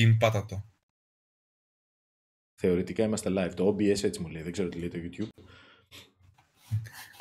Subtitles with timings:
[0.00, 0.64] Kim, πάτα το.
[2.54, 3.52] Θεωρητικά είμαστε live.
[3.54, 4.42] Το OBS έτσι μου λέει.
[4.42, 5.42] Δεν ξέρω τι λέει το YouTube.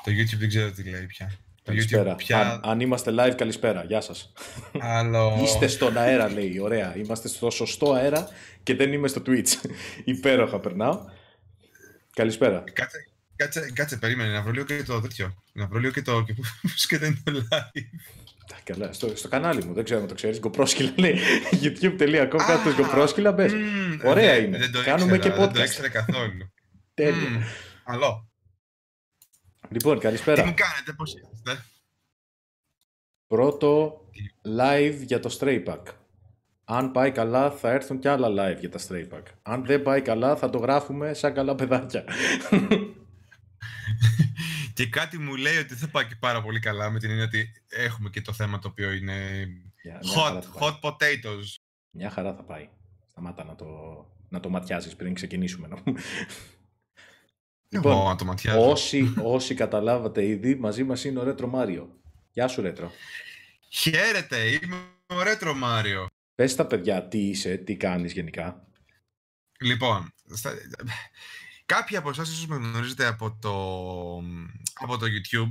[0.03, 1.31] Το YouTube δεν ξέρω τι λέει πια.
[1.55, 2.13] Το Καλησπέρα.
[2.13, 2.39] YouTube πια...
[2.39, 3.83] Αν, αν είμαστε live, καλησπέρα.
[3.83, 4.31] Γεια σας.
[4.79, 5.39] Άλλο...
[5.43, 6.59] Είστε στον αέρα, λέει.
[6.59, 6.97] Ωραία.
[6.97, 8.27] Είμαστε στο σωστό αέρα
[8.63, 9.53] και δεν είμαι στο Twitch.
[10.05, 11.05] Υπέροχα περνάω.
[12.13, 12.63] Καλησπέρα.
[12.73, 12.97] Κάτσε,
[13.35, 15.43] κάτσε, κάτσε, περίμενε να βρω λίγο και το τέτοιο.
[15.53, 16.23] Να βρω λίγο και το.
[16.23, 17.81] και πώς και δεν είναι live.
[18.49, 21.19] Τα Καλά, στο, στο κανάλι μου, δεν ξέρω αν το ξέρεις, γκοπρόσκυλα λέει,
[21.51, 23.53] youtube.com κάτω γκοπρόσκυλα, μπες.
[23.53, 24.57] Μμμ, Ωραία δεν- είναι.
[24.57, 25.63] Δεν το Κάνουμε ήξερα, και Δεν το podcast.
[25.65, 26.51] ήξερα καθόλου.
[26.93, 27.29] Τέλεια.
[27.29, 27.41] Μμμ,
[27.85, 28.27] Καλό.
[29.69, 30.45] Λοιπόν, Τι καλησπέρα.
[30.45, 31.65] μου κάνετε, πώς είστε;
[33.27, 34.01] Πρώτο
[34.59, 35.81] live για το Stray Pack.
[36.63, 39.23] Αν πάει καλά θα έρθουν και άλλα live για τα Stray Pack.
[39.41, 42.03] Αν δεν πάει καλά θα το γράφουμε σαν καλά παιδάκια.
[44.79, 47.51] Και κάτι μου λέει ότι δεν πάει και πάρα πολύ καλά με την έννοια ότι
[47.69, 49.45] έχουμε και το θέμα το οποίο είναι
[49.83, 50.69] Μια- μια χαρά hot, θα πάει.
[50.71, 51.55] hot potatoes.
[51.91, 52.69] Μια χαρά θα πάει.
[53.09, 53.65] Σταμάτα να το,
[54.29, 55.67] να το ματιάζεις πριν ξεκινήσουμε.
[55.67, 55.83] να-
[57.69, 58.69] Εγώ να το ματιάζω.
[58.69, 61.99] όσοι, όσοι καταλάβατε ήδη, μαζί μας είναι ο Ρέτρο Μάριο.
[62.31, 62.91] Γεια σου Ρέτρο.
[63.69, 64.75] Χαίρετε, είμαι
[65.07, 66.07] ο Ρέτρο Μάριο.
[66.35, 68.67] Πες στα παιδιά τι είσαι, τι κάνεις γενικά.
[69.61, 70.53] Λοιπόν, στα...
[71.69, 73.53] κάποιοι από εσάς ίσως με γνωρίζετε από το,
[74.73, 75.49] από το YouTube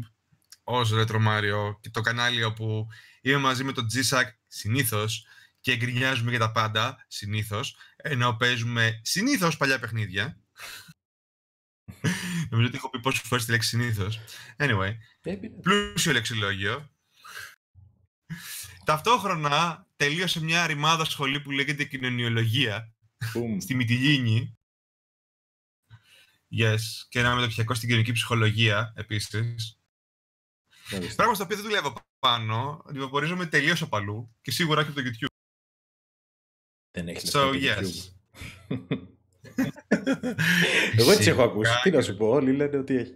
[0.64, 2.86] ως Retro Mario και το κανάλι όπου
[3.20, 5.26] είμαι μαζί με τον G-Sack συνήθως
[5.60, 10.40] και γκρινιάζουμε για τα πάντα συνήθως ενώ παίζουμε συνήθως παλιά παιχνίδια.
[12.50, 14.20] Νομίζω ότι έχω πει πόσες φορές τη λέξη συνήθως.
[14.56, 16.90] Anyway, Ε, πλούσιο λεξιλόγιο.
[18.84, 22.94] Ταυτόχρονα τελείωσε μια ρημάδα σχολή που λέγεται κοινωνιολογία
[23.32, 23.58] μπουμ.
[23.58, 24.57] στη Μυτιλίνη.
[26.58, 26.78] Yes.
[27.08, 29.78] Και ένα μεταπτυχιακό στην κοινωνική ψυχολογία επίσης.
[30.92, 31.14] Μάλιστα.
[31.14, 32.82] Πράγμα στο οποίο δεν δουλεύω πάνω.
[32.88, 35.26] Αντιβαπορίζομαι τελείως απαλού και σίγουρα και από το YouTube.
[36.90, 37.92] Δεν έχεις So, λεφτά το yes.
[38.68, 39.06] YouTube.
[40.96, 41.72] Εγώ έτσι έχω ακούσει.
[41.82, 43.14] Τι να σου πω, όλοι λένε ότι έχει.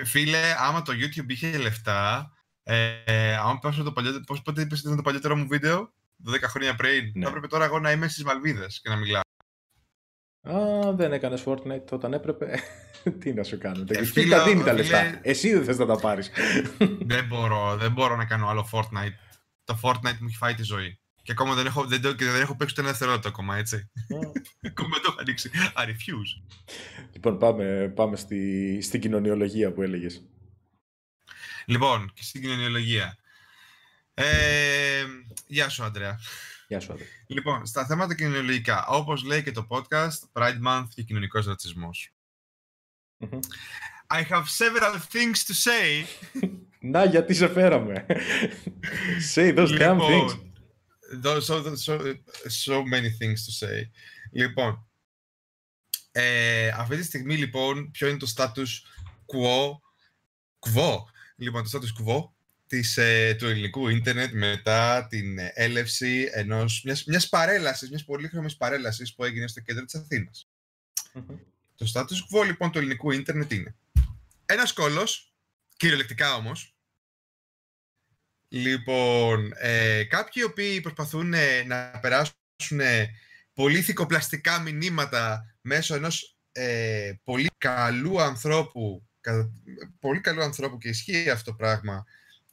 [0.00, 2.32] Ε, Φίλε, άμα το YouTube είχε λεφτά,
[2.62, 5.92] ε, άμα πέσω το παλιότερο, πώς πότε είπες ότι ήταν το παλιότερο μου βίντεο,
[6.26, 7.22] 12 χρόνια πριν, Ναι.
[7.22, 9.20] θα έπρεπε τώρα εγώ να είμαι στις Μαλβίδες και να μιλάω.
[10.42, 12.58] Α, δεν έκανε Fortnite όταν έπρεπε.
[13.20, 13.84] Τι να σου κάνω.
[13.84, 15.18] Τα Ε, YouTube φίλε, τα δίνει τα φίλε- λεφτά.
[15.22, 16.30] Εσύ δεν θες να τα πάρεις.
[17.12, 19.14] δεν μπορώ, δεν μπορώ να κάνω άλλο Fortnite.
[19.64, 20.98] Το Fortnite μου έχει φάει τη ζωή.
[21.22, 23.90] Και ακόμα δεν έχω, δεν, το- και δεν έχω παίξει ούτε ένα δευτερόλεπτο ακόμα, έτσι.
[24.70, 25.50] ακόμα δεν το έχω ανοίξει.
[25.76, 26.42] I refuse.
[27.12, 30.22] λοιπόν, πάμε, πάμε στη, στην κοινωνιολογία που έλεγες.
[31.66, 33.16] Λοιπόν, και στην κοινωνιολογία.
[34.14, 35.04] Ε,
[35.46, 36.18] γεια σου, Άντρεα.
[36.70, 37.04] Γεια σου, Άντρε.
[37.26, 42.14] Λοιπόν, στα θέματα κοινωνιολογικά, όπως λέει και το podcast, Pride Month και κοινωνικός ρατσισμός.
[43.16, 43.38] Μμμ.
[44.06, 46.04] I have several things to say.
[46.92, 48.06] Να, γιατί σε φέραμε.
[49.34, 50.36] Say those damn things.
[50.36, 50.52] Λοιπόν,
[51.22, 52.14] those- so, so,
[52.64, 53.82] so many things to say.
[54.32, 54.88] Λοιπόν,
[56.10, 58.68] ε, αυτή τη στιγμή λοιπόν, ποιο είναι το status
[59.26, 59.70] quo,
[60.70, 60.96] quo,
[61.36, 62.30] λοιπόν, το status quo
[62.70, 68.56] της, ε, του ελληνικού ίντερνετ μετά την ε, έλευση ενός, μιας, μιας παρέλασης, μιας πολύχρωμης
[68.56, 70.48] παρέλασης που έγινε στο κέντρο της Αθήνας.
[71.12, 71.36] Μμμ.
[71.76, 73.76] Το status quo λοιπόν του ελληνικού ίντερνετ είναι
[74.46, 75.34] ένας κόλλος,
[75.76, 76.74] κυριολεκτικά όμως,
[78.52, 83.10] Λοιπόν, ε, κάποιοι οι οποίοι προσπαθούν ε, να περάσουν ε,
[83.54, 89.50] πολύ θικοπλαστικά μηνύματα μέσω ενός ε, πολύ καλού ανθρώπου, κα-
[89.98, 92.04] πολύ καλού ανθρώπου και ισχύει αυτό το πράγμα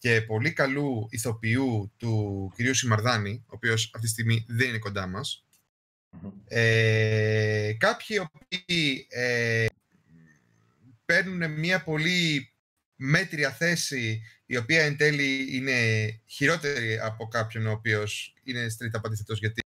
[0.07, 5.07] και πολύ καλού ηθοποιού του κυρίου Σιμαρδάνη, ο οποίος αυτή τη στιγμή δεν είναι κοντά
[5.07, 5.45] μας.
[6.09, 6.31] Μμμ.
[6.47, 9.65] Ε, κάποιοι οι οποίοι ε,
[11.05, 12.53] παίρνουν μια πολύ
[12.95, 15.79] μέτρια θέση η οποία εν τέλει είναι
[16.25, 19.61] χειρότερη από κάποιον ο οποίος είναι στρίτα αντίθετος γιατί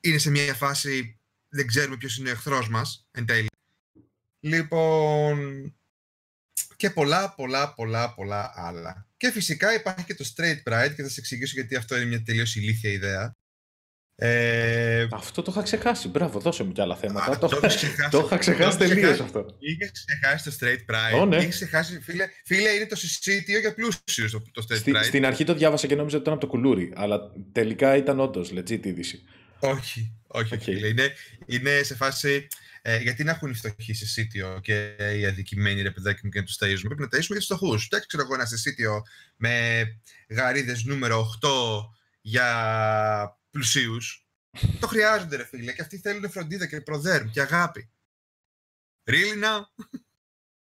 [0.00, 1.18] είναι σε μια φάση
[1.48, 3.48] δεν ξέρουμε ποιος είναι ο εχθρός μας εν τέλει.
[4.40, 5.74] Λοιπόν,
[6.84, 9.06] και πολλά, πολλά, πολλά, πολλά άλλα.
[9.16, 12.22] Και φυσικά υπάρχει και το straight pride και θα σας εξηγήσω γιατί αυτό είναι μια
[12.22, 13.36] τελείως ηλίθια ιδέα.
[14.16, 16.08] Ε, Αυτό το είχα ξεχάσει.
[16.08, 17.32] Μπράβο, δώσε μου κι άλλα θέματα.
[17.32, 18.10] α, το, το έχεις ξεχάσει.
[18.10, 19.36] το είχα ξεχάσει Το έχεις τελείως ξεχάσει.
[19.38, 19.56] αυτό.
[19.58, 21.20] Είχε ξεχάσει το straight pride.
[21.20, 21.36] Ω, ναι.
[21.36, 25.04] Είχες ξεχάσει, φίλε, φίλε, είναι το συσίτιο για πλούσιους το, το straight Στη- pride.
[25.04, 26.92] στην αρχή το διάβασα και νόμιζα ότι ήταν από το κουλούρι.
[26.96, 27.20] Αλλά
[27.52, 29.22] τελικά ήταν όντως legit είδηση.
[29.58, 30.62] Όχι, όχι, Οκ.
[30.62, 30.86] φίλε.
[30.86, 31.12] Είναι,
[31.46, 32.46] είναι σε φάση.
[32.86, 36.44] Ε, γιατί να έχουν οι φτωχοί συσίτιο και οι αδικημένοι ρε παιδάκι μου και να
[36.44, 36.86] τους ταΐζουμε.
[36.86, 37.84] Πρέπει να ταΐσουμε για τους φτωχούς.
[37.84, 39.02] Φτιάξτε ξέρω εγώ ένα συσσίτιο
[39.36, 39.84] με
[40.28, 41.48] γαρίδες νούμερο 8
[42.20, 44.26] για πλουσίους.
[44.80, 45.72] το χρειάζονται, ρε φίλε.
[45.72, 47.90] Και αυτοί θέλουν φροντίδα και Proderm και αγάπη.
[49.04, 49.84] Really now?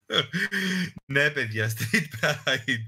[1.13, 2.85] ναι, παιδιά, straight pride.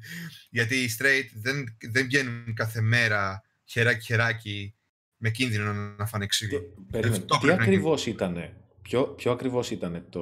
[0.49, 4.75] Γιατί οι straight δεν, δεν βγαίνουν κάθε μέρα χεράκι-χεράκι
[5.17, 6.61] με κίνδυνο να φάνε ξύλο.
[6.91, 10.21] Περίμενε, τι ακριβώς ήταν, ποιο, ποιο ακριβώς ήταν το...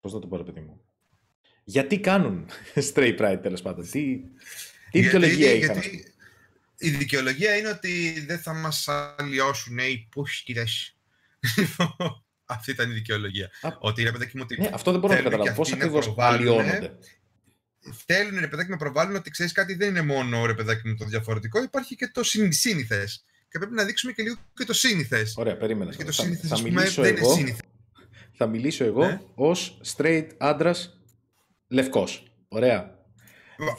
[0.00, 0.80] Πώς θα το πω ρε παιδί μου;
[1.64, 2.48] Γιατί κάνουν
[2.94, 4.20] straight pride τέλος πάντων, τι,
[4.90, 5.78] τι δικαιολογία είχαν.
[5.78, 6.14] Γιατί,
[6.78, 10.96] η δικαιολογία είναι ότι δεν θα μας αλλοιώσουν οι πούσκιδες.
[12.48, 13.50] Αυτή ήταν η δικαιολογία.
[13.60, 14.60] Α, ότι ρε παιδάκι μου ότι.
[14.60, 15.54] Ναι, αυτό δεν μπορώ να καταλάβω.
[15.54, 16.98] Πώς ακριβώς αλλοιώνονται;
[18.06, 21.04] Θέλουν ρε παιδάκι να προβάλλουν ότι ξέρεις κάτι δεν είναι μόνο ρε παιδάκι μου το
[21.04, 23.24] διαφορετικό, υπάρχει και το σύνηθες.
[23.56, 25.34] Και πρέπει να δείξουμε και λίγο και το σύνηθες.
[25.36, 25.94] Ωραία, περίμενα.
[25.94, 27.56] Και το σύνηθες, θα, μιλήσω δεν εγώ, είναι
[28.36, 29.20] Θα μιλήσω εγώ ναι.
[29.34, 31.00] ως straight άντρας
[31.68, 32.32] λευκός.
[32.48, 32.94] Ωραία.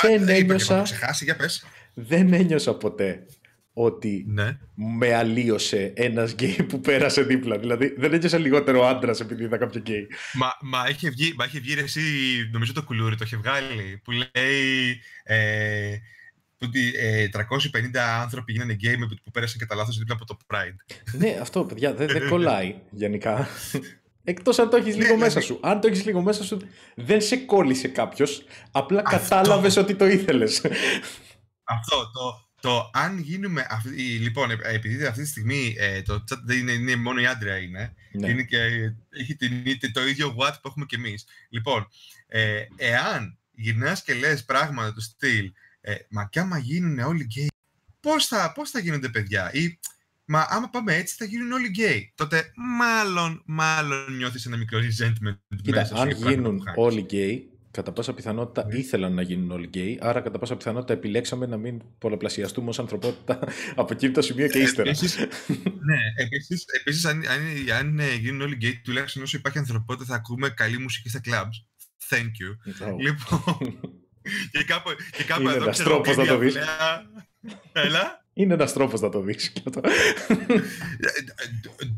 [0.02, 0.82] δεν ένιωσα.
[0.82, 1.66] Ξεχάσει, για πες.
[1.94, 3.26] Δεν ένιωσα ποτέ
[3.74, 4.58] ότι ναι.
[4.76, 7.58] με αλλοίωσε ένας γκέι που πέρασε δίπλα.
[7.58, 10.08] Δηλαδή δεν ένιωσα λιγότερο άντρας επειδή είδα κάποιο γκέι.
[10.34, 12.02] Μα, μα, είχε βγει, μα είχε βγει εσύ,
[12.52, 15.98] νομίζω το κουλούρι το είχε βγάλει, που λέει ε,
[16.62, 17.40] ότι ε, 350
[17.98, 20.96] άνθρωποι γίνανε γκέι που πέρασαν κατά λάθος δίπλα από το Pride.
[21.12, 23.48] ναι, αυτό παιδιά δεν, δεν κολλάει γενικά.
[24.24, 25.60] Εκτός αν το έχεις ναι, λίγο μέσα σου.
[25.62, 26.58] Αν το έχεις λίγο μέσα σου,
[26.96, 28.44] δεν σε κόλλησε κάποιος.
[28.72, 30.62] Απλά κατάλαβες ότι το ήθελες.
[31.64, 33.68] Αυτό το, το αν γίνουμε.
[33.70, 37.26] Αυτή, λοιπόν, ε, επειδή αυτή τη στιγμή ε, το chat δεν είναι, είναι μόνο η
[37.26, 37.94] άντρα είναι.
[38.12, 38.30] Ναι.
[38.30, 38.58] είναι και,
[39.10, 41.26] έχει την, το ίδιο what που έχουμε κι εμείς.
[41.50, 41.88] Λοιπόν,
[42.28, 45.52] ε, εάν γυρνάς και λες πράγματα του στυλ,
[45.88, 47.48] ε, μα κι άμα γίνουν όλοι γκέι,
[48.00, 49.80] πώς θα, πώς θα γίνονται παιδιά, ή
[50.26, 52.12] μα άμα πάμε έτσι θα γίνουν όλοι γκέι.
[52.16, 55.58] Τότε μάλλον, μάλλον νιώθεις ένα μικρό resentment.
[55.64, 58.78] Κοίτα, μέσα αν γίνουν όλοι γκέι, κατά πάσα πιθανότητα ναι.
[58.78, 63.40] ήθελαν να γίνουν όλοι γκέι, άρα κατά πάσα πιθανότητα επιλέξαμε να μην πολλαπλασιαστούμε ως ανθρωπότητα
[63.82, 64.90] από εκείνη το σημείο και ύστερα.
[64.90, 65.18] Επίσης,
[65.90, 67.42] ναι, επίσης, επίσης αν, αν,
[67.80, 71.66] αν, ε, γίνουν όλοι γκέι, τουλάχιστον όσο υπάρχει ανθρωπότητα θα ακούμε καλή μουσική στα clubs.
[72.10, 72.76] Thank you.
[73.00, 73.80] Λοιπόν,
[74.52, 76.56] και κάπου, και κάπου Είναι εδώ ξέρω να το δεις.
[77.72, 78.26] Έλα.
[78.34, 79.54] Είναι ένας τρόπος να το δεις.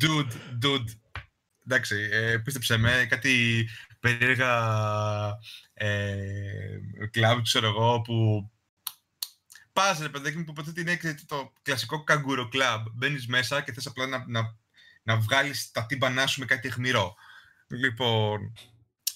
[0.02, 0.32] dude,
[0.64, 0.86] dude.
[1.66, 3.68] Εντάξει, ε, πίστεψε με, κάτι
[4.00, 4.54] περίεργα
[5.74, 6.80] ε,
[7.12, 8.50] κλαμπ, ξέρω εγώ, που
[9.74, 12.86] πας ρε παιδάκι μου που ποτέ την είναι το κλασικό καγκούρο κλαμπ.
[12.94, 14.56] Μπαίνεις μέσα και θες απλά να, να,
[15.04, 17.16] να βγάλεις τα τύμπανά σου με κάτι αιχμηρό.
[17.68, 18.54] Λοιπόν,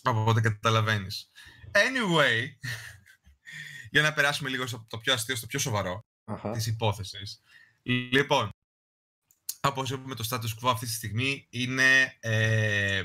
[0.02, 1.32] από οπότε καταλαβαίνεις.
[1.72, 2.48] Anyway,
[3.94, 6.52] για να περάσουμε λίγο στο το πιο αστείο, στο πιο σοβαρό uh-huh.
[6.54, 7.42] της υπόθεσης.
[7.84, 8.50] Λοιπόν,
[9.62, 13.04] όπως είπαμε το status quo αυτή τη στιγμή είναι ε,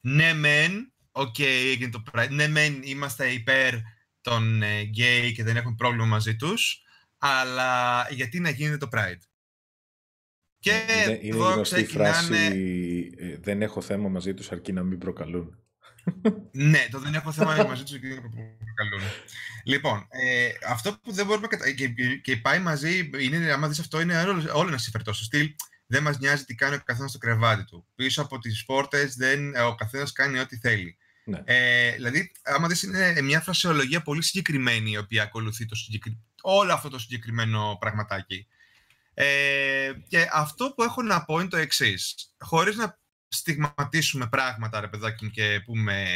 [0.00, 2.30] ναι μεν OK, okay, έγινε το Pride.
[2.30, 3.74] Ναι, μεν είμαστε υπέρ
[4.20, 6.82] των γκέι ε, και δεν έχουμε πρόβλημα μαζί τους,
[7.18, 9.22] αλλά γιατί να γίνεται το Pride;
[10.58, 14.98] Και είναι, είναι εδώ γνωστή φράση ε, «Δεν έχω θέμα μαζί τους αρκεί να μην
[14.98, 15.62] προκαλούν».
[16.52, 19.08] Ναι, το δεν έχω θέμα μαζί τους αρκεί να μην προκαλούν.
[19.64, 21.70] λοιπόν, ε, αυτό που δεν μπορούμε κατα...
[21.70, 21.88] και,
[22.22, 25.54] και πάει μαζί, είναι, άμα δεις αυτό, είναι όλο, όλο ένα συμφερτό στο στυλ.
[25.90, 27.86] Δεν μας νοιάζει τι κάνει ο καθένας στο κρεβάτι του.
[27.94, 30.96] Πίσω από τις πόρτες δεν, ο καθένας κάνει ό,τι θέλει.
[31.24, 31.42] Ναι.
[31.44, 35.76] Ε, δηλαδή, άμα δεις, είναι μια φρασεολογία πολύ συγκεκριμένη η οποία ακολουθεί το
[36.40, 38.46] όλο αυτό το συγκεκριμένο πραγματάκι.
[39.14, 42.14] Ε, και αυτό που έχω να πω είναι το εξής.
[42.38, 46.06] Χωρίς να στιγματίσουμε πράγματα, ρε παιδάκι μου, και πούμε,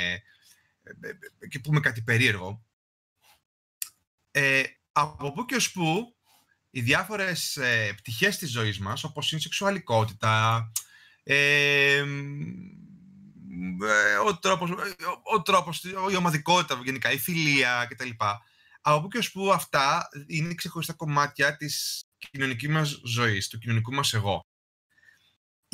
[1.49, 2.65] και πούμε κάτι περίεργο,
[4.31, 4.63] ε,
[4.93, 6.17] από πού και ως πού
[6.71, 10.71] οι διάφορες ε, πτυχές της ζωής μας, όπως είναι η σεξουαλικότητα,
[11.23, 12.05] ε,
[13.83, 14.75] ε, ο τρόπος, ε,
[15.35, 18.11] ο τρόπος, η ομαδικότητα γενικά, η φιλία κτλ.
[18.81, 23.93] Από πού και ως που αυτά είναι ξεχωριστά κομμάτια της κοινωνικής μας ζωής, του κοινωνικού
[23.93, 24.47] μας εγώ.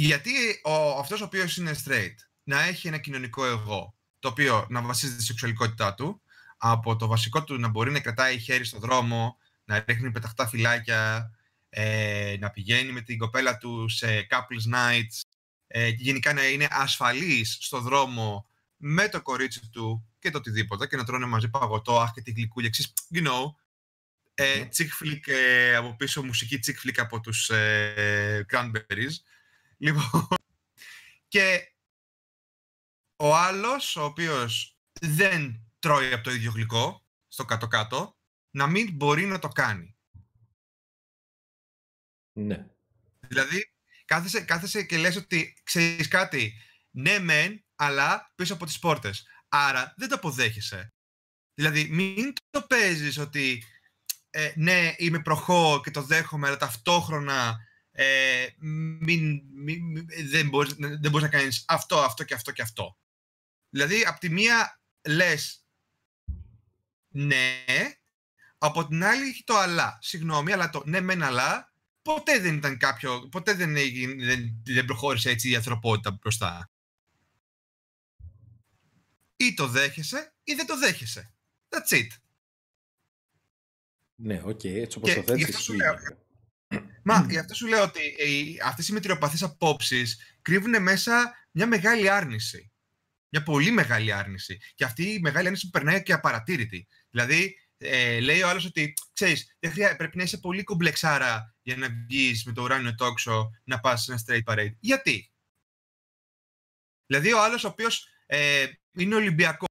[0.01, 4.83] Γιατί ο, αυτός ο οποίος είναι straight να έχει ένα κοινωνικό εγώ, το οποίο να
[4.83, 6.23] βασίζεται στη σεξουαλικότητά του,
[6.57, 11.31] από το βασικό του να μπορεί να κρατάει χέρι στον δρόμο, να ρίχνει πεταχτά φυλάκια,
[11.69, 15.21] ε, να πηγαίνει με την κοπέλα του σε couples nights,
[15.67, 20.87] ε, και γενικά να είναι ασφαλής στο δρόμο με το κορίτσι του και το οτιδήποτε
[20.87, 23.55] και να τρώνε μαζί παγωτό, αχ και τη γλυκούλια, εξής, you know,
[24.35, 29.15] ε, chick ε, από πίσω, μουσική chick flick από τους ε, Cranberries.
[29.79, 30.27] Λοιπόν,
[31.29, 31.73] και
[33.17, 38.17] ο άλλος, ο οποίος δεν τρώει από το ίδιο γλυκό, στο κάτω-κάτω,
[38.51, 39.97] να μην μπορεί να το κάνει.
[42.33, 42.67] Ναι.
[43.21, 43.73] Δηλαδή,
[44.05, 46.55] κάθεσαι, κάθεσαι και λες ότι ξέρεις κάτι,
[46.91, 49.27] ναι μεν, αλλά πίσω από τις πόρτες.
[49.49, 50.93] Άρα δεν το αποδέχεσαι.
[51.55, 53.65] Δηλαδή μην το παίζεις ότι
[54.31, 57.68] ε, ναι είμαι προχώ και το δέχομαι, αλλά ταυτόχρονα
[58.01, 62.99] ε, μην, μην, δεν, μπορείς, δεν μπορείς να κάνεις αυτό, αυτό και αυτό και αυτό.
[63.71, 65.67] Δηλαδή από τη μία λες
[67.09, 67.65] ναι,
[68.59, 69.99] από την άλλη έχει το αλλά.
[70.01, 74.85] Συγγνώμη, αλλά το ναι μεν αλλά ποτέ δεν ήταν κάποιο, ποτέ δεν, έγινε, δεν, δεν
[74.85, 76.71] προχώρησε έτσι η ανθρωπότητα μπροστά.
[79.37, 81.35] Ή το δέχεσαι ή δεν το δέχεσαι.
[81.69, 82.09] That's it.
[84.15, 85.71] Ναι, OK, okay, έτσι όπως το θέτεις.
[87.09, 88.01] Μα γι' αυτό σου λέω ότι
[88.65, 92.73] αυτές οι μετριοπαθείς απόψεις κρύβουν μέσα μια μεγάλη άρνηση.
[93.29, 94.59] Μια πολύ μεγάλη άρνηση.
[94.75, 96.89] Και αυτή η μεγάλη άρνηση περνάει και απαρατήρητη.
[97.11, 101.77] Δηλαδή, ε, λέει ο άλλος ότι, ξέρεις, δεν χρειά, πρέπει να είσαι πολύ κομπλεξάρα για
[101.77, 104.75] να βγεις με το ουράνιο τόξο να πας σε ένα straight parade.
[104.81, 105.33] Γιατί;
[107.07, 109.69] Δηλαδή, ο άλλος ο οποίος ε, είναι Ολυμπιακός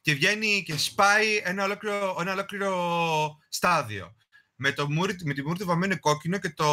[0.00, 4.14] και βγαίνει και σπάει ένα ολόκληρο, ένα ολόκληρο στάδιο
[4.62, 6.66] με, το μούρι, με τη μούρη του βαμμένο κόκκινο και το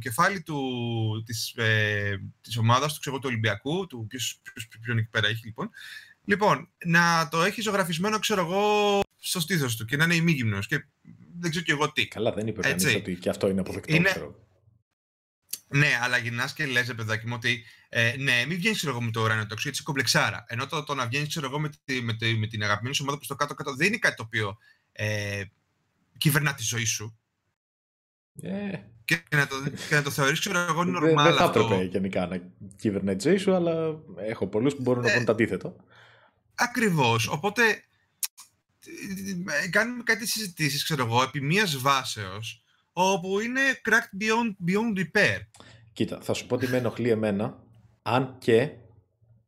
[0.00, 5.08] κεφάλι του, της, ε, της ομάδας του, ξέρω, του Ολυμπιακού, του ποιος, ποιος, ποιον εκεί
[5.08, 5.70] πέρα έχει λοιπόν.
[6.24, 10.84] Λοιπόν, να το έχει ζωγραφισμένο, ξέρω εγώ, στο στήθος του και να είναι ημίγυμνος και
[11.38, 12.08] δεν ξέρω κι εγώ τι.
[12.08, 13.94] Καλά, δεν είπε κανείς ότι και αυτό είναι αποδεκτό.
[13.94, 14.08] Είναι...
[14.08, 14.40] Ξέρω.
[15.68, 19.46] Ναι, αλλά γυρνάς και λες, παιδάκι μου, ότι ε, ναι, μην βγαίνεις με το ουράνιο
[19.46, 20.44] τόξο, γιατί είσαι κομπλεξάρα.
[20.48, 23.28] Ενώ το, το να βγαίνεις με, τη, με, τη, με την αγαπημένη σου ομάδα προς
[23.28, 24.58] το κάτω-κάτω δεν είναι κάτι το οποίο
[24.92, 25.42] ε,
[26.22, 27.18] κυβερνά τη ζωή σου.
[28.42, 28.78] Yeah.
[29.04, 29.56] Και, να το,
[29.88, 32.40] και να το θεωρείς, ξέρω εγώ, normal Δεν δε θα έπρεπε γενικά να
[32.76, 35.76] κυβερνάει τη ζωή σου, αλλά έχω πολλούς που μπορούν να ε, πούν το αντίθετο.
[36.54, 37.28] Ακριβώς.
[37.28, 37.62] Οπότε,
[39.70, 45.38] κάνουμε κάτι συζητήσεις, ξέρω εγώ, επί μίας βάσεως, όπου είναι cracked beyond, beyond repair.
[45.92, 47.62] Κοίτα, θα σου πω τι με ενοχλεί εμένα,
[48.02, 48.70] αν και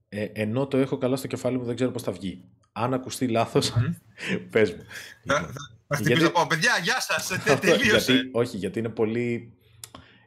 [0.09, 2.45] ε, ενώ το έχω καλά στο κεφάλι μου δεν ξέρω πώς θα βγει.
[2.73, 3.95] Αν ακουστεί λάθος, mm.
[4.51, 4.85] πες μου.
[5.25, 5.53] Θα
[5.89, 6.47] χτυπήσω γιατί...
[6.49, 8.13] παιδιά, γεια σας, τελείωσε.
[8.13, 9.53] γιατί, όχι, γιατί είναι πολύ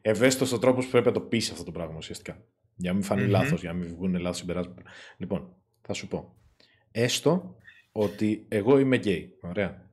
[0.01, 2.43] ευαίσθητος ο τρόπος που πρέπει να το πεις αυτό το πράγμα ουσιαστικά.
[2.75, 3.29] Για να μην φανεί mm-hmm.
[3.29, 4.81] λάθος, για να μην βγουν λάθος συμπεράσματα.
[5.17, 6.35] Λοιπόν, θα σου πω.
[6.91, 7.55] Έστω
[7.91, 9.37] ότι εγώ είμαι γκέι.
[9.41, 9.89] Ωραία.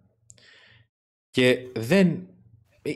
[1.31, 2.29] Και δεν.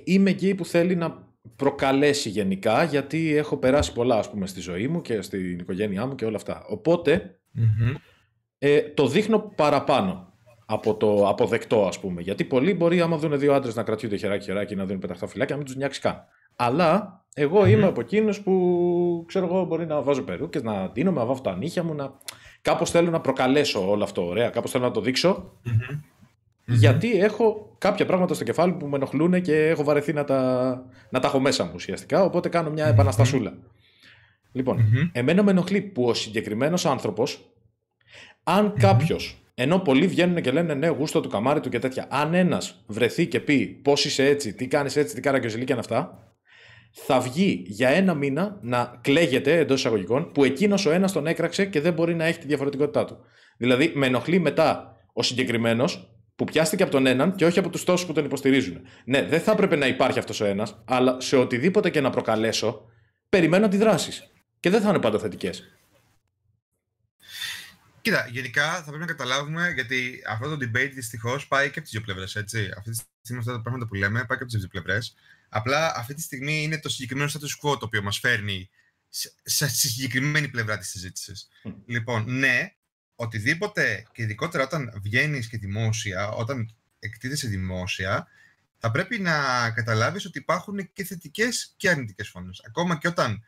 [0.04, 4.88] Είμαι γκέι που θέλει να προκαλέσει γενικά, γιατί έχω περάσει πολλά, ας πούμε, στη ζωή
[4.88, 6.64] μου και στην οικογένειά μου και όλα αυτά.
[6.68, 7.94] Οπότε, mm-hmm.
[8.58, 10.27] ε, το δείχνω παραπάνω
[10.70, 12.20] από το αποδεκτό, ας πούμε.
[12.20, 15.60] Γιατί πολλοί μπορεί, άμα δουν δύο άντρες να κρατιούνται χεράκι-χεράκι να δουν πεταχτά φυλάκια, να
[15.60, 16.24] μην τους νιάξεις καν.
[16.56, 21.26] Αλλά εγώ είμαι από εκείνους που ξέρω εγώ μπορεί να βάζω περούκες, να ντύνομαι, να
[21.26, 22.12] βάφω τα νύχια μου, να.
[22.62, 24.48] Κάπως θέλω να προκαλέσω όλο αυτό, ωραία.
[24.50, 25.52] Κάπως θέλω να το δείξω.
[26.64, 31.20] Γιατί έχω κάποια πράγματα στο κεφάλι που με ενοχλούν και έχω βαρεθεί να τα, να
[31.20, 32.24] τα έχω μέσα μου ουσιαστικά.
[32.24, 33.52] Οπότε κάνω μια επαναστασούλα.
[34.52, 37.52] Λοιπόν, εμένα με ενοχλεί που ο συγκεκριμένος άνθρωπος,
[38.42, 42.06] αν κάποιος ενώ πολλοί βγαίνουν και λένε ναι, γούστο του καμάρι του και τέτοια.
[42.10, 45.78] Αν ένας βρεθεί και πει πώς είσαι έτσι, τι κάνεις έτσι, τι κάνει και αν
[45.78, 46.18] αυτά,
[46.92, 51.66] θα βγει για ένα μήνα να κλαίγεται εντός εισαγωγικών που εκείνος ο ένας τον έκραξε
[51.66, 53.18] και δεν μπορεί να έχει τη διαφορετικότητά του.
[53.56, 57.84] Δηλαδή, με ενοχλεί μετά ο συγκεκριμένος που πιάστηκε από τον έναν και όχι από τους
[57.84, 58.80] τόσους που τον υποστηρίζουν.
[59.04, 62.82] Ναι, δεν θα έπρεπε να υπάρχει αυτός ο ένας, αλλά σε οτιδήποτε και να προκαλέσω,
[63.28, 64.32] περιμένω αντιδράσεις.
[64.60, 65.77] Και δεν θα είναι πάντα θετικές.
[68.08, 71.90] Κοίτα, γενικά θα πρέπει να καταλάβουμε γιατί αυτό το debate δυστυχώς πάει και από τις
[71.90, 72.36] δύο πλευρές.
[72.36, 75.14] Αυτή τη στιγμή αυτά τα πράγματα που λέμε πάει και από τις δύο πλευρές.
[75.48, 78.70] Απλά αυτή τη στιγμή είναι το συγκεκριμένο status quo το οποίο μας φέρνει
[79.44, 81.48] στη συγκεκριμένη πλευρά της συζήτησης.
[81.86, 82.74] Λοιπόν, ναι,
[83.14, 88.26] οτιδήποτε και ειδικότερα όταν βγαίνεις και δημόσια, όταν εκτίθεσαι δημόσια,
[88.78, 92.62] θα πρέπει να καταλάβεις ότι υπάρχουν και θετικές και αρνητικές φωνές.
[92.66, 93.44] Ακόμα και όταν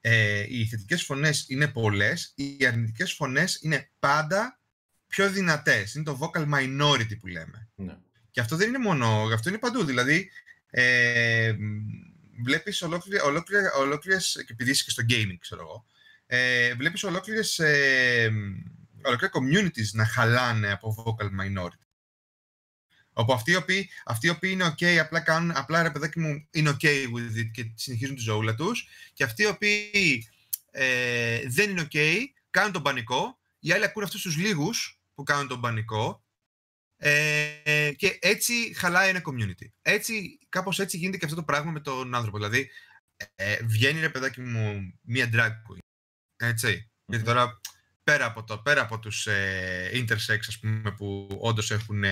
[0.00, 4.60] ε, οι θετικές φωνές είναι πολλές, οι αρνητικές φωνές είναι πάντα
[5.06, 5.94] πιο δυνατές.
[5.94, 7.68] Είναι το vocal minority που λέμε.
[7.74, 7.96] Ναι.
[8.30, 9.84] Και αυτό δεν είναι μόνο, αυτό είναι παντού.
[9.84, 10.30] Δηλαδή,
[10.70, 11.54] ε,
[12.44, 13.22] βλέπεις ολόκληρες,
[13.78, 15.84] ολόκληρες, και επειδή είσαι και στο gaming, ξέρω εγώ,
[16.26, 18.32] ε, βλέπεις ολόκληρες, ε,
[19.02, 21.87] ολόκληρα communities να χαλάνε από vocal minority.
[23.18, 26.48] Όπου αυτοί οι οποίοι, αυτοί οι οποίοι είναι OK, απλά κάνουν, απλά ρε παιδάκι μου,
[26.50, 28.88] είναι OK with it και συνεχίζουν τη ζωούλα τους.
[29.12, 30.28] Και αυτοί οι οποίοι
[30.70, 31.98] ε, δεν είναι OK,
[32.50, 33.38] κάνουν τον πανικό.
[33.58, 36.24] Οι άλλοι ακούν αυτούς τους λίγους που κάνουν τον πανικό.
[36.96, 39.66] Ε, και έτσι χαλάει ένα community.
[39.82, 42.36] Έτσι, κάπως έτσι γίνεται και αυτό το πράγμα με τον άνθρωπο.
[42.36, 42.70] Δηλαδή,
[43.34, 45.78] ε, βγαίνει ρε παιδάκι μου μία drag queen.
[46.36, 46.90] Έτσι.
[47.06, 47.60] Γιατί τώρα
[48.04, 52.04] πέρα από, το, πέρα από τους ε, intersex, ας πούμε, που όντως έχουν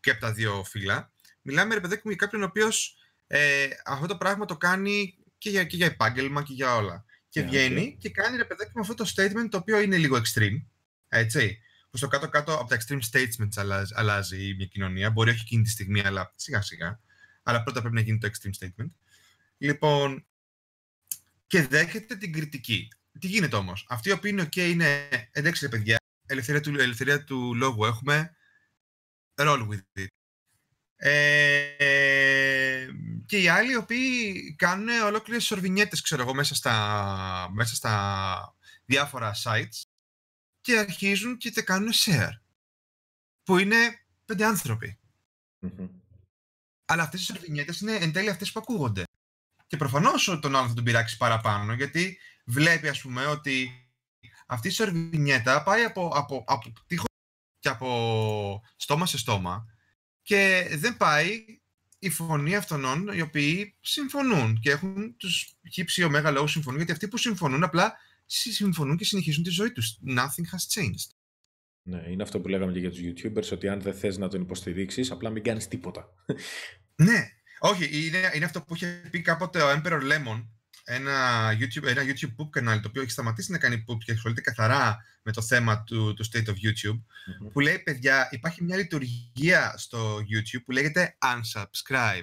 [0.00, 1.12] και από τα δύο φύλλα.
[1.42, 5.50] Μιλάμε, ρε παιδάκι μου, για κάποιον ο οποίος ε, αυτό το πράγμα το κάνει και
[5.50, 7.04] για, και για επάγγελμα και για όλα.
[7.28, 9.96] Και yeah, ναι, βγαίνει και κάνει, ρε παιδάκι μου, αυτό το statement το οποίο είναι
[9.96, 10.64] λίγο extreme.
[11.08, 11.58] Έτσι.
[11.90, 15.10] Που στο κάτω-κάτω από τα extreme statements αλλάζει, αλλάζει μια κοινωνία.
[15.10, 17.00] Μπορεί όχι εκείνη τη στιγμή, αλλά σιγά-σιγά.
[17.42, 18.90] Αλλά πρώτα πρέπει να γίνει το extreme statement.
[19.58, 20.26] Λοιπόν,
[21.46, 22.88] και δέχεται την κριτική.
[23.20, 27.24] Τι γίνεται όμως; Αυτοί οι οποίοι είναι OK είναι εντάξει, ρε παιδιά, ελευθερία του, ελευθερία
[27.24, 28.36] του λόγου έχουμε
[29.46, 30.06] roll with it.
[31.00, 32.88] Ε,
[33.26, 38.54] και οι άλλοι οι οποίοι κάνουν ολόκληρες σορβινιέτες, ξέρω εγώ, μέσα στα, μέσα στα
[38.84, 39.82] διάφορα sites
[40.60, 42.32] και αρχίζουν και τα κάνουν share.
[43.42, 43.76] Που είναι
[44.24, 44.98] πέντε άνθρωποι.
[46.84, 49.02] Αλλά αυτές οι σορβινιέτες είναι εν τέλει αυτές που ακούγονται.
[49.66, 53.88] Και προφανώς τον άλλο θα τον πειράξει παραπάνω, γιατί βλέπει, ας πούμε, ότι
[54.46, 57.07] αυτή η σορβινιέτα πάει από, από, από τείχο
[57.58, 59.66] και από στόμα σε στόμα
[60.22, 61.44] και δεν πάει
[61.98, 67.08] η φωνή αυτών οι οποίοι συμφωνούν και έχουν τους χύψει ωμέγα λόγους συμφωνούν γιατί αυτοί
[67.08, 67.96] που συμφωνούν απλά
[68.26, 69.98] συμφωνούν και συνεχίζουν τη ζωή τους.
[70.06, 71.10] Nothing has changed.
[71.82, 74.40] Ναι, είναι αυτό που λέγαμε και για τους YouTubers, ότι αν δεν θες να τον
[74.40, 76.08] υποστηρίξεις, απλά μην κάνεις τίποτα.
[77.06, 80.46] ναι, όχι, είναι, είναι αυτό που είχε πει κάποτε ο Emperor Lemon,
[80.90, 84.40] ένα YouTube, ένα YouTube Poop κανάλι, το οποίο έχει σταματήσει να κάνει Poop και ασχολείται
[84.40, 87.00] καθαρά με το θέμα του, του State of YouTube,
[87.52, 92.22] που λέει, παιδιά, υπάρχει μια λειτουργία στο YouTube που λέγεται unsubscribe.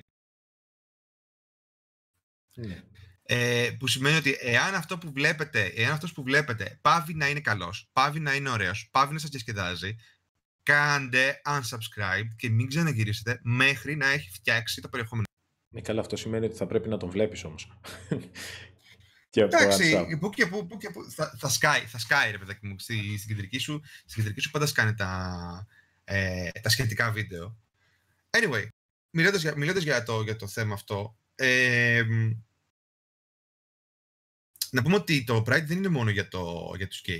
[2.53, 2.83] Ναι.
[3.23, 7.41] Ε, που σημαίνει ότι εάν αυτό που βλέπετε, εάν αυτός που βλέπετε πάβει να είναι
[7.41, 9.95] καλός, πάβει να είναι ωραίος, πάβει να σας διασκεδάζει,
[10.63, 15.27] κάντε unsubscribe και μην ξαναγυρίσετε μέχρι να έχει φτιάξει το περιεχόμενο.
[15.75, 17.77] Ναι, καλά, αυτό σημαίνει ότι θα πρέπει να τον βλέπεις όμως.
[19.29, 22.67] και Εντάξει, που και που, που, και που θα, θα σκάει, θα σκάει ρε παιδάκι
[22.67, 25.67] μου, στη, στην, κεντρική σου, στην κεντρική σου πάντα σκάνε τα,
[26.03, 27.57] ε, τα σχετικά βίντεο.
[28.29, 28.67] Anyway,
[29.09, 32.03] μιλώντας για, μιλώντας για, το, για το θέμα αυτό, ε,
[34.71, 37.19] να πούμε ότι το Pride δεν είναι μόνο για, το, για τους gay.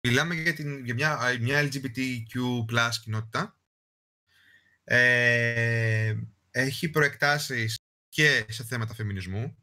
[0.00, 2.64] Μιλάμε για, την, για μια, μια LGBTQ
[3.02, 3.56] κοινότητα.
[4.84, 6.14] Ε,
[6.62, 9.56] έχει προεκτάσεις και σε θέματα φεμινισμού.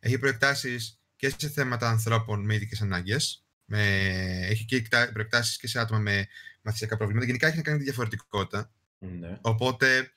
[0.00, 3.44] Έχει προεκτάσεις και σε θέματα ανθρώπων με ειδικές ανάγκες.
[3.68, 6.28] έχει και προεκτάσεις και σε άτομα με
[6.62, 7.26] μαθησιακά προβλήματα.
[7.26, 8.72] Γενικά έχει να κάνει τη διαφορετικότητα.
[8.98, 9.38] Ναι.
[9.40, 10.12] Οπότε,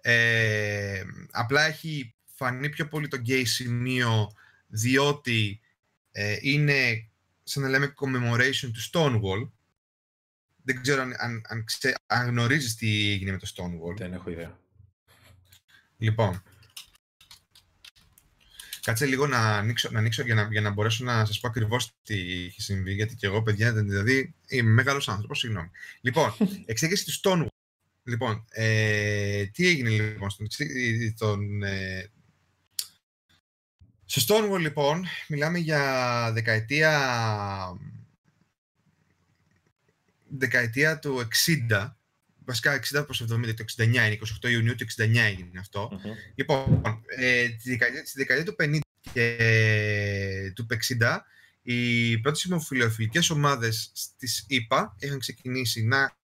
[0.00, 4.32] ε, απλά έχει φανεί πιο πολύ το gay σημείο
[4.66, 5.60] διότι
[6.12, 7.08] ε, είναι
[7.42, 9.50] σαν να λέμε commemoration του Stonewall.
[10.62, 13.96] Δεν ξέρω αν, αν, αν, ξέ, αν γνωρίζεις τι έγινε με το Stonewall.
[13.96, 14.59] Δεν έχω ιδέα.
[16.00, 16.42] Λοιπόν,
[18.80, 21.92] κάτσε λίγο να ανοίξω, να ανοίξω για, να, για να μπορέσω να σας πω ακριβώς
[22.02, 25.70] τι έχει συμβεί, γιατί και εγώ, παιδιά, δηλαδή είμαι μεγάλος άνθρωπος, συγγνώμη.
[26.00, 26.34] Λοιπόν,
[26.66, 27.46] εξήγηση του Stonewall.
[28.02, 30.46] Λοιπόν, ε, τι έγινε λοιπόν στον,
[31.18, 32.10] τον, ε,
[34.04, 36.92] στο Stonewall, λοιπόν, μιλάμε για δεκαετία,
[40.28, 41.28] δεκαετία του
[41.68, 41.90] 60,
[42.50, 45.90] βασικά 60 προς 70, το 69 είναι, 28 Ιουνίου του 69 έγινε αυτό.
[45.92, 46.32] Mm-hmm.
[46.34, 48.78] Λοιπόν, ε, στη, δεκαετία, στη δεκαετία του 50
[49.12, 50.66] και του
[50.98, 51.18] 60,
[51.62, 56.16] οι πρώτες ομοφιλοφιλικές ομάδες στις ΗΠΑ είχαν ξεκινήσει να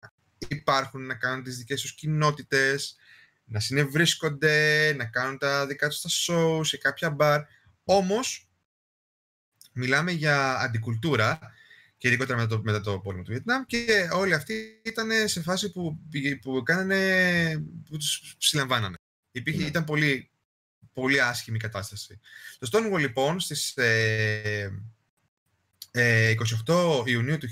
[0.48, 2.96] υπάρχουν, να κάνουν τις δικές τους κοινότητες,
[3.44, 7.40] να συνευρίσκονται, να κάνουν τα δικά τους τα show σε κάποια μπαρ.
[7.84, 8.48] Όμως,
[9.72, 11.38] μιλάμε για αντικουλτούρα
[12.06, 15.72] και ειδικότερα μετά το, μετά το πόλεμο του Βιετνάμ και όλοι αυτοί ήταν σε φάση
[15.72, 15.98] που,
[16.40, 18.96] που, κάνανε, που τους συλλαμβάνανε.
[19.30, 19.66] Υπήρχε, ναι.
[19.66, 20.30] Ήταν πολύ,
[20.92, 22.20] πολύ άσχημη κατάσταση.
[22.58, 24.80] Το Stonewall λοιπόν στις ε,
[25.90, 26.34] ε,
[26.66, 27.48] 28 Ιουνίου του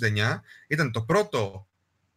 [0.00, 1.68] 1969 ήταν το πρώτο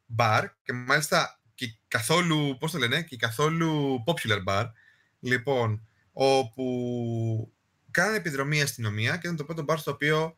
[0.06, 4.72] μπαρ και μάλιστα και καθόλου, πώς το λένε, και καθόλου popular bar.
[5.20, 7.54] Λοιπόν, όπου
[7.92, 10.38] κάνανε επιδρομή η αστυνομία και ήταν το πρώτο μπαρ στο οποίο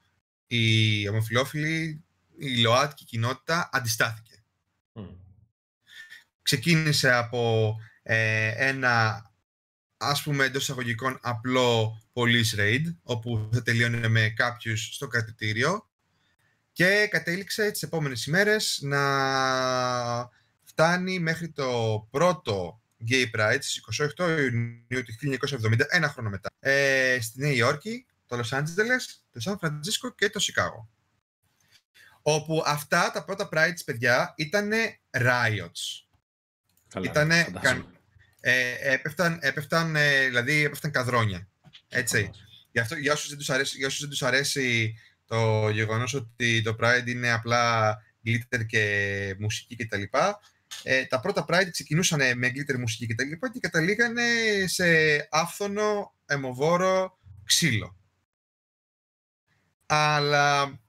[0.56, 2.04] η ομοφιλόφιλη,
[2.38, 4.44] η ΛΟΑΤΚΙ κοινότητα αντιστάθηκε.
[6.42, 9.26] Ξεκίνησε από ε, ένα
[9.98, 15.90] ας πούμε εντός εισαγωγικών απλό police raid, όπου θα τελείωνε με κάποιους στο κρατητήριο
[16.72, 19.00] και κατέληξε τις επόμενες ημέρες να
[20.64, 23.82] φτάνει μέχρι το πρώτο Gay Pride στις
[24.18, 29.40] 28 Ιουνίου του 1970, ένα χρόνο μετά, ε, στη Νέα Υόρκη, το Λος Άντζελες, το
[29.40, 30.90] Σαν Φραντζίσκο και το Σικάγο.
[32.22, 34.72] Όπου αυτά τα πρώτα Prides, παιδιά, ήταν
[35.12, 36.06] riots.
[36.88, 37.48] Καλά, ήτανε,
[38.40, 41.50] ε, έπεφταν, έπεφταν, ε, δηλαδή έπεφταν καδρόνια.
[41.88, 42.30] Έτσι.
[42.72, 46.62] Για, αυτό, για, όσους δεν τους αρέσει, για όσους δεν τους αρέσει το γεγονός ότι
[46.62, 50.02] το Pride είναι απλά glitter και μουσική κτλ
[50.84, 54.24] ε, τα πρώτα Pride ξεκινούσαν με glitter μουσική και τα λοιπά και καταλήγανε
[54.66, 54.84] σε
[55.32, 58.01] άφθονο, αιμοβόρο, ξύλο.
[59.94, 60.80] Αλλά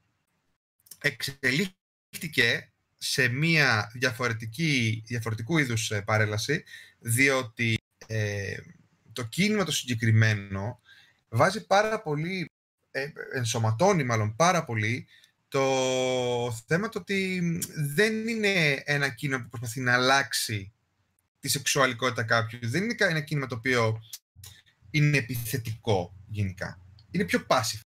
[0.99, 6.65] εξελίχθηκε σε μία διαφορετική, διαφορετικού είδους ε, παρέλαση,
[6.99, 8.57] διότι ε,
[9.13, 10.81] το κίνημα το συγκεκριμένο
[11.29, 12.51] βάζει πάρα πολύ,
[12.91, 15.07] ε, ενσωματώνει μάλλον πάρα πολύ
[15.49, 15.65] το
[16.67, 17.43] θέμα το ότι
[17.95, 20.73] δεν είναι ένα κίνημα που προσπαθεί να αλλάξει
[21.41, 22.59] τη σεξουαλικότητα κάποιου.
[22.63, 24.03] Δεν είναι ένα κίνημα το οποίο
[24.91, 26.81] είναι επιθετικό γενικά.
[27.11, 27.81] Είναι πιο passive.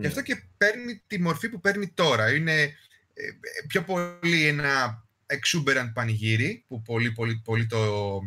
[0.00, 2.34] Γι' αυτό και παίρνει τη μορφή που παίρνει τώρα.
[2.34, 3.22] Είναι ε,
[3.66, 8.20] πιο πολύ ένα exuberant πανηγύρι, που πολλοί, πολλοί, πολλοί το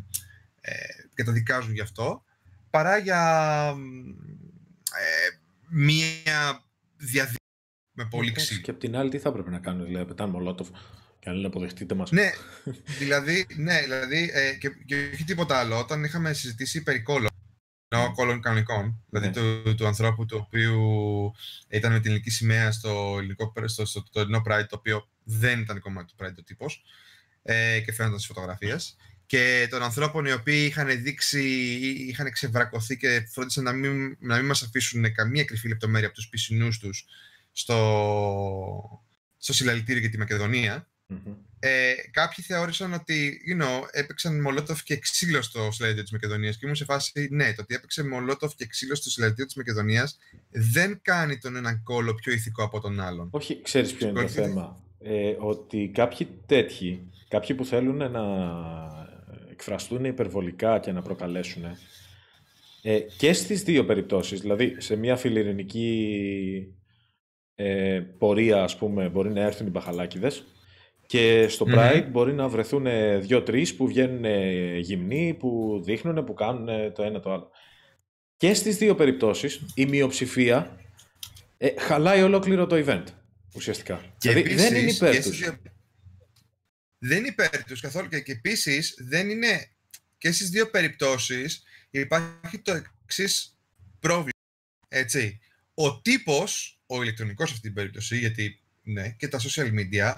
[0.61, 0.73] ε,
[1.13, 2.23] καταδικάζουν γι' αυτό,
[2.69, 3.73] παρά για
[4.99, 5.37] ε,
[5.69, 6.63] μία
[6.97, 7.37] διαδικασία
[7.93, 8.61] με πολύ ξύλο.
[8.61, 10.69] Και απ' την άλλη τι θα έπρεπε να κάνουν, δηλαδή πετάνε μολότοφ
[11.19, 12.11] και αν λένε αποδεχτείτε μας.
[12.11, 12.31] Ναι,
[12.99, 15.79] δηλαδή, ναι, δηλαδή ε, και, και όχι τίποτα άλλο.
[15.79, 17.29] Όταν είχαμε συζητήσει περί κόλλων,
[17.93, 19.61] ενώ κόλλων κανονικών, δηλαδή ναι.
[19.63, 20.81] του, του, ανθρώπου του οποίου
[21.67, 25.59] ήταν με την ελληνική σημαία στο, ελληνικό, στο, στο, στο ελληνικό Pride, το οποίο δεν
[25.59, 26.83] ήταν κομμάτι του Pride ο τύπος,
[27.43, 31.43] ε, και φαίνονταν στις φωτογραφίες και των ανθρώπων οι οποίοι είχαν δείξει,
[32.07, 36.29] είχαν ξεβρακωθεί και φρόντισαν να μην, να μην μας αφήσουν καμία κρυφή λεπτομέρεια από τους
[36.29, 37.05] πισινούς τους
[37.51, 39.03] στο,
[39.37, 40.17] στο συλλαλητήριο για τη
[41.07, 46.55] μακεδονια Ε, κάποιοι θεώρησαν ότι you know, έπαιξαν Μολότοφ και ξύλο στο συλλαλητήριο της Μακεδονίας
[46.57, 50.17] και ήμουν σε φάση ναι, το ότι έπαιξε Μολότοφ και ξύλο στο συλλαλητήριο της Μακεδονίας
[50.49, 53.27] δεν κάνει τον έναν κόλλο πιο ηθικό από τον άλλον.
[53.31, 54.81] Όχι, ξέρεις ποιο είναι το θέμα.
[54.99, 58.23] Ε, ότι κάποιοι τέτοιοι, κάποιοι που θέλουν να
[59.51, 61.63] εκφραστούν υπερβολικά και να προκαλέσουν.
[62.81, 66.73] Ε, και στις δύο περιπτώσεις, δηλαδή σε μια φιλιρινική
[67.55, 70.45] ε, πορεία, ας πούμε, μπορεί να έρθουν οι μπαχαλάκιδες
[71.13, 72.87] και στο Pride μπορεί να βρεθούν
[73.21, 74.25] δύο-τρεις που βγαίνουν
[74.79, 77.51] γυμνοί, που δείχνουν, που κάνουν το ένα το άλλο.
[78.37, 80.79] Και στις δύο περιπτώσεις η μειοψηφία
[81.57, 83.03] ε, χαλάει ολόκληρο το event,
[83.55, 84.15] ουσιαστικά.
[84.17, 85.49] Και δηλαδή δεν είναι υπέρ τους
[86.97, 89.67] δεν είναι υπέρ τους καθόλου και, και επίσης δεν είναι
[90.17, 93.57] και στις δύο περιπτώσεις υπάρχει το εξής
[93.99, 94.31] πρόβλημα.
[94.87, 95.39] Έτσι.
[95.73, 100.13] Ο τύπος, ο ηλεκτρονικός σε αυτή την περίπτωση, γιατί ναι, και τα social media,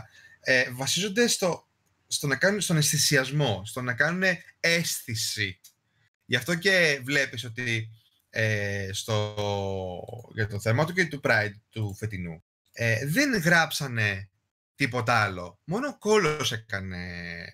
[0.48, 1.68] ε, βασίζονται στο,
[2.08, 4.24] στο να κάνουν, στον αισθησιασμό, στο να κάνουν
[4.60, 5.60] αίσθηση.
[6.26, 7.90] Γι' αυτό και βλέπεις ότι
[8.30, 9.36] ε, στο,
[10.34, 14.30] για το θέμα του και του Pride του φετινού, ε, δεν γράψανε
[14.76, 15.60] τίποτα άλλο.
[15.64, 16.98] Μόνο ο κόλος έκανε,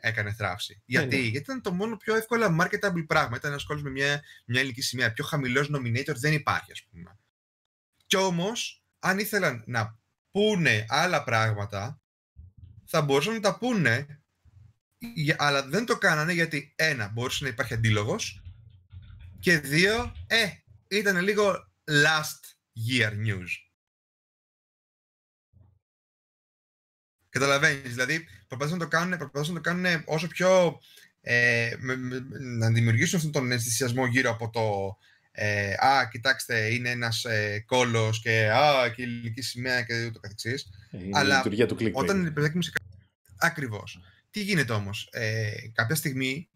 [0.02, 0.74] έκανε θράψη.
[0.74, 1.22] Ναι, Γιατί; Ναι.
[1.22, 3.36] Γιατί ήταν το μόνο πιο εύκολα marketable πράγμα.
[3.38, 5.12] Ήταν ένας κόλο με μια, μια ελληνική σημαία.
[5.12, 7.18] Πιο χαμηλός nominator δεν υπάρχει, ας πούμε.
[8.06, 10.00] Κι όμως, αν ήθελαν να
[10.32, 12.01] πούνε άλλα πράγματα,
[12.94, 14.22] θα μπορούσαν να τα πούνε,
[15.38, 18.42] αλλά δεν το κάνανε γιατί ένα, μπορούσε να υπάρχει αντίλογος
[19.40, 20.48] και δύο, ε,
[20.88, 22.42] ήταν λίγο last
[22.90, 23.50] year news.
[27.30, 27.90] Καταλαβαίνεις.
[27.90, 30.80] Δηλαδή, προσπαθούν να το κάνουν, προσπαθούν να το κάνουν όσο πιο.
[31.22, 31.76] Ε,
[32.58, 34.98] να δημιουργήσουν αυτόν τον ενθουσιασμό γύρω από το.
[35.32, 40.70] Ε, α, κοιτάξτε, είναι ένας ε, κόλος και α, και ηλική σημαία και ούτω καθεξής.
[40.92, 42.72] Ε, Αλλά του όταν είναι σε.
[43.38, 44.00] Ακριβώς.
[44.30, 46.50] Τι γίνεται όμως, ε, κάποια στιγμή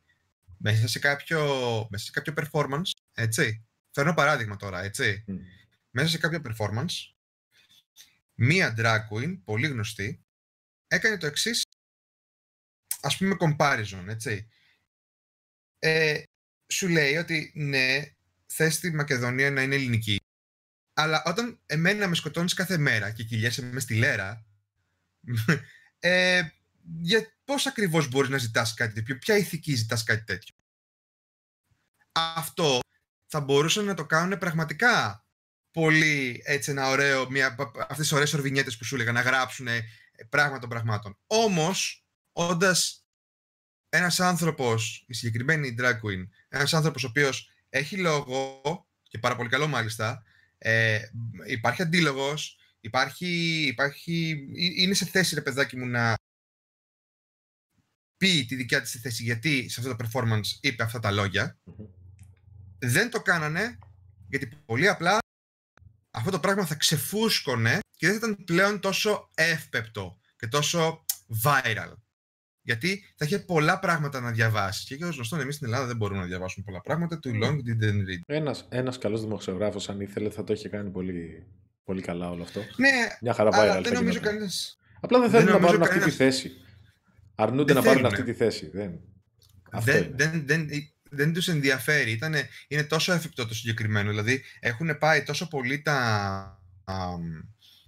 [0.58, 1.42] μέσα σε, κάποιο,
[1.90, 3.66] μέσα σε κάποιο performance, έτσι.
[3.92, 5.24] Φέρνω παράδειγμα τώρα, έτσι.
[5.90, 7.14] Μέσα σε κάποιο performance,
[8.34, 10.24] μία drag queen, πολύ γνωστή,
[10.88, 11.62] έκανε το εξής,
[13.02, 14.48] ας πούμε comparison, έτσι.
[15.80, 16.24] Ε,
[16.74, 18.15] σου λέει ότι ναι,
[18.56, 20.20] θες τη Μακεδονία να είναι ελληνική,
[20.94, 24.46] αλλά όταν εμένα με σκοτώνεις κάθε μέρα και κυλιέσαι μες στη λέρα,
[26.00, 26.42] ε,
[27.02, 30.56] για πώς ακριβώς μπορείς να ζητάς κάτι τέτοιο, ποια ηθική ζητάς κάτι τέτοιο;
[32.12, 32.80] Αυτό
[33.26, 35.26] θα μπορούσαν να το κάνουν πραγματικά
[35.72, 39.68] πολύ έτσι ένα ωραίο, μια, αυτές τις ωραίες ορβινιέτες που σου έλεγα, να γράψουν
[40.30, 41.18] πράγμα των πραγμάτων.
[41.28, 43.06] Όμως, όντας
[43.90, 48.62] ένας άνθρωπος, η συγκεκριμένη drag queen, ένας άνθρωπος ο οποίος έχει λόγο,
[49.04, 50.24] και πάρα πολύ καλό μάλιστα,
[50.58, 51.00] ε,
[51.48, 53.28] υπάρχει αντίλογος, υπάρχει,
[53.68, 56.14] υπάρχει, είναι σε θέση, ρε παιδάκι μου, να
[58.18, 61.58] πει τη δικιά της θέση, γιατί σε αυτό το performance είπε αυτά τα λόγια.
[62.80, 63.80] Δεν το κάνανε,
[64.30, 65.18] γιατί πολύ απλά
[66.12, 71.06] αυτό το πράγμα θα ξεφούσκωνε και δεν θα ήταν πλέον τόσο εύπεπτο και τόσο
[71.44, 71.94] viral.
[72.66, 74.96] Γιατί θα είχε πολλά πράγματα να διαβάσει.
[74.96, 77.20] Και ως γνωστόν, εμείς στην Ελλάδα δεν μπορούμε να διαβάσουμε πολλά πράγματα.
[77.24, 78.22] Too long didn't read.
[78.26, 81.46] Ένας ένας καλός δημοσιογράφος, αν ήθελε, θα το είχε κάνει πολύ,
[81.84, 82.60] πολύ καλά όλο αυτό.
[82.76, 82.90] Ναι,
[83.22, 83.60] Μια χαρά viral.
[83.60, 84.50] Αλλά δεν νομίζω κανένα.
[85.00, 86.52] Απλά δεν θέλουν να πάρουν αυτή τη θέση.
[87.36, 88.70] Αρνούνται να πάρουν αυτή τη θέση.
[88.74, 89.00] Δεν,
[89.84, 90.68] δεν, δεν, δεν,
[91.10, 92.12] δεν τους ενδιαφέρει.
[92.12, 94.10] Ήτανε, είναι τόσο εφικτό το συγκεκριμένο.
[94.10, 96.60] Δηλαδή έχουν πάει τόσο πολύ τα...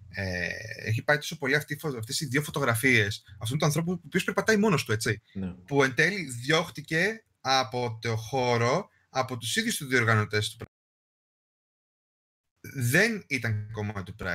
[0.09, 0.49] ε,
[0.85, 4.57] έχει πάει τόσο πολύ αυτή, αυτές οι δύο φωτογραφίες αυτού του ανθρώπου που οποίος περπατάει
[4.57, 5.21] μόνος του, έτσι.
[5.33, 5.47] Ναι.
[5.47, 10.65] Που εν τέλει διώχτηκε από το χώρο από τους ίδιους τους διοργανωτές του
[12.61, 14.33] Δεν ήταν κομμάτι του Pride.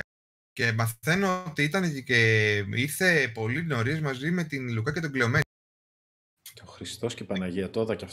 [0.53, 5.43] Και μαθαίνω ότι ήταν και ήρθε πολύ νωρίς μαζί με την Λουκά και τον Κλεωμένη.
[6.53, 8.03] Το Χριστός και Παναγία, το είδα κι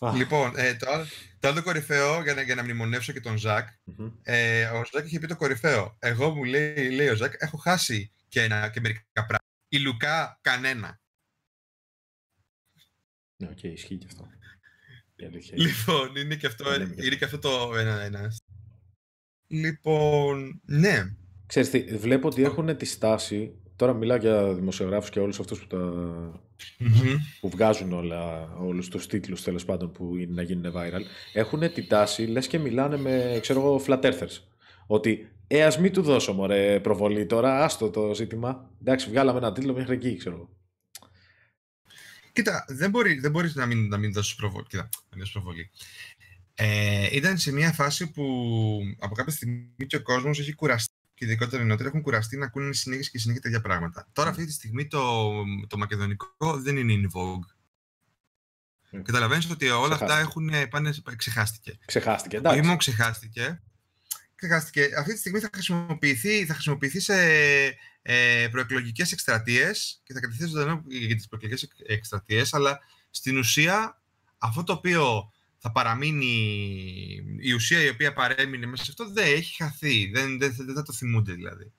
[0.00, 0.18] αυτό.
[0.18, 1.06] Λοιπόν, ε, το, άλλο,
[1.40, 3.68] το άλλο κορυφαίο, για να, για να μνημονεύσω και τον Ζακ
[4.22, 5.96] ε, ο Ζακ είχε πει το κορυφαίο.
[5.98, 9.44] Εγώ μου λέει, λέει ο Ζακ, έχω χάσει και, ένα, και μερικά πράγματα.
[9.68, 11.00] Η Λουκά, κανένα.
[13.36, 14.30] Ναι, OK, okay, ισχύει και αυτό.
[15.54, 18.32] Λοιπόν, είναι και αυτό, είναι, είναι και αυτό το ένα, ένα.
[19.46, 21.16] Λοιπόν, ναι.
[21.46, 25.66] Ξέρεις τι, βλέπω ότι έχουν τη στάση, τώρα μιλάω για δημοσιογράφους και όλους αυτούς που,
[25.66, 26.45] τα...
[27.40, 31.86] που βγάζουν όλα, όλους τους τίτλους τέλος πάντων που είναι να γίνουν viral, έχουν τη
[31.86, 34.40] τάση, λες και μιλάνε με, ξέρω εγώ, flat earthers.
[34.86, 38.70] Ότι, ε, ας μην του δώσω μωρέ προβολή τώρα, άστο το ζήτημα.
[38.80, 40.50] Εντάξει, βγάλαμε ένα τίτλο μέχρι εκεί, ξέρω εγώ.
[42.32, 44.66] Κοίτα, δεν, μπορεί, δεν μπορείς να μην, να μην δώσεις προβολή.
[44.68, 45.70] Κοίτα, να μην προβολή.
[46.54, 48.24] Ε, ήταν σε μια φάση που
[48.98, 52.44] από κάποια στιγμή και ο κόσμος έχει κουραστεί και ειδικότερα οι νεότεροι έχουν κουραστεί να
[52.44, 54.08] ακούνε συνέχεια και συνέχεια τέτοια πράγματα.
[54.12, 55.32] Τώρα, αυτή τη στιγμή, το,
[55.66, 57.54] το μακεδονικό δεν είναι in vogue.
[58.92, 59.02] Mm.
[59.04, 61.78] Καταλαβαίνεις ότι όλα αυτά έχουν, πάνε, ξεχάστηκε.
[61.84, 62.60] Ξεχάστηκε, εντάξει.
[62.60, 63.62] Όχι ξεχάστηκε.
[64.34, 64.88] Ξεχάστηκε.
[64.98, 67.14] Αυτή τη στιγμή θα χρησιμοποιηθεί, θα χρησιμοποιηθεί σε
[68.02, 72.78] ε, προεκλογικές εκστρατείες και θα κρατηθεί ζωντανό για τις προεκλογικές εκστρατείες, αλλά
[73.10, 74.02] στην ουσία
[74.38, 75.32] αυτό το οποίο
[75.66, 76.26] θα παραμείνει
[77.38, 80.10] η ουσία η οποία παρέμεινε μέσα σε αυτό δεν έχει χαθεί.
[80.10, 81.72] Δεν, δεν, δεν, θα το θυμούνται δηλαδή.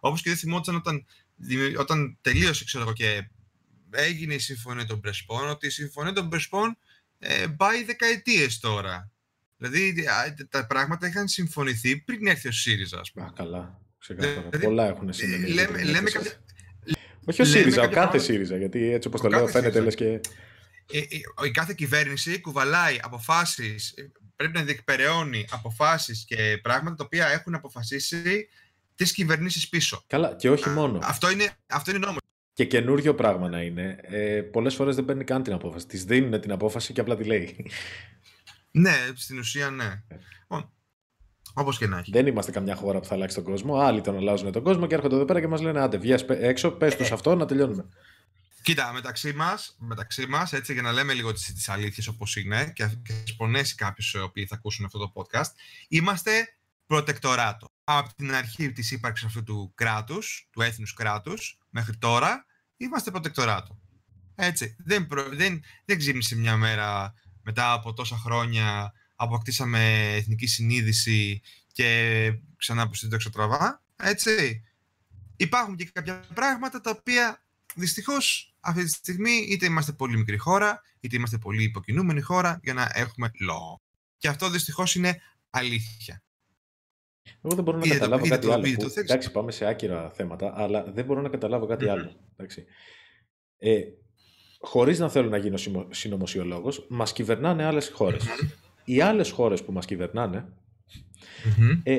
[0.00, 1.06] Όπως και δεν θυμόταν όταν,
[1.78, 3.28] όταν τελείωσε ξέρω εγώ και
[3.90, 6.76] έγινε η συμφωνία των Πρεσπών ότι η συμφωνία των Πρεσπών
[7.18, 9.10] ε, πάει δεκαετίες τώρα.
[9.56, 10.04] Δηλαδή
[10.48, 13.00] τα πράγματα είχαν συμφωνηθεί πριν έρθει ο ΣΥΡΙΖΑ.
[13.00, 13.26] Ας πούμε.
[13.26, 13.80] Α, καλά.
[13.98, 14.40] Ξεκάθαρα.
[14.40, 15.52] Δηλαδή, Πολλά έχουν συμβεί.
[15.52, 16.32] Λέμε, λέμε κάποια...
[17.24, 18.56] Όχι ο ΣΥΡΙΖΑ, ο κάθε ΣΥΡΙΖΑ.
[18.56, 20.20] Γιατί έτσι όπως το λέω φαίνεται λες και...
[20.92, 27.04] Ε, ε, η κάθε κυβέρνηση κουβαλάει αποφάσεις, ε, πρέπει να διεκπεραιώνει αποφάσεις και πράγματα τα
[27.04, 28.48] οποία έχουν αποφασίσει
[28.94, 30.04] τις κυβερνήσεις πίσω.
[30.06, 30.98] Καλά, και όχι μόνο.
[31.02, 32.18] Αυτό είναι, αυτό είναι νόμος.
[32.52, 33.98] Και καινούριο πράγμα να είναι.
[34.02, 35.86] Ε, Πολλές φορές δεν παίρνει καν την απόφαση.
[35.86, 37.70] Της δίνουν την απόφαση και απλά τη λέει.
[38.70, 40.02] Ναι, στην ουσία ναι.
[40.40, 40.72] Λοιπόν,
[41.54, 42.10] Όπως και να έχει.
[42.10, 43.76] Δεν είμαστε καμιά χώρα που θα αλλάξει τον κόσμο.
[43.76, 46.70] Άλλοι τον αλλάζουν τον κόσμο και έρχονται εδώ πέρα και μας λένε: Άντε, βγει έξω,
[46.70, 47.88] πες τους αυτό να τελειώνουμε.
[48.64, 52.84] Κοίτα, μεταξύ μας, μεταξύ μας, έτσι για να λέμε λίγο τις αλήθειες όπως είναι και
[52.84, 52.92] να
[53.24, 55.50] σπονέσει κάποιου οι οποίοι θα ακούσουν αυτό το podcast,
[55.88, 57.66] είμαστε προτεκτοράτο.
[57.84, 62.46] Από την αρχή της ύπαρξης αυτού του κράτους, του έθνους κράτους, μέχρι τώρα,
[62.76, 63.78] είμαστε προτεκτοράτο.
[64.34, 64.76] Έτσι.
[64.78, 72.32] Δεν, προ, δεν, δεν ξύπνησε μια μέρα μετά από τόσα χρόνια, αποκτήσαμε εθνική συνείδηση και
[72.56, 73.82] ξανά που το εξωτραβά.
[73.96, 74.64] Έτσι.
[75.36, 77.43] Υπάρχουν και κάποια πράγματα τα οποία
[77.74, 82.74] Δυστυχώς, αυτή τη στιγμή είτε είμαστε πολύ μικρή χώρα, είτε είμαστε πολύ υποκινούμενη χώρα για
[82.74, 83.82] να έχουμε λόγο.
[84.16, 86.22] Και αυτό δυστυχώς είναι αλήθεια.
[87.42, 88.90] Εγώ δεν μπορώ να καταλάβω κάτι άλλο.
[88.94, 92.12] εντάξει, πάμε σε άκυρα θέματα, αλλά δεν μπορώ να καταλάβω κάτι άλλο.
[92.36, 92.64] Εντάξει.
[93.58, 93.80] Ε,
[94.66, 95.56] Χωρίς να θέλω να γίνω
[95.90, 98.24] συνωμοσιολόγος, μας κυβερνάνε άλλες χώρες.
[98.84, 100.48] Οι άλλες χώρες που μας κυβερνάνε
[101.82, 101.98] ε,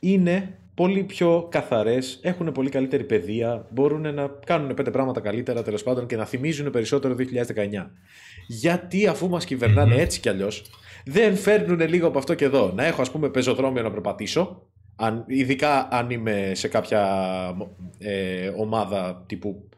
[0.00, 5.82] είναι πολύ πιο καθαρές, έχουν πολύ καλύτερη παιδεία, μπορούν να κάνουν πέντε πράγματα καλύτερα τέλος
[5.82, 7.24] πάντων και να θυμίζουν περισσότερο 2019.
[8.46, 10.64] Γιατί αφού μας κυβερνάνε έτσι κι αλλιώς,
[11.04, 12.72] δεν φέρνουν λίγο από αυτό και εδώ.
[12.74, 14.66] Να έχω ας πούμε πεζοδρόμιο να περπατήσω,
[14.96, 17.02] αν, ειδικά αν είμαι σε κάποια
[17.98, 19.68] ε, ομάδα τύπου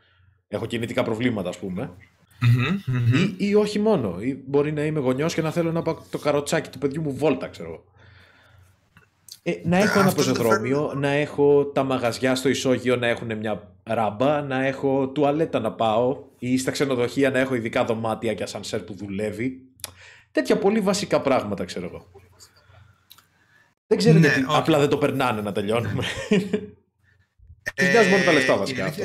[0.49, 1.91] έχω κινητικά προβλήματα ας πουμε
[3.39, 4.21] Ή, ή, όχι μόνο.
[4.21, 7.17] Ή μπορεί να είμαι γονιός και να θέλω να πάω το καροτσάκι του παιδιού μου
[7.17, 7.85] βόλτα, ξέρω
[9.43, 14.43] ε, να έχω ένα πεζοδρόμιο, να έχω τα μαγαζιά στο ισόγειο να έχουν μια ράμπα,
[14.43, 18.95] να έχω τουαλέτα να πάω ή στα ξενοδοχεία να έχω ειδικά δωμάτια και ασανσέρ που
[18.95, 19.61] δουλεύει.
[20.33, 22.11] Τέτοια πολύ βασικά πράγματα ξέρω εγώ.
[23.87, 26.05] Δεν ξέρω ναι, γιατί απλά δεν το περνάνε να τελειώνουμε.
[27.75, 29.05] Τις νοιάζει μόνο τα λεφτά βασικά αυτό.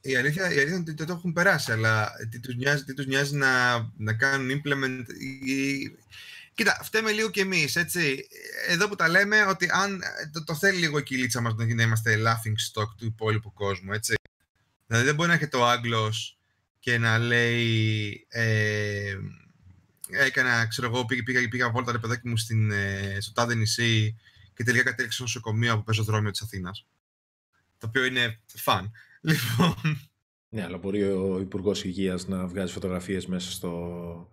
[0.00, 3.06] Η αλήθεια, η αλήθεια είναι ότι το έχουν περάσει, αλλά τι τους νοιάζει, τι τους
[3.06, 3.48] νοιάζει να,
[3.96, 5.04] να κάνουν implement.
[6.60, 8.26] Κοίτα, φταίμε λίγο κι εμείς, έτσι.
[8.68, 12.16] Εδώ που τα λέμε, ότι αν το, το θέλει λίγο η κυλίτσα μας να είμαστε
[12.16, 14.14] laughing stock του υπόλοιπου κόσμου, έτσι.
[14.86, 16.38] Δηλαδή δεν μπορεί να έρχεται ο Άγγλος
[16.78, 18.26] και να λέει.
[18.28, 19.16] Ε,
[20.08, 24.16] έκανα, ξέρω εγώ, πήγα, πήγα, πήγα βόλτα ρε παιδάκι μου στην, ε, στο τάδε νησί
[24.54, 26.86] και τελικά κατέληξε στο νοσοκομείο από πεζοδρόμιο της Αθήνας.
[27.78, 28.90] Το οποίο είναι φαν.
[29.20, 30.10] Λοιπόν.
[30.48, 34.28] Ναι, αλλά μπορεί ο Υπουργός Υγείας να βγάζει φωτογραφίες μέσα στο,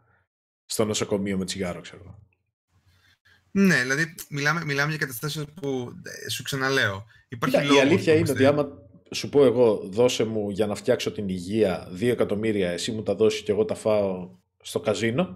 [0.67, 2.19] στο νοσοκομείο με τσιγάρο, ξέρω
[3.51, 5.91] Ναι, δηλαδή μιλάμε, μιλάμε για καταστάσεις που
[6.25, 7.05] ε, σου ξαναλέω.
[7.27, 8.67] Υπάρχει Κοίτα, η αλήθεια είναι ότι άμα
[9.11, 13.15] σου πω εγώ, δώσε μου για να φτιάξω την υγεία 2 εκατομμύρια, εσύ μου τα
[13.15, 14.29] δώσεις και εγώ τα φάω
[14.61, 15.35] στο καζίνο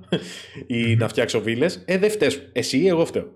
[0.68, 1.84] ή να φτιάξω βίλες.
[1.86, 2.50] Ε, δεν φταίει.
[2.52, 3.34] Εσύ ή εγώ φταίω.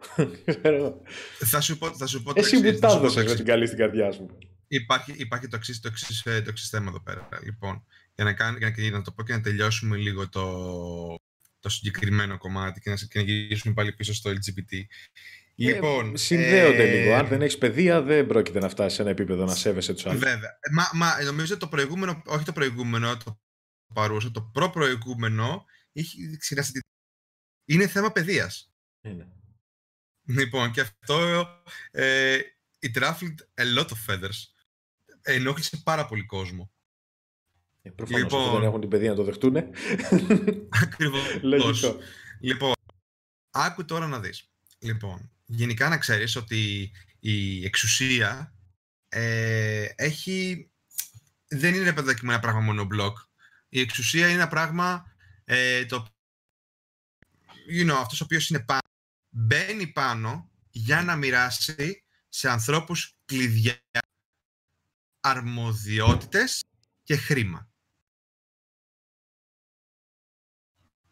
[1.52, 4.12] θα σου πω, θα σου πω Εσύ μου τα έδωσε με την καλή στην καρδιά
[4.12, 4.38] σου.
[4.68, 5.92] Υπάρχει, υπάρχει το εξής το
[6.44, 7.30] το θέμα εδώ πέρα.
[7.44, 7.84] Λοιπόν,
[8.16, 10.42] για να, κάνει, για να το πω και να τελειώσουμε λίγο το,
[11.66, 14.74] το συγκεκριμένο κομμάτι και να, και να γυρίσουμε πάλι πίσω στο LGBT.
[14.74, 14.84] Ε,
[15.56, 17.14] λοιπόν, συνδέονται ε, λίγο.
[17.14, 20.20] Αν δεν έχεις παιδεία, δεν πρόκειται να φτάσεις σε ένα επίπεδο να σέβεσαι τους άλλους.
[20.20, 20.60] Βέβαια.
[20.72, 23.42] Μα, μα νομίζω το προηγούμενο, όχι το προηγούμενο, το
[23.94, 25.66] παρούσα, το προ-προηγούμενο,
[27.66, 28.74] είναι θέμα παιδείας.
[29.02, 29.32] Είναι.
[30.28, 31.48] Λοιπόν, και αυτό
[31.92, 32.40] ε,
[32.80, 34.40] it ruffled a lot of feathers.
[35.22, 36.75] Ενόχλησε πάρα πολύ κόσμο.
[37.86, 39.56] Ε, προφανώς, λοιπόν, δεν έχουν την παιδεία να το δεχτούν.
[40.84, 41.98] Ακριβώς.
[42.40, 42.74] λοιπόν,
[43.52, 44.50] άκου τώρα να δεις.
[44.80, 48.54] Λοιπόν, γενικά να ξέρεις ότι η εξουσία
[49.10, 50.70] ε, έχει...
[51.48, 53.18] Δεν είναι παιδάκι ένα πράγμα μόνο μπλοκ.
[53.70, 56.06] Η εξουσία είναι ένα πράγμα ε, το
[57.72, 58.82] you know, αυτός ο οποίος είναι πάνω,
[59.30, 63.80] μπαίνει πάνω για να μοιράσει σε ανθρώπους κλειδιά
[65.20, 66.64] αρμοδιότητες
[67.04, 67.70] και χρήμα.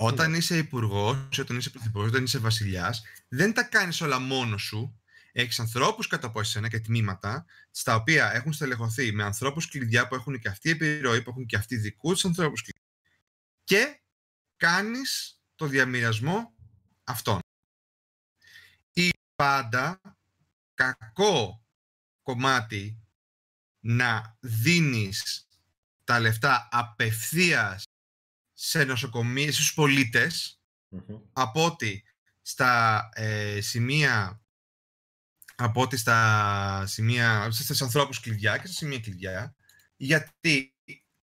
[0.05, 0.37] Όταν ναι.
[0.37, 5.01] είσαι υπουργός, όταν είσαι πρωθυπουργός, όταν είσαι βασιλιάς, δεν τα κάνεις όλα μόνος σου.
[5.31, 10.15] Έχεις ανθρώπους κατά από εσένα και τμήματα, στα οποία έχουν στελεχωθεί με ανθρώπους κλειδιά που
[10.15, 12.81] έχουν και αυτή επιρροή, που έχουν και αυτοί δικούς τους ανθρώπους κλειδιά.
[13.63, 14.01] Και
[14.57, 16.53] κάνεις το διαμοιρασμό
[17.03, 17.39] αυτών.
[18.93, 20.01] Ή πάντα
[20.73, 21.65] κακό
[22.21, 22.99] κομμάτι
[23.79, 25.47] να δίνεις
[26.03, 27.83] τα λεφτά απευθείας
[28.65, 30.61] σε νοσοκομεία, στους πολιτες
[31.33, 32.03] από ότι
[32.41, 34.43] στα ε, σημεία
[35.55, 39.55] από ότι στα σημεία, στους ανθρώπους κλειδιά και στα σημεία κλειδιά,
[39.95, 40.75] γιατί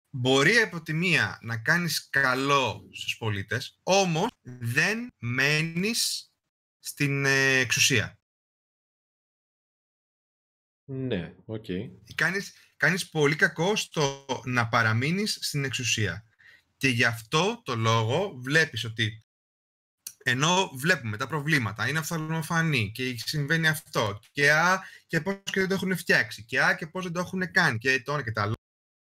[0.10, 6.32] μπορεί από τη μία να κάνεις καλό στους πολίτες, όμως δεν μένεις
[6.80, 8.20] στην ε, εξουσία.
[10.86, 11.66] Ναι, OK.
[11.68, 11.90] Okay.
[12.16, 16.28] Κάνεις, κάνεις πολύ κακό στο να παραμείνεις στην εξουσία.
[16.84, 19.24] Και γι' αυτό το λόγο βλέπεις ότι
[20.24, 25.70] ενώ βλέπουμε τα προβλήματα, είναι οφθαλμοφανή και συμβαίνει αυτό και α, και πώς και δεν
[25.70, 28.42] το έχουν φτιάξει και α, και πώς δεν το έχουν κάνει και το και τα
[28.42, 28.54] άλλα.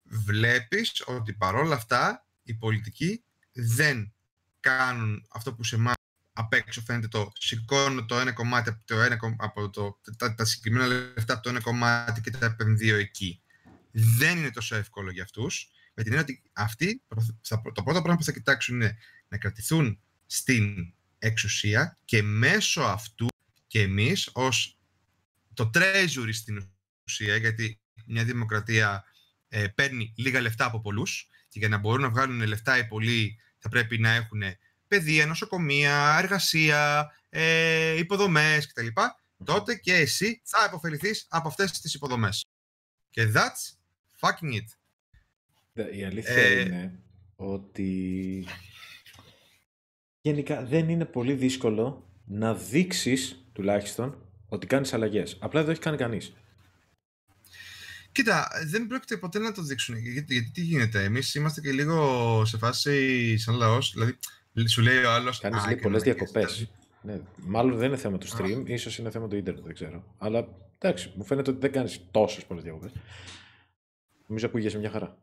[0.02, 4.14] Βλέπεις ότι παρόλα αυτά οι πολιτικοί δεν
[4.60, 5.94] κάνουν αυτό που σε εμάς
[6.32, 10.44] απ' έξω φαίνεται το σηκώνω το ένα κομμάτι από, το ένα, από το, τα, τα
[10.44, 13.42] συγκεκριμένα λεφτά από το ένα κομμάτι και τα επενδύω εκεί.
[13.90, 17.02] Δεν είναι τόσο εύκολο για αυτούς με την έννοια ότι αυτοί
[17.48, 23.26] το πρώτο πράγμα που θα κοιτάξουν είναι να κρατηθούν στην εξουσία και μέσω αυτού
[23.66, 24.78] και εμείς ως
[25.54, 26.70] το treasury στην
[27.06, 29.04] ουσία, γιατί μια δημοκρατία
[29.48, 33.38] ε, παίρνει λίγα λεφτά από πολλούς και για να μπορούν να βγάλουν λεφτά οι πολλοί
[33.58, 34.42] θα πρέπει να έχουν
[34.88, 38.86] παιδεία, νοσοκομεία, εργασία, ε, υποδομές κτλ.
[39.44, 42.44] Τότε και εσύ θα υποφεληθείς από αυτές τις υποδομές.
[43.10, 43.76] Και that's
[44.20, 44.66] fucking it.
[45.92, 46.60] Η αλήθεια ε...
[46.60, 46.98] είναι
[47.36, 48.46] ότι
[50.20, 55.36] γενικά δεν είναι πολύ δύσκολο να δείξεις τουλάχιστον ότι κάνεις αλλαγές.
[55.40, 56.32] Απλά δεν το έχει κάνει κανείς.
[58.12, 59.96] Κοίτα, δεν πρόκειται ποτέ να το δείξουν.
[59.96, 64.16] Γιατί, γιατί τι γίνεται, εμείς είμαστε και λίγο σε φάση σαν λαός, δηλαδή
[64.68, 65.40] σου λέει ο άλλος...
[65.40, 66.70] Κάνεις λέει πολλές διακοπές.
[67.02, 70.14] Ναι, μάλλον δεν είναι θέμα του stream, ίσως είναι θέμα του ίντερνετ, δεν ξέρω.
[70.18, 72.92] Αλλά εντάξει, μου φαίνεται ότι δεν κάνεις τόσες πολλές διακοπές.
[74.26, 75.21] Νομίζω ακούγεσαι μια χαρά.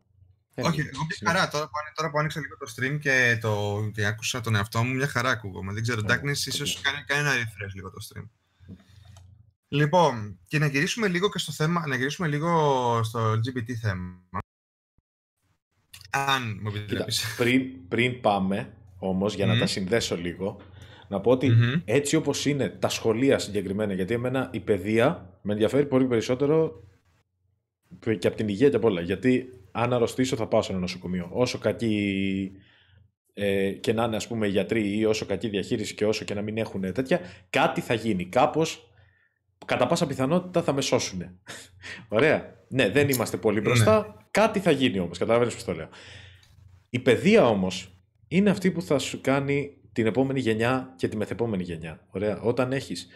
[0.64, 1.48] Όχι, εγώ μια χαρά.
[1.48, 5.08] Τώρα, τώρα που άνοιξα λίγο το stream και, το, και άκουσα τον εαυτό μου, μια
[5.08, 5.72] χαρά ακούγομαι.
[5.72, 8.24] Δεν ξέρω, Darkness ίσως κάνει, κάνει ένα refresh λίγο το stream.
[9.68, 14.22] Λοιπόν, και να γυρίσουμε λίγο και στο θέμα, να γυρίσουμε λίγο στο LGBT θέμα.
[16.10, 17.34] Αν μου επιτρέπεις.
[17.36, 20.60] Πριν, πριν πάμε, όμως, για να τα συνδέσω λίγο,
[21.08, 21.52] να πω ότι
[21.84, 26.82] έτσι όπως είναι τα σχολεία συγκεκριμένα, γιατί εμένα η παιδεία με ενδιαφέρει πολύ περισσότερο
[28.18, 29.00] και από την υγεία και από όλα.
[29.00, 31.28] Γιατί αν αρρωστήσω θα πάω σε ένα νοσοκομείο.
[31.32, 32.52] Όσο κακή
[33.34, 36.42] ε, και να είναι ας πούμε γιατροί ή όσο κακή διαχείριση και όσο και να
[36.42, 38.24] μην έχουν τέτοια, κάτι θα γίνει.
[38.24, 38.90] Κάπως,
[39.66, 41.22] κατά πάσα πιθανότητα θα με σώσουν.
[42.08, 42.58] Ωραία.
[42.68, 43.98] Ναι, δεν είμαστε πολύ μπροστά.
[43.98, 44.24] Ναι.
[44.30, 45.18] Κάτι θα γίνει όμως.
[45.18, 45.88] Καταλαβαίνεις πώς το λέω.
[46.90, 51.62] Η παιδεία όμως είναι αυτή που θα σου κάνει την επόμενη γενιά και τη μεθεπόμενη
[51.62, 52.06] γενιά.
[52.10, 52.40] Ωραία.
[52.40, 53.08] Όταν έχεις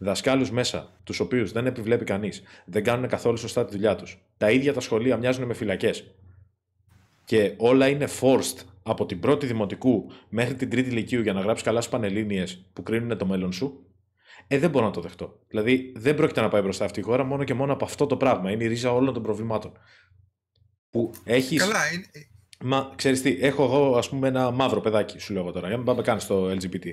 [0.00, 4.18] δασκάλους μέσα, τους οποίους δεν επιβλέπει κανείς, δεν κάνουν καθόλου σωστά τη δουλειά τους.
[4.36, 6.14] Τα ίδια τα σχολεία μοιάζουν με φυλακές.
[7.24, 11.66] Και όλα είναι forced από την πρώτη δημοτικού μέχρι την τρίτη λυκείου για να γράψεις
[11.66, 13.84] καλά στι πανελίνε που κρίνουν το μέλλον σου.
[14.46, 15.38] Ε, δεν μπορώ να το δεχτώ.
[15.48, 18.16] Δηλαδή, δεν πρόκειται να πάει μπροστά αυτή η χώρα μόνο και μόνο από αυτό το
[18.16, 18.50] πράγμα.
[18.50, 19.72] Είναι η ρίζα όλων των προβλημάτων.
[20.90, 21.56] Που έχει.
[21.56, 22.06] Καλά, είναι...
[22.64, 25.76] Μα ξέρεις τι, έχω εγώ ας πούμε ένα μαύρο παιδάκι, σου λέω τώρα, για να
[25.76, 26.86] μην πάμε καν στο LGBT.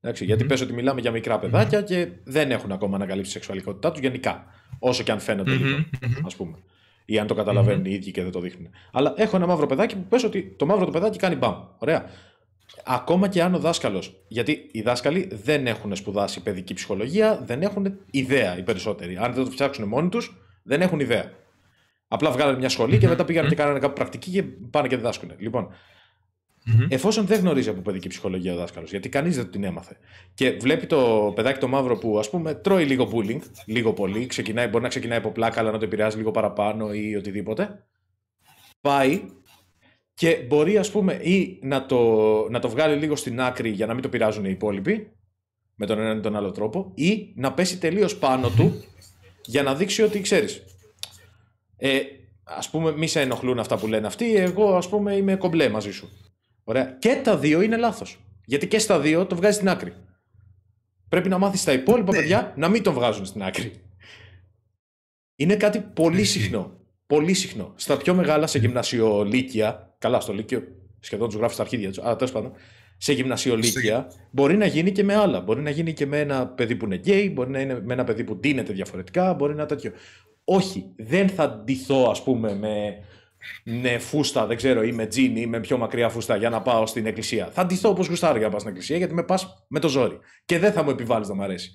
[0.00, 3.90] Εντάξει, γιατί πες ότι μιλάμε για μικρά παιδάκια και δεν έχουν ακόμα ανακαλύψει τη σεξουαλικότητά
[3.90, 4.44] τους γενικά.
[4.78, 5.84] Όσο και αν φαίνεται λίγο,
[6.24, 6.58] ας πούμε.
[7.04, 8.70] Ή αν το καταλαβαίνουν οι ίδιοι και δεν το δείχνουν.
[8.92, 11.54] Αλλά έχω ένα μαύρο παιδάκι που πες ότι το μαύρο το παιδάκι κάνει μπαμ.
[11.78, 12.04] Ωραία.
[12.84, 14.24] Ακόμα και αν ο δάσκαλος.
[14.28, 19.16] Γιατί οι δάσκαλοι δεν έχουν σπουδάσει παιδική ψυχολογία, δεν έχουν ιδέα οι περισσότεροι.
[19.16, 21.32] Αν δεν το φτιάξουν μόνοι τους, δεν έχουν ιδέα.
[22.08, 25.32] Απλά βγάλανε μια σχολή και μετά πήγαν και κάνανε κάποια πρακτική και πάνε και διδάσκουν.
[25.38, 25.68] Λοιπόν,
[26.68, 26.86] Mm-hmm.
[26.88, 29.96] Εφόσον δεν γνωρίζει από παιδική ψυχολογία ο δάσκαλος, γιατί κανείς δεν την έμαθε.
[30.34, 34.66] Και βλέπει το παιδάκι το μαύρο που ας πούμε τρώει λίγο bullying, λίγο πολύ, ξεκινάει,
[34.66, 37.86] μπορεί να ξεκινάει από πλάκα, αλλά να το επηρεάζει λίγο παραπάνω ή οτιδήποτε.
[38.80, 39.22] Πάει
[40.14, 41.98] και μπορεί, ας πούμε, ή να το,
[42.50, 45.12] να το βγάλει λίγο στην άκρη για να μην το πειράζουν οι υπόλοιποι,
[45.74, 48.84] με τον έναν ή τον άλλο τρόπο, ή να πέσει τελείως πάνω του
[49.52, 50.62] για να δείξει ότι ξέρεις.
[51.76, 52.00] Ε,
[52.44, 55.90] ας πούμε, μη σε ενοχλούν αυτά που λένε αυτοί, εγώ ας πούμε είμαι κομπλέ μαζί
[55.90, 56.08] σου.
[56.68, 56.96] Ωραία.
[56.98, 58.18] Και τα δύο είναι λάθος.
[58.44, 59.92] Γιατί και στα δύο το βγάζει στην άκρη.
[61.08, 62.18] Πρέπει να μάθεις τα υπόλοιπα ναι.
[62.18, 63.72] παιδιά να μην το βγάζουν στην άκρη.
[65.36, 66.80] Είναι κάτι πολύ συχνό.
[67.06, 67.72] Πολύ συχνό.
[67.76, 70.62] Στα πιο μεγάλα σε γυμνασιολίκια, καλά στο λύκειο,
[71.00, 72.52] σχεδόν τους γράφεις στα αρχίδια τους, αλλά τέλος πάντων,
[72.96, 75.40] σε γυμνασιολίκια μπορεί να γίνει και με άλλα.
[75.40, 78.04] Μπορεί να γίνει και με ένα παιδί που είναι γκέι, μπορεί να είναι με ένα
[78.04, 79.92] παιδί που ντύνεται διαφορετικά, μπορεί να τέτοιο.
[80.44, 82.98] Όχι, δεν θα ντυθώ, ας πούμε, με
[83.64, 86.86] ναι, φούστα, δεν ξέρω, ή με τζιν ή με πιο μακριά φούστα για να πάω
[86.86, 87.48] στην εκκλησία.
[87.52, 90.18] Θα ντυθώ όπως γουστάρω για να πάω στην εκκλησία, γιατί με πας με το ζόρι.
[90.44, 91.70] Και δεν θα μου επιβάλλεις να μ' αρέσει.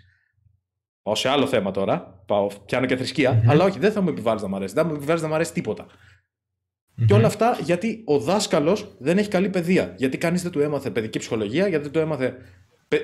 [1.02, 2.24] Πάω σε άλλο θέμα τώρα.
[2.26, 3.42] Πάω, πιάνω και θρησκεία.
[3.42, 3.50] Mm-hmm.
[3.50, 4.74] Αλλά όχι, δεν θα μου επιβάλλεις να μ' αρέσει.
[4.74, 5.86] Δεν θα μου επιβάλλεις να μ' αρέσει τίποτα.
[5.86, 7.06] Mm-hmm.
[7.08, 9.94] Και όλα αυτά γιατί ο δάσκαλος δεν έχει καλή παιδεία.
[9.98, 12.36] Γιατί κανείς δεν του έμαθε παιδική ψυχολογία, γιατί δεν του έμαθε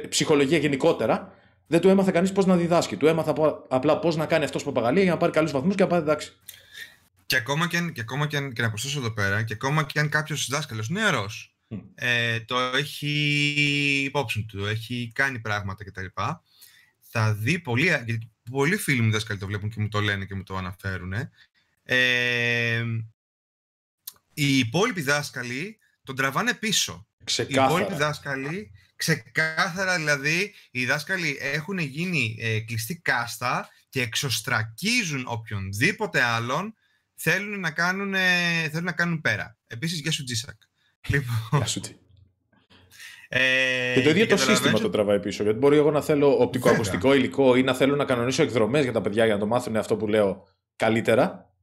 [0.09, 1.33] ψυχολογία γενικότερα.
[1.67, 2.95] Δεν του έμαθε κανείς πώς να διδάσκει.
[2.95, 3.33] Του έμαθε
[3.67, 6.33] απλά πώς να κάνει αυτός παπαγαλία για να πάρει καλούς βαθμούς και να πάει εντάξει.
[7.29, 9.83] Και ακόμα και, αν, και, ακόμα και, αν, και να προσθέσω εδώ πέρα, και ακόμα
[9.83, 11.55] και αν κάποιος δάσκαλος νεαρός
[11.95, 13.09] ε, το έχει
[14.05, 16.05] υπόψη του, έχει κάνει πράγματα κτλ.
[16.99, 20.35] Θα δει πολλοί, γιατί πολλοί φίλοι μου δάσκαλοι το βλέπουν και μου το λένε και
[20.35, 21.13] μου το αναφέρουν.
[21.83, 22.83] Ε,
[24.33, 27.07] οι υπόλοιποι δάσκαλοι τον τραβάνε πίσω.
[27.23, 27.69] Ξεκάθαρα.
[27.69, 36.21] Οι υπόλοιποι δάσκαλοι, ξεκάθαρα δηλαδή, οι δάσκαλοι έχουν γίνει ε, κλειστή κάστα και εξωστρακίζουν οποιονδήποτε
[36.21, 36.73] άλλον
[37.21, 38.15] θέλουν να κάνουν,
[38.69, 39.57] θέλουν να κάνουν πέρα.
[39.67, 40.55] Επίσης, γεια σου, Τζίσακ.
[41.07, 41.35] Λοιπόν...
[41.51, 41.81] Γεια σου,
[43.31, 45.43] ε, και το ίδιο το σύστημα το τραβάει πίσω.
[45.43, 49.01] Γιατί μπορεί εγώ να θέλω οπτικοακουστικό υλικό ή να θέλω να κανονίσω εκδρομές για τα
[49.01, 51.53] παιδιά για να το μάθουν αυτό που λέω καλύτερα.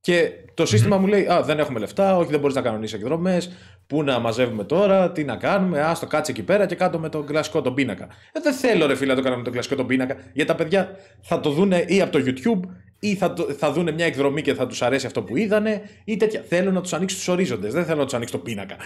[0.00, 3.50] Και το συστημα μου λέει: Α, δεν έχουμε λεφτά, όχι, δεν μπορείς να κανονίσεις εκδρομές.
[3.86, 5.82] Πού να μαζεύουμε τώρα, τι να κάνουμε.
[5.82, 8.04] Α, το κάτσε εκεί πέρα και κάτω με τον κλασικό τον πίνακα.
[8.32, 10.14] Ε, δεν θέλω, ρε φίλε, να το κάνω με τον κλασικό τον πίνακα.
[10.14, 12.60] Γιατί τα παιδιά θα το δούνε ή από το YouTube
[13.04, 16.42] ή θα, θα δουν μια εκδρομή και θα τους αρέσει αυτό που είδανε ή τέτοια.
[16.48, 18.76] Θέλω να τους ανοίξω τους ορίζοντες, δεν θέλω να τους ανοίξω το πίνακα.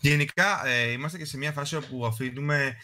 [0.00, 2.76] Γενικά ε, είμαστε και σε μια φάση όπου αφήνουμε,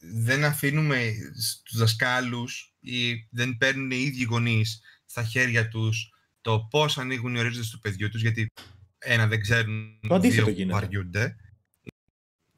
[0.00, 6.10] δεν αφήνουμε στους δασκάλους ή δεν παίρνουν οι ίδιοι γονείς στα χέρια τους
[6.40, 8.52] το πώς ανοίγουν οι ορίζοντες του παιδιού τους, γιατί
[8.98, 11.36] ένα δεν ξέρουν, το αντίθετο δύο γίνεται.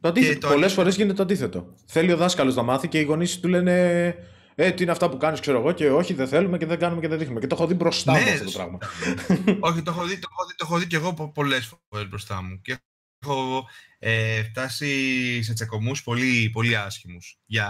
[0.01, 0.49] Το αντίθετο.
[0.49, 1.75] Πολλές φορές γίνεται το αντίθετο.
[1.87, 4.17] Θέλει ο δάσκαλος να μάθει και οι γονείς του λένε
[4.55, 7.01] ε, τι είναι αυτά που κάνεις, ξέρω εγώ, και όχι, δεν θέλουμε και δεν κάνουμε
[7.01, 7.41] και δεν δείχνουμε.
[7.41, 8.79] Και το έχω δει μπροστά μου ναι, αυτό το πράγμα.
[9.69, 12.43] όχι, το έχω δει, το έχω δει, το έχω δει και εγώ πολλές φορές μπροστά
[12.43, 12.61] μου.
[12.61, 12.79] Και
[13.19, 17.69] έχω ε, φτάσει σε τσακωμούς πολύ, πολύ άσχημους για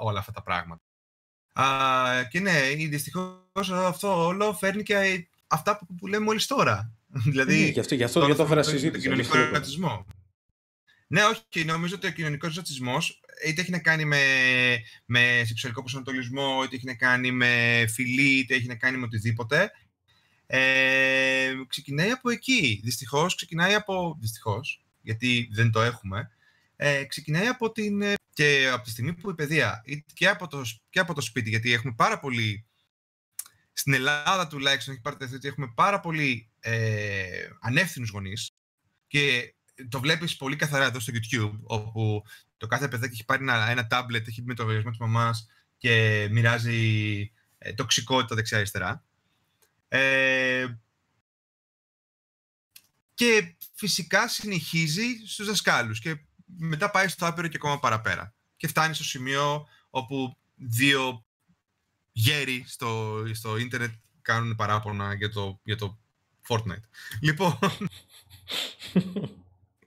[0.00, 0.82] όλα αυτά τα πράγματα.
[1.52, 6.92] Α, και ναι, δυστυχώς αυτό όλο φέρνει και αυτά που, που λέμε μόλις τώρα.
[7.30, 9.08] δηλαδή, ναι, γι' αυτό, γι αυτό, γι αυτό έφερα συζήτηση.
[9.08, 10.06] Τον κοινωνικό ρατσισμό.
[11.06, 12.96] Ναι, όχι, νομίζω ότι ο κοινωνικός ρατσισμό
[13.46, 14.18] είτε έχει να κάνει με,
[15.04, 19.70] με σεξουαλικό προσανατολισμό, είτε έχει να κάνει με φιλή, είτε έχει να κάνει με οτιδήποτε.
[20.46, 22.80] Ε, ξεκινάει από εκεί.
[22.84, 24.16] Δυστυχώς ξεκινάει από.
[24.20, 26.30] Δυστυχώς, γιατί δεν το έχουμε.
[26.76, 28.02] Ε, ξεκινάει από την.
[28.32, 31.72] και από τη στιγμή που η παιδεία και από το, και από το σπίτι, γιατί
[31.72, 32.66] έχουμε πάρα πολύ.
[33.72, 38.50] Στην Ελλάδα τουλάχιστον έχει παρατηρηθεί ότι έχουμε πάρα πολύ ε, ανεύθυνους γονείς
[39.06, 39.54] και
[39.88, 42.22] το βλέπεις πολύ καθαρά εδώ στο YouTube, όπου
[42.64, 45.48] το κάθε παιδάκι έχει πάρει ένα, ένα τάμπλετ, έχει μπει με το λογαριασμό της μαμάς
[45.78, 49.04] και μοιράζει ε, τοξικότητα δεξιά-αριστερά.
[49.88, 50.66] Ε,
[53.14, 58.34] και φυσικά συνεχίζει στους δασκάλους και μετά πάει στο άπειρο και ακόμα παραπέρα.
[58.56, 61.24] Και φτάνει στο σημείο όπου δύο
[62.12, 63.92] γέροι στο, στο ίντερνετ
[64.22, 65.98] κάνουν παράπονα για το, για το
[66.48, 66.84] Fortnite.
[67.20, 67.58] Λοιπόν...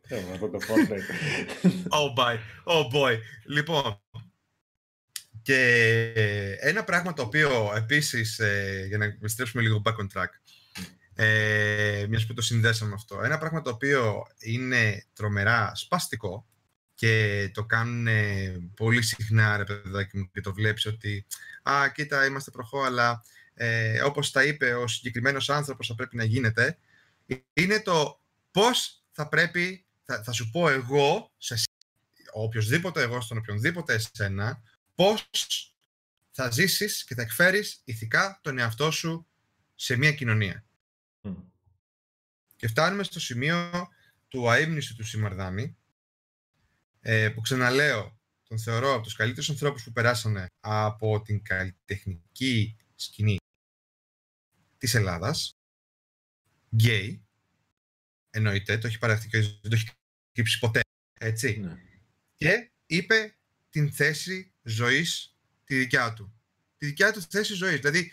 [1.97, 3.17] oh boy, oh boy.
[3.45, 4.01] Λοιπόν,
[5.41, 6.11] και
[6.59, 10.29] ένα πράγμα το οποίο επίσης, ε, για να επιστρέψουμε λίγο back on track,
[11.15, 16.47] ε, μιας που το συνδέσαμε αυτό, ένα πράγμα το οποίο είναι τρομερά σπαστικό
[16.95, 18.07] και το κάνουν
[18.75, 21.25] πολύ συχνά, ρε παιδάκι μου, και το βλέπεις ότι
[21.63, 26.23] «Α, κοίτα, είμαστε προχώ, αλλά ε, όπως τα είπε ο συγκεκριμένος άνθρωπος θα πρέπει να
[26.23, 26.77] γίνεται»,
[27.53, 31.55] είναι το πώς θα πρέπει, θα, θα σου πω εγώ, σε
[32.31, 34.61] οποιοδήποτε εγώ, στον οποιονδήποτε εσένα,
[34.95, 35.29] πώς
[36.31, 39.27] θα ζήσεις και θα εκφέρεις ηθικά τον εαυτό σου
[39.75, 40.65] σε μια κοινωνία.
[42.55, 43.87] Και φτάνουμε στο σημείο
[44.27, 45.77] του αείμνηστου του Σιμαρδάνη,
[46.99, 53.37] ε, που ξαναλέω, τον θεωρώ από τους καλύτερους ανθρώπους που περάσανε από την καλλιτεχνική σκηνή
[54.77, 55.51] της Ελλάδας,
[56.75, 57.26] γκέι,
[58.37, 59.89] εννοείται, το έχει παραδεχτεί και δεν το έχει
[60.33, 60.81] κρύψει ποτέ,
[61.19, 61.59] έτσι.
[61.61, 61.77] Ναι.
[62.35, 63.35] Και είπε
[63.69, 66.33] την θέση ζωής τη δικιά του.
[66.77, 67.79] Τη δικιά του θέση ζωής.
[67.79, 68.11] Δηλαδή,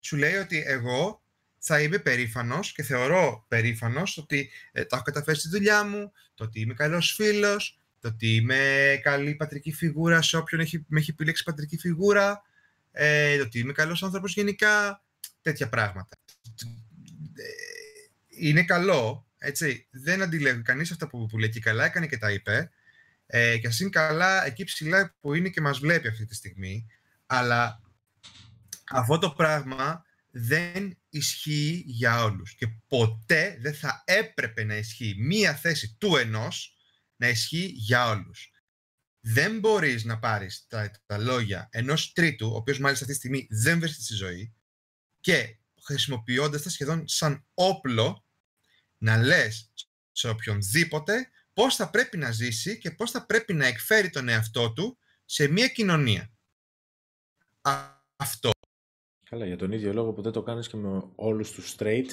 [0.00, 1.22] σου λέει ότι εγώ
[1.58, 6.44] θα είμαι περήφανος και θεωρώ περήφανος ότι ε, το έχω καταφέρει στη δουλειά μου, το
[6.44, 11.10] ότι είμαι καλός φίλος, το ότι είμαι καλή πατρική φιγούρα σε όποιον έχει, με έχει
[11.10, 12.42] επιλέξει πατρική φιγούρα,
[12.92, 15.04] ε, το ότι είμαι καλός άνθρωπος γενικά,
[15.42, 16.16] τέτοια πράγματα.
[17.34, 17.44] Ε,
[18.28, 19.86] είναι καλό, έτσι.
[19.90, 22.70] Δεν αντιλέγει κανείς αυτά που, που λέει και καλά, έκανε και τα είπε.
[23.26, 26.86] Ε, και ας είναι καλά εκεί ψηλά που είναι και μας βλέπει αυτή τη στιγμή.
[27.26, 27.80] Αλλά
[28.90, 35.54] αυτό το πράγμα δεν ισχύει για όλους και ποτέ δεν θα έπρεπε να ισχύει μία
[35.54, 36.76] θέση του ενός
[37.16, 38.50] να ισχύει για όλους.
[39.20, 43.46] Δεν μπορείς να πάρεις τα, τα λόγια ενός τρίτου, ο οποίος μάλιστα αυτή τη στιγμή
[43.50, 44.54] δεν βρίσκεται στη ζωή
[45.20, 48.24] και χρησιμοποιώντας τα σχεδόν σαν όπλο
[49.00, 49.72] να λες
[50.12, 54.72] σε οποιονδήποτε πώς θα πρέπει να ζήσει και πώς θα πρέπει να εκφέρει τον εαυτό
[54.72, 56.30] του σε μια κοινωνία.
[58.16, 58.50] Αυτό
[59.30, 62.06] Καλά, για τον ίδιο λόγο που δεν το κάνεις και με όλους τους straight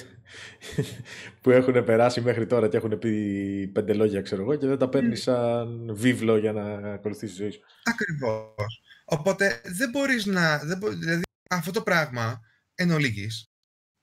[1.40, 4.88] που έχουν περάσει μέχρι τώρα και έχουν πει πέντε λόγια, ξέρω εγώ, και δεν τα
[4.88, 7.60] παίρνεις σαν βίβλο για να ακολουθήσεις τη ζωή σου.
[7.82, 8.82] Ακριβώς.
[9.04, 10.58] Οπότε δεν μπορείς να...
[10.58, 10.88] Δεν μπο...
[10.88, 12.40] Δηλαδή αυτό το πράγμα
[12.74, 13.50] εν ολίγης,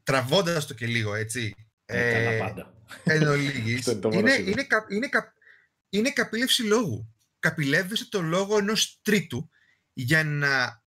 [0.03, 1.53] τραβώντας το και λίγο, έτσι.
[1.85, 2.74] Ε, ε πάντα.
[3.03, 5.33] Εν ολίγης, είναι, είναι, είναι, κα, είναι, κα,
[5.89, 7.15] είναι καπήλευση λόγου.
[7.39, 9.49] Καπηλεύεσαι το λόγο ενός τρίτου
[9.93, 10.83] για να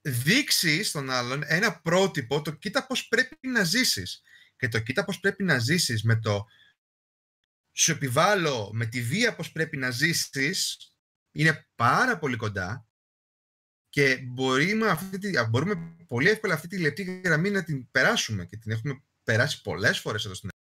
[0.00, 4.22] δείξει στον άλλον ένα πρότυπο, το κοίτα πώς πρέπει να ζήσεις.
[4.56, 6.46] Και το κοίτα πώς πρέπει να ζήσεις με το
[7.72, 10.76] σου επιβάλλω με τη βία πώς πρέπει να ζήσεις
[11.32, 12.86] είναι πάρα πολύ κοντά
[13.88, 18.56] και μπορούμε, αυτή τη, μπορούμε πολύ εύκολα αυτή τη λεπτή γραμμή να την περάσουμε και
[18.56, 20.57] την έχουμε περάσει πολλές φορές εδώ στην Ελλάδα.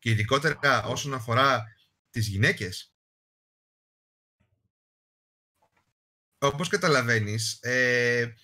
[0.00, 1.64] Και ειδικότερα όσον αφορά
[2.10, 2.94] τις γυναίκες.
[6.38, 8.34] Όπως καταλαβαίνεις, ε,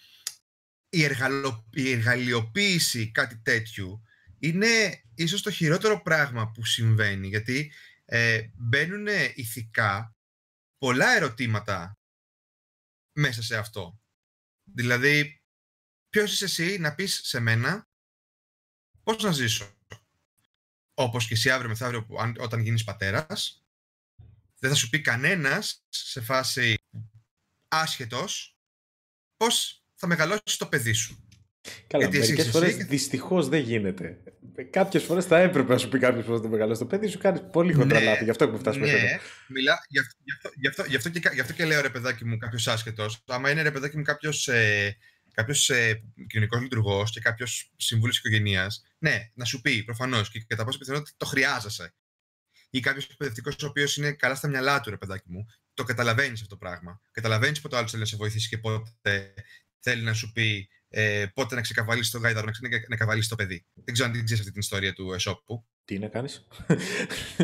[0.89, 4.03] η, εργαλο, η εργαλειοποίηση κάτι τέτοιου
[4.39, 7.73] είναι ίσως το χειρότερο πράγμα που συμβαίνει, γιατί
[8.05, 10.17] ε, μπαίνουν ηθικά
[10.79, 11.99] πολλά ερωτήματα
[13.13, 14.01] μέσα σε αυτό.
[14.63, 15.43] Δηλαδή,
[16.09, 17.89] ποιος είσαι εσύ να πεις σε μένα
[19.03, 19.76] πώς να ζήσω;
[20.99, 22.07] Όπως και εσύ αύριο μεθαύριο
[22.39, 23.65] όταν γίνεις πατέρας,
[24.59, 26.75] δεν θα σου πει κανένας σε φάση
[27.69, 28.59] άσχετος
[29.37, 31.29] πώς θα μεγαλώσεις το παιδί σου.
[31.87, 34.23] Καλά, μερικές φορές δυστυχώς δεν γίνεται.
[34.71, 37.19] Κάποιες φορές θα έπρεπε να σου πει κάποιος πώς να το μεγαλώσεις το παιδί σου.
[37.19, 38.25] Κάνεις πολύ χοντρά ναι, λάθη.
[38.25, 39.19] Γι' αυτό έχουμε φτάσει ναι, εδώ.
[39.49, 40.19] Μιλά, γι, αυτό,
[40.55, 43.23] γι, αυτό, γι, αυτό και, γι' αυτό και λέω ρε παιδάκι μου κάποιος άσχετος.
[43.27, 44.97] Άμα είναι ρε παιδάκι μου κάποιος ε,
[45.37, 50.65] κάποιος, ε, κοινωνικός λειτουργός και κάποιος συμβούλιο οικογένειας, ναι, να σου πει προφανώς και κατά
[50.65, 51.95] πόσο πιθανότητα το χρειάζεσαι.
[52.71, 56.41] Ή κάποιος εκπαιδευτικός ο οποίος είναι καλά στα μυαλά του, ρε παιδάκι μου, το καταλαβαίνεις
[56.41, 57.01] αυτό το πράγμα.
[57.11, 59.35] Καταλαβαίνεις πότε ο άλλος θέλει να σε βοηθήσει και πότε
[59.81, 63.67] θέλει να σου πει ε, πότε να ξεκαβαλίσεις τον γάιδαρο, να, να καβαλήσει το παιδί.
[63.75, 65.67] Δεν ξέρω αν την ξέρεις αυτή την ιστορία του Εσόπου.
[65.85, 66.47] Τι να κάνεις;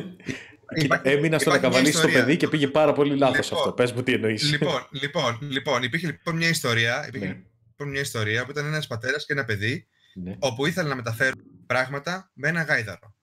[1.03, 3.72] Έμεινα στο να καβαλήσει το παιδί και πήγε πάρα πολύ λάθος λοιπόν, αυτό.
[3.72, 4.51] Πες μου τι εννοείς.
[4.51, 7.43] Λοιπόν, λοιπόν, λοιπόν, υπήρχε λοιπόν μια ιστορία, υπήρχε ναι.
[7.82, 10.36] Λοιπόν μια ιστορία που ήταν ένας πατέρας και ένα παιδί ναι.
[10.38, 13.16] όπου ήθελαν να μεταφέρουν πράγματα με ένα γάιδαρο.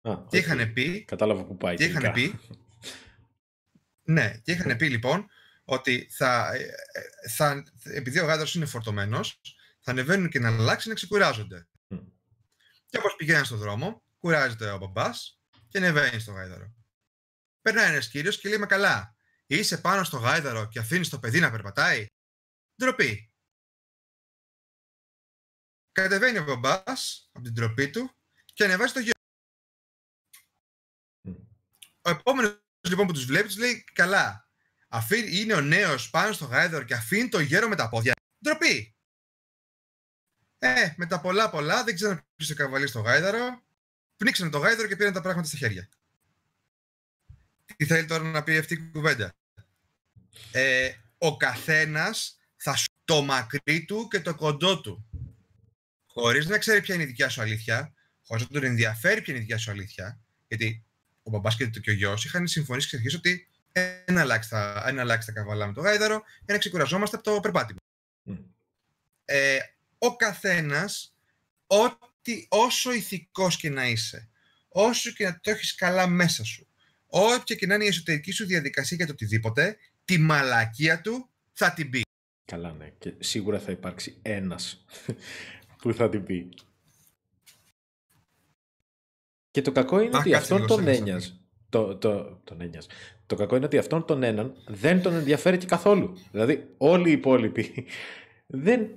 [0.00, 1.76] Α, και είχαν πει; Κατάλαβα που πάει.
[1.76, 2.38] Και είχαν πει;
[4.14, 5.26] ναι, και είχαν πει λοιπόν
[5.64, 9.40] ότι θα, ε, ε, θα, επειδή ο γάδαρος είναι φορτωμένος,
[9.80, 11.68] θα ανεβαίνουν και να αλλάξει να ξεκουράζονται.
[11.88, 12.02] Mm.
[12.86, 16.74] Και όπως πηγαίνουν στον δρόμο, κουράζεται ο μπαμπάς και ανεβαίνει στο γάιδαρο.
[17.62, 21.40] Περνάει ένας κύριος και λέει «Μα καλά, είσαι πάνω στο γάιδαρο και αφήνεις το παιδί
[21.40, 22.06] να περπατάει».
[22.76, 23.31] Ντροπή.
[25.92, 28.10] Κατεβαίνει ο μπαμπάς από την τροπή του
[28.44, 29.12] και ανεβάζει το γιο.
[31.28, 31.36] Mm.
[32.02, 34.48] Ο επόμενος λοιπόν που τους βλέπει τους λέει «Καλά,
[34.88, 38.12] αφήνει, είναι ο νέος πάνω στο γάιδαρο και αφήνει το γέρο με τα πόδια.
[38.44, 38.96] Ντροπή.
[40.58, 43.62] Ε, με τα πολλά πολλά, δεν ξέρω ποιος σε καβαλεί στο γάιδαρο.
[44.16, 45.88] Πνίξανε το γάιδαρο και πήραν τα πράγματα στα χέρια.
[47.76, 49.34] τι θέλει τώρα να πει αυτή η κουβέντα;
[50.52, 55.06] Ε, ο καθένας θα σου το μακρύ του και το κοντό του.
[56.12, 57.92] Χωρίς να ξέρει ποια είναι η δικιά σου αλήθεια,
[58.26, 60.84] χωρίς να τον ενδιαφέρει ποια είναι η δικιά σου αλήθεια, γιατί
[61.22, 63.48] ο μπαμπάς και ο γιος είχαν συμφωνήσει εξ ότι
[64.04, 64.48] ένα αλλάξει
[64.86, 67.78] ένα τα καβαλά με το γάιδαρο για να ξεκουραζόμαστε από το περπάτημα.
[69.24, 69.58] Ε,
[69.98, 71.14] ο καθένας,
[71.66, 74.28] ό,τι, όσο ηθικός και να είσαι,
[74.68, 76.66] όσο και να το έχεις καλά μέσα σου,
[77.06, 81.72] όποια και να είναι η εσωτερική σου διαδικασία για το οτιδήποτε, τη μαλακία του θα
[81.72, 82.02] την πει.
[82.44, 82.92] Καλά, ναι.
[82.98, 84.84] Και σίγουρα θα υπάρξει ένας
[85.82, 86.48] που θα την πει.
[89.50, 91.40] Και το κακό είναι ότι αυτόν τον έννοιας.
[91.68, 92.86] Το, το, τον έννοιας.
[93.26, 96.12] Το κακό είναι ότι αυτόν τον έναν δεν τον ενδιαφέρει και καθόλου.
[96.30, 97.86] Δηλαδή όλοι οι υπόλοιποι
[98.46, 98.88] δεν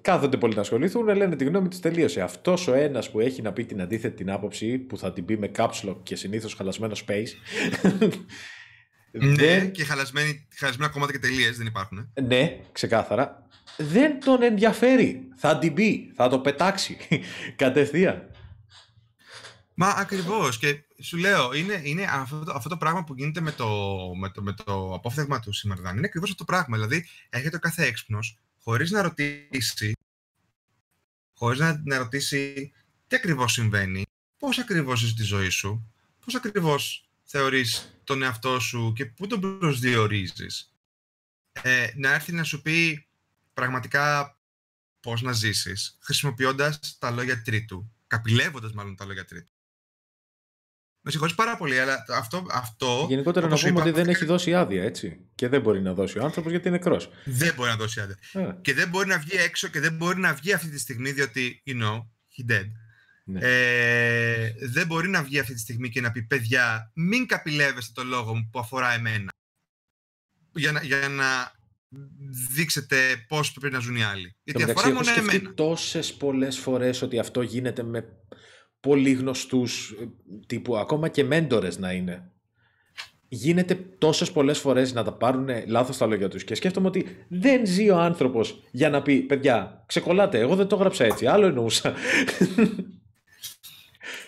[0.00, 2.20] κάθονται πολύ να ασχοληθούν, λένε τη γνώμη τους τελείωσε.
[2.20, 5.38] Αυτός ο ένας που έχει να πει την αντίθετη την άποψη, που θα την πει
[5.38, 7.28] με κάψλο και συνήθως χαλασμένο space.
[9.12, 12.10] Ναι, και χαλασμένα κόμματα και τελείες δεν υπάρχουν.
[12.14, 12.20] Ε.
[12.20, 13.46] Ναι, ξεκάθαρα.
[13.76, 15.28] Δεν τον ενδιαφέρει.
[15.36, 16.96] Θα την πει, θα το πετάξει
[17.56, 18.30] κατευθείαν.
[19.74, 20.58] Μα ακριβώς.
[20.58, 23.66] Και σου λέω, είναι, είναι αυτό, το, αυτό το πράγμα που γίνεται με το,
[24.18, 25.90] με το, με το απόφθεγμα του σήμερα.
[25.90, 26.76] Είναι ακριβώς αυτό το πράγμα.
[26.76, 29.92] Δηλαδή, έρχεται ο κάθε έξυπνος, χωρίς να ρωτήσει,
[31.34, 32.72] χωρίς να, να ρωτήσει
[33.06, 34.02] τι ακριβώς συμβαίνει,
[34.38, 35.92] πώς ακριβώς ζεις τη ζωή σου,
[36.24, 40.74] πώς ακριβώς θεωρείς τον εαυτό σου και πού τον προσδιορίζεις.
[41.62, 43.08] Ε, να έρθει να σου πει
[43.54, 44.36] πραγματικά
[45.00, 49.52] πώς να ζήσεις, χρησιμοποιώντας τα λόγια τρίτου, καπηλεύοντας μάλλον τα λόγια τρίτου.
[51.04, 52.46] Με συγχωρείς πάρα πολύ, αλλά αυτό...
[52.50, 55.20] αυτό Γενικότερα να πούμε ότι δεν έχει δώσει άδεια, έτσι.
[55.34, 57.10] Και δεν μπορεί να δώσει ο άνθρωπος γιατί είναι νεκρός.
[57.24, 58.18] Δεν μπορεί να δώσει άδεια.
[58.32, 58.56] Ε.
[58.62, 61.62] Και δεν μπορεί να βγει έξω και δεν μπορεί να βγει αυτή τη στιγμή διότι,
[61.66, 62.66] you know, he dead.
[63.24, 63.40] Ναι.
[63.42, 68.04] Ε, δεν μπορεί να βγει αυτή τη στιγμή και να πει παιδιά, μην καπηλεύεστε το
[68.04, 69.30] λόγο μου που αφορά εμένα.
[70.54, 71.52] Για να, για να
[72.54, 72.96] δείξετε
[73.28, 74.36] πώς πρέπει να ζουν οι άλλοι.
[74.42, 75.32] Γιατί αφορά μόνο εμένα.
[75.32, 78.04] Έχω τόσες πολλές φορές ότι αυτό γίνεται με
[78.80, 80.08] πολύ γνωστούς ε,
[80.46, 82.26] τύπου, ακόμα και μέντορες να είναι.
[83.28, 87.66] Γίνεται τόσες πολλές φορές να τα πάρουν λάθος τα λόγια τους και σκέφτομαι ότι δεν
[87.66, 91.94] ζει ο άνθρωπος για να πει «Παιδιά, ξεκολλάτε, εγώ δεν το έγραψα έτσι, άλλο εννοούσα».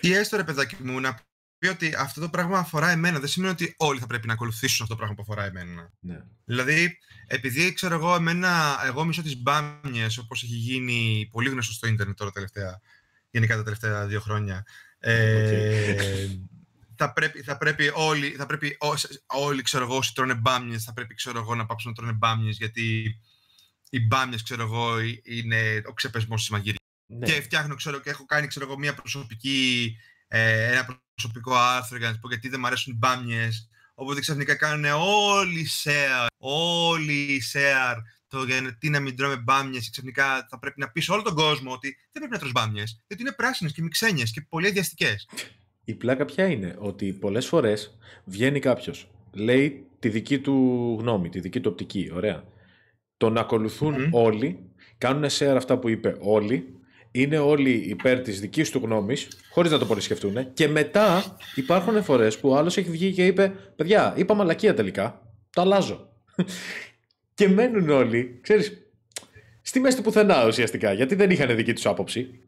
[0.05, 1.21] Ή έστω ρε παιδάκι μου να
[1.59, 3.19] πει ότι αυτό το πράγμα αφορά εμένα.
[3.19, 5.93] Δεν σημαίνει ότι όλοι θα πρέπει να ακολουθήσουν αυτό το πράγμα που αφορά εμένα.
[6.01, 6.25] Ναι.
[6.45, 11.87] Δηλαδή, επειδή ξέρω εγώ, εμένα, εγώ μισώ τις μπάμιε, όπως έχει γίνει πολύ γνωστό στο
[11.87, 12.81] ίντερνετ τώρα τελευταία,
[13.31, 14.67] γενικά τα τελευταία δύο χρόνια.
[14.99, 16.29] Ε,
[16.97, 18.77] θα, πρέπει, θα πρέπει όλοι, θα πρέπει
[19.27, 22.57] όλοι ξέρω εγώ, όσοι τρώνε μπάμιες, θα πρέπει ξέρω εγώ, να πάψουν να τρώνε μπάμιες,
[22.57, 23.17] γιατί
[23.91, 26.84] οι μπάμιες, ξέρω εγώ, είναι ο ξεπεσμός της μαγειρίας.
[27.07, 27.27] Ναι.
[27.27, 29.97] Και φτιάχνω, ξέρω, και έχω κάνει, ξέρω εγώ, μια προσωπική,
[30.29, 33.69] ε, ένα προσωπικό άρθρο για να πω γιατί δεν μου αρέσουν οι μπάμιες.
[33.95, 37.97] Οπότε ξαφνικά κάνουν όλοι share, όλοι share
[38.29, 41.73] το γιατί να μην τρώμε μπάμιες και ξαφνικά θα πρέπει να πει όλο τον κόσμο
[41.73, 45.29] ότι δεν πρέπει να τρως μπάμιες, γιατί είναι πράσινες και μυξένιε και πολύ αδιαστικές.
[45.85, 50.53] Η πλάκα ποια είναι, ότι πολλές φορές βγαίνει κάποιος, λέει τη δική του
[51.01, 52.45] γνώμη, τη δική του οπτική, ωραία.
[53.17, 54.59] Τον ακολουθούν όλοι,
[54.99, 56.75] κάνουν share αυτά που είπε όλοι,
[57.17, 60.53] είναι όλοι υπέρ της δικής του γνώμης, χωρίς να το πολύ σκεφτούν.
[60.53, 65.23] Και μετά υπάρχουν φορές που ο άλλος έχει βγει και είπε: Παιδιά, είπα μαλακία τελικά.
[65.51, 66.09] Το αλλάζω.
[67.35, 68.73] και μένουν όλοι, ξέρεις,
[69.63, 72.41] στη μέση του πουθενά ουσιαστικά, γιατί δεν είχαν δική τους άποψη.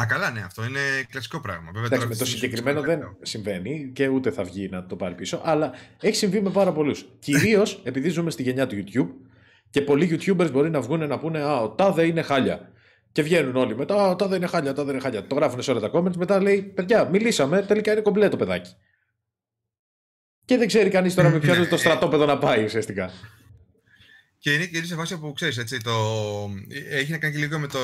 [0.00, 0.80] Α, καλά, ναι, αυτό είναι
[1.10, 1.70] κλασικό πράγμα.
[1.72, 5.40] Βέβαια, Εντάξει, με το συγκεκριμένο δεν συμβαίνει και ούτε θα βγει να το πάρει πίσω,
[5.44, 7.06] αλλά έχει συμβεί με πάρα πολλούς.
[7.18, 9.08] Κυρίως επειδή ζούμε στη γενιά του YouTube
[9.72, 12.70] και πολλοί YouTubers μπορεί να βγουν να πούνε Α, ο τάδε είναι χάλια.
[13.12, 15.26] Και βγαίνουν όλοι μετά, Α, ο τάδε είναι χάλια, τάδε είναι χάλια.
[15.26, 18.70] Το γράφουν σε όλα τα comments, μετά λέει Παιδιά, μιλήσαμε, τελικά είναι κομπλέ το παιδάκι.
[20.44, 21.66] Και δεν ξέρει κανείς τώρα με ποιο ναι.
[21.74, 23.10] το στρατόπεδο να πάει ουσιαστικά.
[24.38, 25.92] Και είναι και σε φάση που ξέρεις, έτσι, το...
[26.90, 27.78] έχει να κάνει και λίγο με το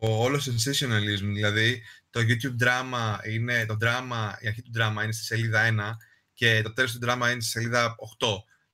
[0.00, 1.32] όλο sensationalism.
[1.34, 5.96] Δηλαδή, το YouTube drama είναι, το drama, η αρχή του drama είναι στη σελίδα 1
[6.34, 8.26] και το τέλος του drama είναι στη σελίδα 8.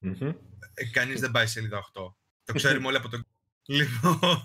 [0.09, 0.34] Mm-hmm.
[0.93, 2.03] Κανείς δεν πάει στη σελίδα 8.
[2.45, 3.22] Το ξέρουμε όλοι από το.
[3.66, 4.43] Λοιπόν.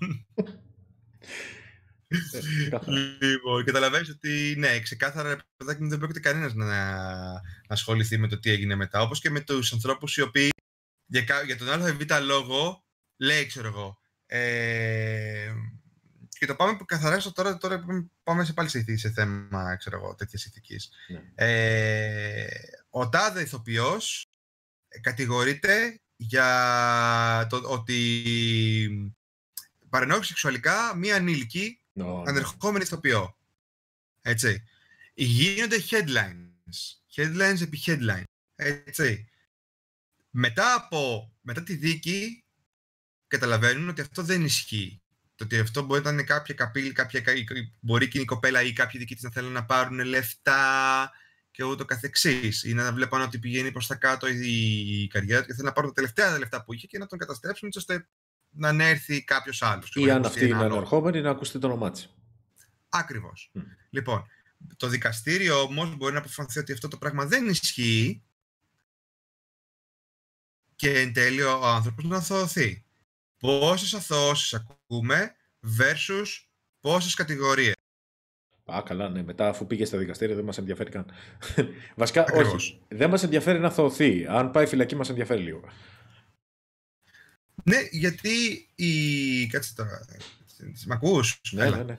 [3.19, 8.39] λοιπόν, καταλαβαίνεις ότι ναι, ξεκάθαρα παιδάκι μου δεν πρόκειται κανένας να, να ασχοληθεί με το
[8.39, 9.01] τι έγινε μετά.
[9.01, 10.49] Όπως και με τους ανθρώπους οι οποίοι
[11.05, 12.85] για, για τον ΑΒ λόγο
[13.17, 13.99] λέει, ξέρω εγώ.
[14.25, 15.53] Ε,
[16.29, 17.85] και το πάμε καθαρά στο τώρα, τώρα
[18.23, 20.89] πάμε σε πάλι σε, σε θέμα ξέρω εγώ, τέτοιας ηθικής.
[21.07, 21.21] Ναι.
[21.35, 22.47] Ε,
[22.89, 24.25] ο τάδε ηθοποιός
[25.01, 29.13] κατηγορείται για το ότι
[29.89, 33.37] παρενόχλησε σεξουαλικά μία ανήλικη no, ανερχόμενη ηθοποιό.
[34.21, 34.63] Έτσι.
[35.13, 37.15] Γίνονται headlines.
[37.15, 38.23] Headlines επί headline.
[38.55, 39.27] Έτσι.
[40.29, 42.43] Μετά από μετά τη δίκη
[43.27, 45.01] καταλαβαίνουν ότι αυτό δεν ισχύει.
[45.35, 47.23] Το ότι αυτό μπορεί να είναι κάποια καπήλη, κάποια,
[47.79, 51.11] μπορεί και η κοπέλα ή κάποιοι δικοί της να θέλουν να πάρουν λεφτά
[51.57, 52.63] και ούτω καθεξής.
[52.63, 55.89] Ή να βλέπουν ότι πηγαίνει προς τα κάτω η καριέρα του και θέλουν να πάρουν
[55.89, 58.07] τα τελευταία λεφτά που είχε και να τον καταστρέψουν ώστε
[58.49, 59.95] να ανέρθει κάποιος άλλος.
[59.95, 62.15] Ή αν αυτή είναι ανερχόμενη να ακουστεί το όνομά της.
[62.89, 63.51] Ακριβώς.
[63.89, 64.25] Λοιπόν,
[64.77, 68.23] το δικαστήριο όμως μπορεί να αποφανθεί ότι αυτό το πράγμα δεν ισχύει
[70.75, 72.85] και εν τέλει ο άνθρωπος να αθωωωθεί.
[73.37, 75.35] Πόσες αθωώσεις ακούμε
[75.77, 76.27] versus
[76.79, 77.75] πόσες κατηγορίες.
[78.73, 79.23] Α, καλά, ναι.
[79.23, 81.05] Μετά, αφού πήγε στα δικαστήρια, δεν μας ενδιαφέρει καν.
[81.95, 82.79] Βασικά, όχι.
[82.87, 84.25] Δεν μας ενδιαφέρει να αθωωωθεί.
[84.29, 85.61] Αν πάει φυλακή, μας ενδιαφέρει λίγο.
[87.63, 89.47] Ναι, γιατί η.
[89.47, 90.05] Κάτσε τώρα.
[90.87, 91.97] Μ' ακούς; Ναι, ναι, ναι.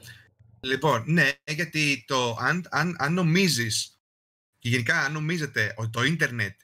[0.61, 4.01] Λοιπόν, ναι, γιατί το, αν, αν, αν νομίζεις
[4.59, 6.61] και γενικά αν νομίζετε ότι το ίντερνετ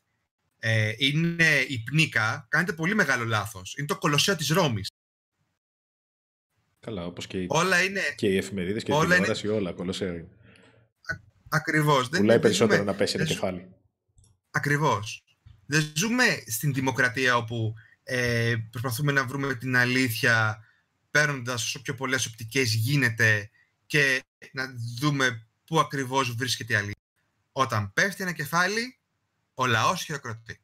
[0.59, 3.75] ε, είναι η πνίκα, κάνετε πολύ μεγάλο λάθος.
[3.77, 4.91] Είναι το κολοσσέο της Ρώμης.
[6.85, 9.57] Καλά, όπως και, όλα είναι, και οι εφημερίδες και όλα η τηλεόραση, είναι...
[9.57, 10.29] όλα κολοσσέο είναι.
[11.49, 12.09] Ακριβώς.
[12.09, 13.69] Δεν Πουλάει περισσότερο ζούμε, να πέσει ένα κεφάλι.
[14.51, 15.25] Ακριβώς.
[15.67, 20.65] Δεν ζούμε στην δημοκρατία όπου ε, προσπαθούμε να βρούμε την αλήθεια
[21.11, 23.51] παίρνοντας όσο πιο πολλές οπτικές γίνεται
[23.87, 24.23] και
[24.53, 24.65] να
[25.01, 27.03] δούμε πού ακριβώς βρίσκεται η αλήθεια.
[27.53, 28.99] Όταν πέφτει ένα κεφάλι,
[29.55, 30.61] ο λαός χειροκροτεί.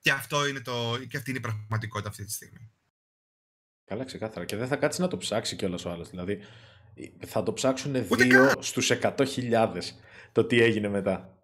[0.00, 2.69] Και, αυτό είναι το, και αυτή είναι η πραγματικότητα αυτή τη στιγμή.
[3.90, 4.44] Καλά, ξεκάθαρα.
[4.44, 6.10] Και δεν θα κάτσει να το ψάξει κιόλας ο άλλος.
[6.10, 6.38] Δηλαδή,
[7.26, 9.68] θα το ψάξουν Ούτε δύο στους 100.000
[10.32, 11.34] το τι έγινε μετά.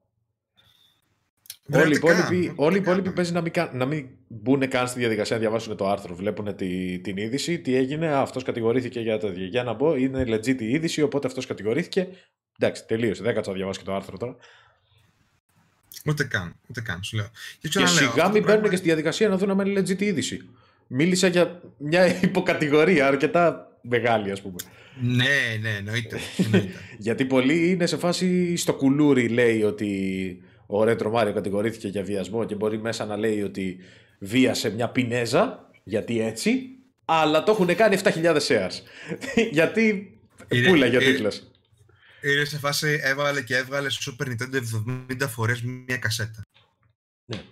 [1.73, 5.37] Όλοι οι υπόλοιποι, όλοι οι υπόλοιποι παίζει να μην, να μην μπουν καν στη διαδικασία
[5.37, 6.15] να διαβάσουν το άρθρο.
[6.15, 10.61] Βλέπουν τη, την είδηση, τι έγινε, αυτός κατηγορήθηκε για το Για να μπω, είναι legit
[10.61, 12.09] η είδηση, οπότε αυτός κατηγορήθηκε.
[12.59, 13.23] Εντάξει, τελείωσε.
[13.23, 14.37] Δεν κάτσα να διαβάσω και το άρθρο τώρα.
[16.07, 17.31] Ούτε καν, ούτε καν, σου λέω.
[17.59, 20.49] Και, και σιγά μην μπαίνουν και στη διαδικασία να δουν αν είναι legit η είδηση.
[20.87, 24.57] Μίλησα για μια υποκατηγορία αρκετά μεγάλη, ας πούμε.
[25.01, 26.19] Ναι, ναι, εννοείται.
[27.07, 32.45] Γιατί πολλοί είναι σε φάση στο κουλούρι, λέει ότι ο Ρέτρο Μάριο κατηγορήθηκε για βιασμό
[32.45, 33.79] και μπορεί μέσα να λέει ότι
[34.19, 36.69] βίασε μια πινέζα, γιατί έτσι,
[37.05, 38.73] αλλά το έχουν κάνει 7.000 shares.
[39.51, 40.17] γιατί
[40.69, 41.33] πουλαγε ο τίτλο.
[42.23, 44.61] Είναι σε φάση έβαλε και έβγαλε στο Super Nintendo
[45.23, 46.43] 70 φορές μια κασέτα.
[47.25, 47.43] Ναι.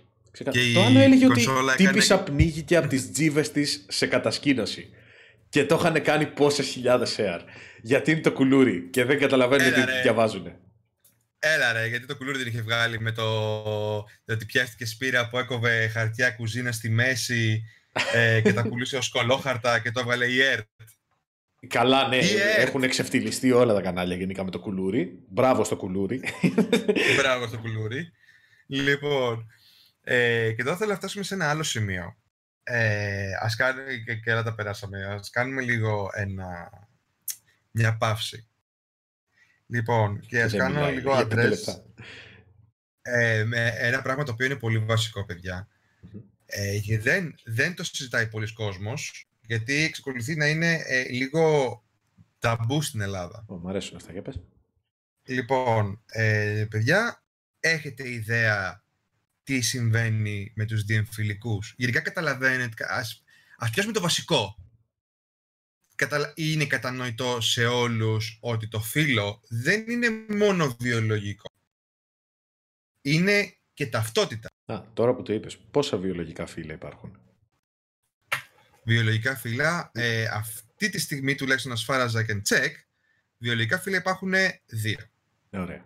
[0.51, 2.29] Και το άλλο έλεγε ότι τύπησα έκανε...
[2.29, 4.89] πνίγηκε από τις τζίβες της σε κατασκήνωση.
[5.49, 7.41] Και το είχαν κάνει πόσες χιλιάδες share.
[7.81, 10.51] Γιατί είναι το κουλούρι και δεν καταλαβαίνουν τι διαβάζουν.
[11.39, 13.23] Έλα ρε, γιατί το κουλούρι δεν είχε βγάλει με το,
[14.27, 17.63] ότι πιάστηκε σπήρα που έκοβε χαρτιά κουζίνα στη μέση
[18.13, 20.67] ε, και τα πουλούσε ως κολόχαρτα και το έβγαλε η ΕΡΤ.
[21.67, 22.17] Καλά, ναι,
[22.57, 25.19] έχουν εξευτελιστεί όλα τα κανάλια γενικά με το κουλούρι.
[25.29, 26.21] Μπράβο στο κουλούρι.
[27.17, 28.11] Μπράβο στο κουλούρι.
[28.67, 29.45] Λοιπόν,
[30.07, 32.17] ε, και τώρα θέλω να φτάσουμε σε ένα άλλο σημείο.
[32.63, 36.69] Ε, ας κάνουμε, και, και τα περάσαμε, ας κάνουμε λίγο ένα,
[37.71, 38.47] μια παύση.
[39.67, 41.83] Λοιπόν, και ας κάνω λίγο αντρές.
[43.01, 45.25] Ε, με ένα πράγμα το οποίο είναι πολύ βασικό,
[46.45, 51.83] Ε, και δεν, δεν το συζητάει πολλοί κόσμος, γιατί εξακολουθεί να είναι ε, λίγο
[52.39, 53.45] ταμπού στην Ελλάδα.
[53.47, 54.41] Oh, μ' αρέσουν αυτά, για πες.
[55.23, 57.23] Λοιπόν, ε, παιδιά,
[57.59, 58.84] έχετε ιδέα
[59.45, 61.73] τι συμβαίνει με τους διεμφυλικούς.
[61.77, 63.23] Γενικά καταλαβαίνετε, ας,
[63.57, 64.55] ας πιάσουμε το βασικό
[66.35, 71.49] είναι κατανοητό σε όλους ότι το φύλλο δεν είναι μόνο βιολογικό.
[73.01, 74.49] Είναι και ταυτότητα.
[74.65, 77.19] Α, τώρα που το είπες, πόσα βιολογικά φύλλα υπάρχουν;
[78.83, 82.75] Βιολογικά φύλλα, ε, αυτή τη στιγμή τουλάχιστον ασφάραζα και τσεκ,
[83.37, 84.33] βιολογικά φύλλα υπάρχουν
[84.65, 84.99] δύο.
[85.49, 85.85] Ωραία.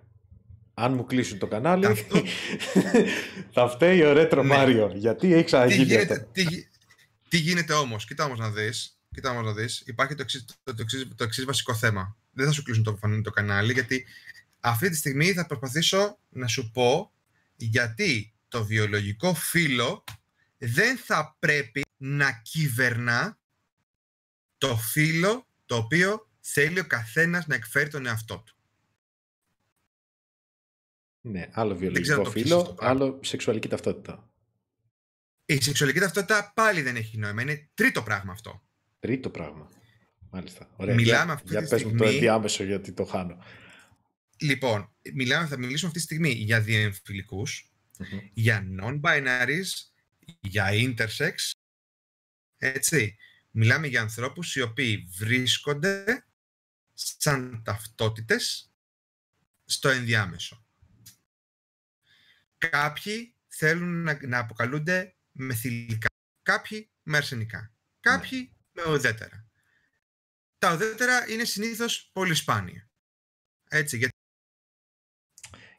[0.80, 2.22] Αν μου κλείσουν το κανάλι, Αυτό...
[3.54, 4.56] θα φταίει ο Ρέτρο ναι.
[4.56, 4.92] Μάριο.
[4.96, 6.28] Γιατί έχει ξαναγίνει τι γίνεται, αυτό.
[6.32, 6.46] Τι,
[7.30, 10.76] τι γίνεται όμως, κοίτα όμως να δεις, κοίτα όμως να δεις, υπάρχει το εξής, το,
[11.16, 12.18] το, εξής, βασικό θέμα.
[12.32, 14.06] Δεν θα σου κλείσουν το, το κανάλι, γιατί
[14.60, 17.12] αυτή τη στιγμή θα προσπαθήσω να σου πω
[17.56, 20.04] γιατί το βιολογικό φύλλο
[20.58, 23.38] δεν θα πρέπει να κυβερνά
[24.58, 28.59] το φύλλο το οποίο θέλει ο καθένας να εκφέρει τον εαυτό του.
[31.22, 34.30] Ναι, άλλο βιολογικό φύλλο, άλλο σεξουαλική ταυτότητα.
[35.46, 37.42] Η σεξουαλική ταυτότητα πάλι δεν έχει νόημα.
[37.42, 38.64] Είναι τρίτο πράγμα αυτό.
[39.00, 39.70] Τρίτο πράγμα.
[40.30, 40.70] Μάλιστα.
[40.76, 40.96] Ωραία.
[40.96, 41.98] Μιλάμε αυτή για τη στιγμή...
[41.98, 43.44] το ενδιάμεσο γιατί το χάνω.
[44.38, 47.72] Λοιπόν, μιλάμε, θα μιλήσουμε αυτή τη στιγμή για διεμφυλικους
[48.34, 49.68] για non-binaries,
[50.40, 51.34] για intersex,
[52.58, 53.18] έτσι.
[53.52, 56.26] Μιλάμε για ανθρώπους οι οποίοι βρίσκονται
[56.94, 58.74] σαν ταυτότητες
[59.66, 60.66] στο ενδιάμεσο.
[62.70, 66.08] Κάποιοι θέλουν να, να αποκαλούνται με θηλυκά.
[66.44, 67.74] Κάποιοι με αρσενικά.
[68.00, 69.48] Κάποιοι με ουδέτερα.
[70.58, 72.90] Τα ουδέτερα είναι συνήθως πολύ σπάνια.
[73.70, 74.14] Έτσι, γιατί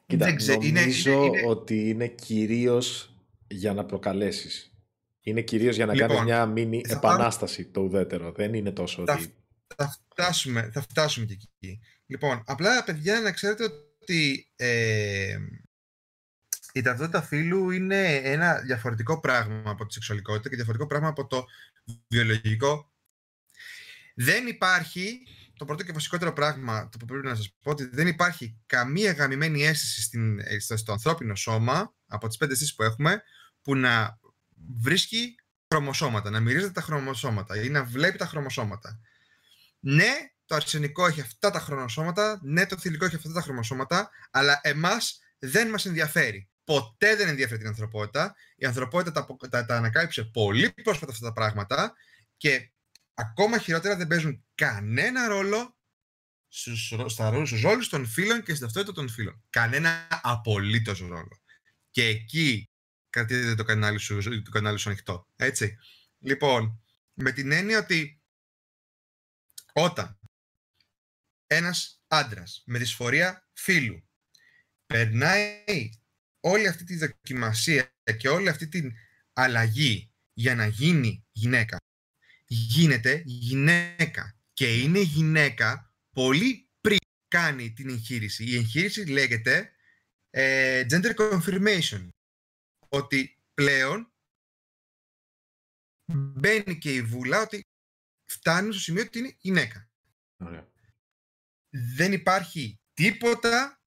[0.05, 3.15] Κοίτα, Δεν ξέ- είναι- νομίζω είναι- είναι- ότι είναι κυρίως
[3.47, 4.73] για να προκαλέσεις.
[5.21, 8.31] Είναι κυρίως για να Λοιπόν, κάνεις μια μίνι θα πάρω- επανάσταση το ουδέτερο.
[8.31, 9.33] Δεν είναι τόσο Τα- ότι...
[9.75, 11.79] θα φτάσουμε, θα φτάσουμε και εκεί.
[12.05, 15.37] Λοιπόν, απλά παιδιά να ξέρετε ότι ε,
[16.73, 21.45] η ταυτότητα φύλου είναι ένα διαφορετικό πράγμα από τη σεξουαλικότητα και διαφορετικό πράγμα από το
[22.07, 22.91] βιολογικό.
[24.15, 28.07] Δεν υπάρχει, το πρώτο και βασικότερο πράγμα το που πρέπει να σας πω, ότι δεν
[28.07, 32.83] υπάρχει καμία γαμημένη αίσθηση στην, ε, στο, στο ανθρώπινο σώμα, από τις πέντε αισθήσεις που
[32.83, 33.23] έχουμε,
[33.61, 34.19] που να
[34.81, 35.35] βρίσκει
[35.67, 38.99] χρωμοσώματα, να μυρίζεται τα χρωμοσώματα ή να βλέπει τα χρωμοσώματα.
[39.79, 40.11] Ναι,
[40.45, 45.19] το αρσενικό έχει αυτά τα χρωμοσώματα, ναι, το θηλυκό έχει αυτά τα χρωμοσώματα, αλλά εμάς
[45.39, 46.50] δεν μας ενδιαφέρει.
[46.63, 48.35] Ποτέ δεν ενδιαφέρει την ανθρωπότητα.
[48.55, 51.93] Η ανθρωπότητα τα, απο- τα, τα ανακάλυψε πολύ πρόσφατα αυτά τα πράγματα
[52.37, 52.71] και
[53.13, 55.77] ακόμα χειρότερα δεν παίζουν κανένα ρόλο
[56.47, 59.43] στους, ρο- στα, ρόλους- στους ρόλους των φίλων και στην ταυτότητα των φίλων.
[59.49, 61.41] Κανένα απολύτως ρόλο.
[61.89, 62.69] Και εκεί
[63.09, 65.27] κρατείτε το κανάλι σου, το κανάλι σου ανοιχτό.
[65.35, 65.77] Έτσι.
[66.19, 66.83] Λοιπόν,
[67.13, 68.21] με την έννοια ότι
[69.73, 70.19] όταν
[71.47, 74.09] ένας άντρας με δυσφορία φύλου
[74.85, 75.89] περνάει
[76.41, 78.93] όλη αυτή τη δοκιμασία και όλη αυτή την
[79.33, 81.77] αλλαγή για να γίνει γυναίκα,
[82.45, 84.35] γίνεται γυναίκα.
[84.53, 88.43] Και είναι γυναίκα πολύ πριν κάνει την εγχείρηση.
[88.43, 89.71] Η εγχείρηση λέγεται
[90.29, 92.07] ε, gender confirmation.
[92.89, 94.11] Ότι πλέον
[96.13, 97.61] μπαίνει και η βούλα ότι
[98.25, 99.89] φτάνει στο σημείο ότι είναι γυναίκα.
[100.37, 100.69] Ωραία.
[101.69, 103.81] Δεν υπάρχει τίποτα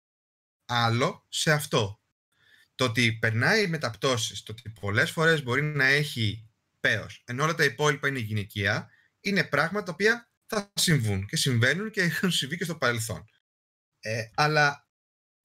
[0.65, 2.04] άλλο σε αυτό.
[2.75, 6.49] Το ότι περνάει μεταπτώσεις, το ότι πολλές φορές μπορεί να έχει
[6.81, 11.91] πέος, ενώ όλα τα υπόλοιπα είναι γυναικεία, είναι πράγματα τα οποία θα συμβούν και συμβαίνουν
[11.91, 13.25] και έχουν συμβεί και στο παρελθόν.
[14.01, 14.89] Ε, αλλά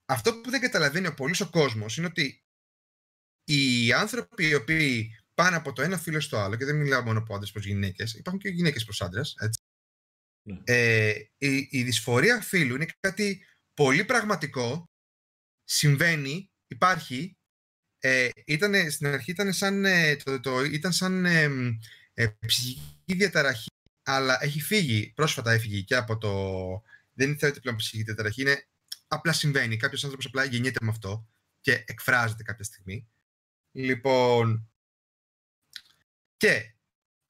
[0.06, 2.44] αυτό που δεν καταλαβαίνει ο πολύς ο κόσμος είναι ότι
[3.44, 7.20] οι άνθρωποι οι οποίοι πάνε από το ένα φύλλο στο άλλο, και δεν μιλάω μόνο
[7.20, 9.62] από άντρες προς γυναίκες, υπάρχουν και γυναίκες προς άντρες, έτσι.
[10.42, 10.62] Ναι.
[10.64, 14.86] Ε, η, η δυσφορία φύλου είναι κάτι πολύ πραγματικό,
[15.64, 17.38] συμβαίνει, υπάρχει,
[18.00, 21.78] ε, ήτανε, στην αρχή ήταν σαν, ε, το, το, ήταν σαν ε, μ,
[22.14, 23.70] ε, ψυχική διαταραχή,
[24.04, 26.32] αλλά έχει φύγει, πρόσφατα έφυγε και από το...
[27.14, 28.68] Δεν θεωρείται πλέον ψυχική διαταραχή, είναι
[29.08, 29.78] απλά συμβαίνει.
[29.78, 31.28] Κάποιος άνθρωπος απλά γεννιέται με αυτό
[31.62, 33.10] και εκφράζεται κάποια στιγμή.
[33.72, 34.70] Λοιπόν,
[36.38, 36.74] και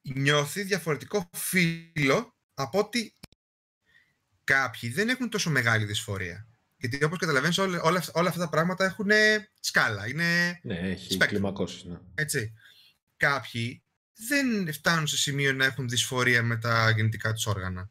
[0.02, 3.18] νιώθει διαφορετικό φύλλο από ότι
[4.44, 6.49] κάποιοι δεν έχουν τόσο μεγάλη δυσφορία.
[6.80, 9.08] Γιατί όπως καταλαβαίνεις όλα, όλα, όλα αυτά τα πράγματα έχουν
[9.60, 11.26] σκάλα, είναι Ναι, έχει Spectrum.
[11.26, 11.84] κλιμακώσεις.
[11.84, 11.98] Ναι.
[12.14, 12.52] έτσι.
[13.16, 13.82] Κάποιοι
[14.28, 17.90] δεν φτάνουν σε σημείο να έχουν δυσφορία με τα γεννητικά τους όργανα.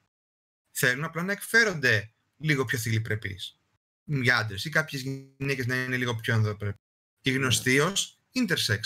[0.71, 3.59] Θέλουν απλά να εκφέρονται λίγο πιο θηλυπρεπείς.
[4.03, 6.81] Για άντρες ή κάποιες γυναίκες να είναι λίγο πιο ανδροπρεπείς.
[7.21, 8.79] Οι γνωστοί ως intersex.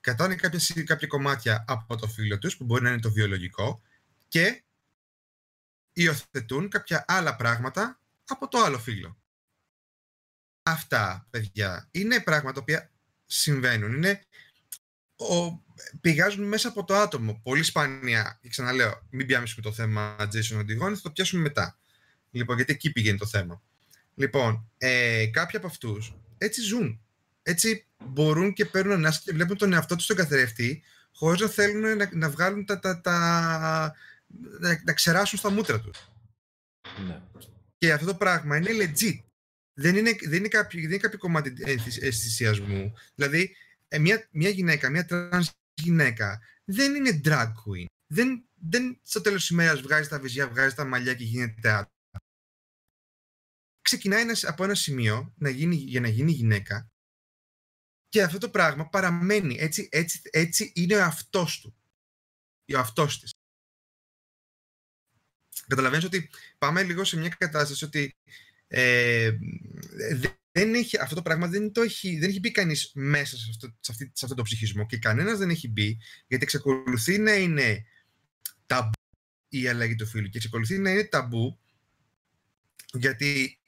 [0.00, 3.82] Κατάνε κάποια, κάποια κομμάτια από το φύλλο τους, που μπορεί να είναι το βιολογικό,
[4.28, 4.64] και
[5.92, 9.18] υιοθετούν κάποια άλλα πράγματα από το άλλο φύλλο.
[10.62, 12.90] Αυτά, παιδιά, είναι πράγματα τα οποία
[13.26, 13.92] συμβαίνουν.
[13.92, 14.20] Είναι
[15.16, 15.62] ο,
[16.00, 17.40] πηγάζουν μέσα από το άτομο.
[17.42, 21.78] Πολύ σπάνια, και ξαναλέω, μην πιάσουμε το θέμα Jason Οντιγόνη, θα το πιάσουμε μετά.
[22.30, 23.62] Λοιπόν, γιατί εκεί πηγαίνει το θέμα.
[24.14, 27.00] Λοιπόν, ε, κάποιοι από αυτούς έτσι ζουν.
[27.42, 30.82] Έτσι μπορούν και παίρνουν ανάσα και βλέπουν τον εαυτό τους στον καθρέφτη,
[31.14, 32.78] χωρίς να θέλουν να, να βγάλουν τα.
[32.78, 33.94] τα, τα
[34.58, 36.08] να, να ξεράσουν στα μούτρα τους.
[37.06, 37.22] ναι.
[37.84, 39.18] Και αυτό το πράγμα είναι legit.
[39.72, 42.92] Δεν είναι, δεν είναι, κάποιο, δεν είναι κάποιο κομμάτι ενθυσ- αισθησιασμού.
[43.14, 43.56] Δηλαδή,
[43.88, 45.50] ε, μια, μια γυναίκα, μια τρανς
[45.82, 47.84] γυναίκα, δεν είναι drag queen.
[48.06, 51.88] Δεν, δεν στο τέλος της ημέρας βγάζει τα βυζιά, βγάζει τα μαλλιά και γίνεται άτομο.
[53.80, 56.88] Ξεκινάει ένας- από ένα σημείο να γίνει, για να γίνει γυναίκα
[58.08, 59.56] και αυτό το πράγμα παραμένει.
[59.58, 61.76] Έτσι, έτσι, έτσι είναι ο αυτός του.
[62.74, 63.32] Ο αυτός της.
[65.66, 68.16] Καταλαβαίνεις ότι πάμε λίγο σε μια κατάσταση ότι
[68.68, 69.30] ε,
[70.14, 73.46] δε- δεν έχει, αυτό το πράγμα δεν, το έχει, δεν έχει μπει κανείς μέσα σε
[73.50, 77.34] αυτό, σε, αυτή, σε αυτό το ψυχισμό και κανένας δεν έχει μπει γιατί εξακολουθεί να
[77.34, 77.84] είναι
[78.66, 78.90] ταμπού
[79.48, 81.58] η αλλαγή του φίλου και εξακολουθεί να είναι ταμπού
[82.92, 83.58] γιατί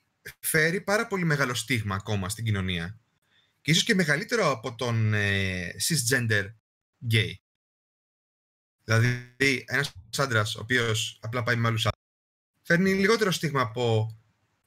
[0.40, 2.98] φέρει πάρα πολύ μεγάλο στίγμα ακόμα στην κοινωνία
[3.60, 6.44] και ίσως και μεγαλύτερο από τον ε, cisgender
[7.12, 7.32] gay.
[8.86, 11.96] Δηλαδή, ένας άντρας ο οποίος απλά πάει με άλλους άντρες
[12.66, 14.16] φέρνει λιγότερο στίγμα από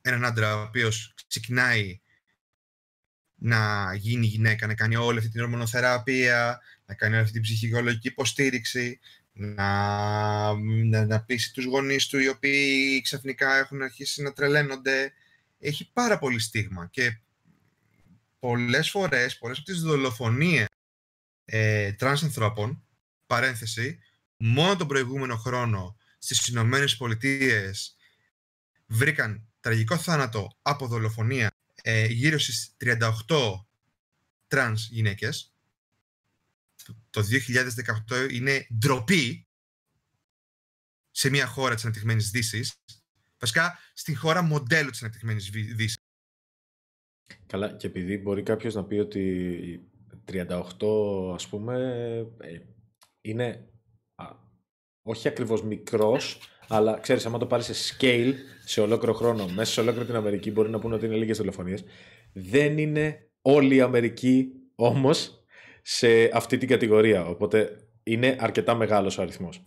[0.01, 1.99] έναν άντρα ο οποίος ξεκινάει
[3.35, 8.07] να γίνει γυναίκα, να κάνει όλη αυτή την ορμονοθεραπεία, να κάνει όλη αυτή την ψυχολογική
[8.07, 8.99] υποστήριξη,
[9.31, 15.13] να, να, να πείσει τους γονείς του οι οποίοι ξαφνικά έχουν αρχίσει να τρελαίνονται.
[15.59, 17.19] Έχει πάρα πολύ στίγμα και
[18.39, 20.67] πολλές φορές, πολλές από τις δολοφονίες
[21.45, 22.83] ε, τρανς ανθρώπων,
[23.27, 23.99] παρένθεση,
[24.39, 27.95] μόνο τον προηγούμενο χρόνο στις Ηνωμένες Πολιτείες
[28.85, 33.09] βρήκαν τραγικό θάνατο από δολοφονία ε, γύρω στις 38
[34.47, 35.53] τρανς γυναίκες.
[37.09, 37.23] Το
[38.09, 39.47] 2018 είναι ντροπή
[41.11, 42.73] σε μια χώρα της αναπτυγμένης Δύσης.
[43.39, 45.97] Βασικά, στην χώρα μοντέλο της αναπτυγμένης Δύσης.
[47.45, 49.89] Καλά, και επειδή μπορεί κάποιος να πει ότι
[50.25, 51.75] 38, ας πούμε,
[52.39, 52.59] ε,
[53.21, 53.78] είναι α,
[55.09, 58.33] όχι ακριβώς μικρός, αλλά ξέρεις, άμα το πάρεις σε scale,
[58.65, 61.83] σε ολόκληρο χρόνο, μέσα σε ολόκληρη την Αμερική, μπορεί να πούνε ότι είναι λίγες δολοφονίες.
[62.33, 65.43] Δεν είναι όλη η Αμερική όμως
[65.81, 67.25] σε αυτή την κατηγορία.
[67.25, 69.65] Οπότε είναι αρκετά μεγάλος ο αριθμός.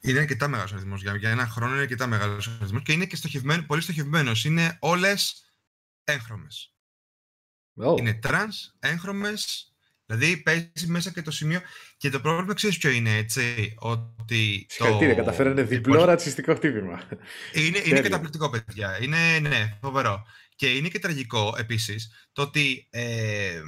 [0.00, 1.02] Είναι αρκετά μεγάλος αριθμός.
[1.02, 4.44] Για, για ένα χρόνο είναι αρκετά μεγάλος αριθμός και είναι και στοχευμένο, πολύ στοχευμένος.
[4.44, 5.50] Είναι όλες
[6.04, 6.74] έγχρωμες.
[7.84, 7.98] Oh.
[7.98, 9.74] Είναι τρανς, έγχρωμες,
[10.06, 11.60] δηλαδή παίζει μέσα και το σημείο
[11.96, 15.20] και το πρόβλημα ξέρεις ποιο είναι έτσι, ότι Συγχαρητήρια, το...
[15.20, 17.02] καταφέρανε διπλό ρατσιστικό χτύπημα.
[17.52, 20.26] Είναι, είναι καταπληκτικό παιδιά, είναι ναι, φοβερό.
[20.56, 23.60] Και είναι και τραγικό επίσης το ότι ε,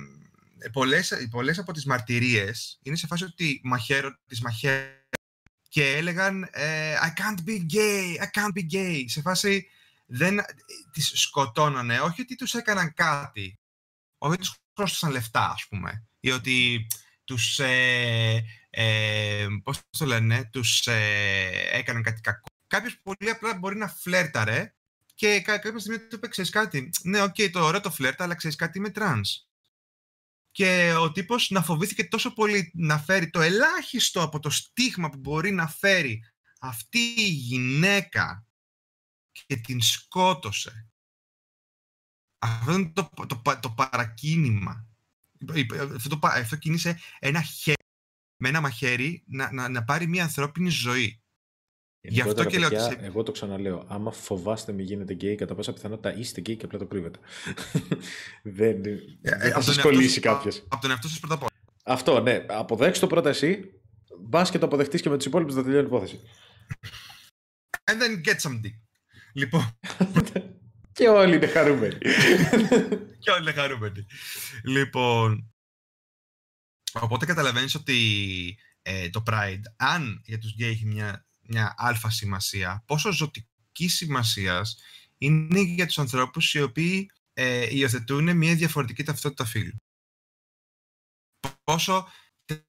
[0.72, 4.96] πολλές, πολλές από τις μαρτυρίες είναι σε φάση ότι μαχαίρω, τις μαχαίρω
[5.68, 9.04] και έλεγαν ε, I can't be gay, I can't be gay.
[9.06, 9.66] Σε φάση
[10.06, 10.40] δεν
[10.92, 13.58] τις σκοτώνανε, όχι ότι τους έκαναν κάτι,
[14.18, 16.86] όχι ότι τους πρόσθεσαν λεφτά, ας πούμε, ή ότι
[17.24, 22.46] τους, ε, ε, πώς το λένε, τους ε, έκαναν κάτι κακό.
[22.66, 24.74] Κάποιος πολύ απλά μπορεί να φλέρταρε
[25.14, 28.34] και κάποια στιγμή του είπε, ξέρεις κάτι, ναι, ok, okay, το ωραίο το φλερτ, αλλά
[28.34, 29.46] ξέρεις κάτι, είμαι τρανς.
[30.50, 35.18] Και ο τύπος να φοβήθηκε τόσο πολύ να φέρει το ελάχιστο από το στίγμα που
[35.18, 36.22] μπορεί να φέρει
[36.60, 38.46] αυτή η γυναίκα
[39.32, 40.90] και την σκότωσε.
[42.38, 44.87] Αυτό είναι το, το, το, παρακίνημα.
[45.94, 47.82] Αυτό, το, αυτό κίνησε ένα χέρι,
[48.36, 51.22] με ένα μαχαίρι να, να, να πάρει μια ανθρώπινη ζωή.
[52.00, 53.84] Γι' αυτό και λέω ότι Εγώ το ξαναλέω.
[53.88, 57.18] Άμα φοβάστε μη γίνετε γκέι, κατά πάσα πιθανότητα είστε γκέι και απλά το κρύβετε.
[58.42, 60.64] δεν ε, δεν θα σας κολλήσει κάποιος.
[60.68, 61.50] Από τον εαυτό σας πρώτα απ' όλα.
[61.84, 62.46] Αυτό, ναι.
[62.48, 63.72] Αποδέξτε το πρώτα εσύ.
[64.20, 66.20] Μπας και το αποδεχτείς και με τους υπόλοιπους θα τελειώνει η υπόθεση.
[67.84, 68.80] And then get some dick.
[69.32, 69.78] Λοιπόν.
[70.98, 71.98] και όλοι είναι χαρούμενοι.
[73.22, 74.06] και όλοι είναι χαρούμενοι.
[74.64, 75.52] Λοιπόν.
[76.92, 82.82] Οπότε καταλαβαίνεις ότι ε, το Pride, αν για τους γκέι έχει μια μια αλφα σημασία,
[82.86, 84.78] πόσο ζωτική σημασίας
[85.18, 89.76] είναι για τους ανθρώπους οι οποίοι ε, υιοθετούν μια διαφορετική ταυτότητα φύλου.
[91.64, 92.08] Πόσο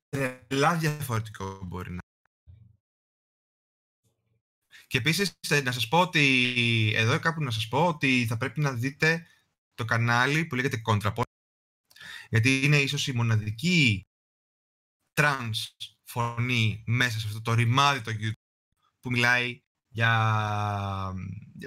[0.10, 2.09] τρελά διαφορετικό μπορεί να είναι.
[4.90, 8.60] Και επίσης ε, να σας πω ότι, εδώ κάπου να σας πω ότι θα πρέπει
[8.60, 9.26] να δείτε
[9.74, 11.22] το κανάλι που λέγεται ContraPoint,
[12.30, 14.08] γιατί είναι ίσως η μοναδική
[15.14, 15.52] trans
[16.04, 18.32] φωνή μέσα σε αυτό το ρημάδι το YouTube
[19.00, 21.14] που μιλάει για,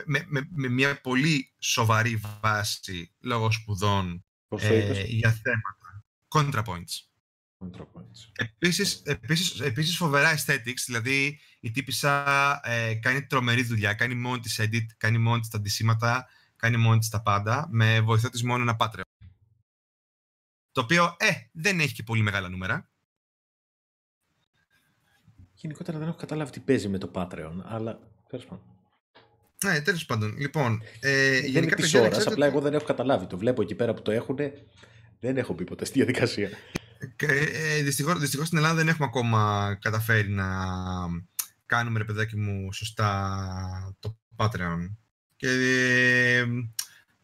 [0.05, 6.05] με, με, μια πολύ σοβαρή βάση λόγω σπουδών ε, για θέματα.
[6.29, 7.12] ContraPoints.
[7.63, 8.31] ContraPoints.
[8.33, 12.25] Επίσης, επίσης, επίσης φοβερά aesthetics, δηλαδή η τύπησα
[12.65, 16.99] ε, κάνει τρομερή δουλειά, κάνει μόνη της edit, κάνει μόνη της τα αντισήματα, κάνει μόνη
[16.99, 19.01] της τα πάντα, με βοηθό της μόνο ένα Patreon.
[20.73, 22.93] Το οποίο, ε, δεν έχει και πολύ μεγάλα νούμερα,
[25.63, 27.99] Γενικότερα δεν έχω καταλάβει τι παίζει με το Patreon, αλλά
[28.29, 28.65] τέλος πάντων.
[29.65, 30.37] Ναι, τέλος πάντων.
[30.39, 33.27] Λοιπόν, ε, δεν είναι της ώρας, απλά εγώ δεν έχω καταλάβει.
[33.27, 34.39] Το βλέπω εκεί πέρα που το έχουν.
[35.21, 36.51] Δεν έχω πει ποτέ στη διαδικασία.
[37.17, 40.47] Ε, ε, δυστυχώς, δυστυχώς στην Ελλάδα δεν έχουμε ακόμα καταφέρει να
[41.67, 44.97] κάνουμε, ρε παιδάκι μου, σωστά το Patreon.
[45.37, 46.47] Και ε,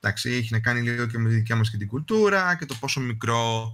[0.00, 2.74] εντάξει, έχει να κάνει λίγο και με τη δικιά μας και την κουλτούρα και το
[2.74, 3.72] πόσο μικρό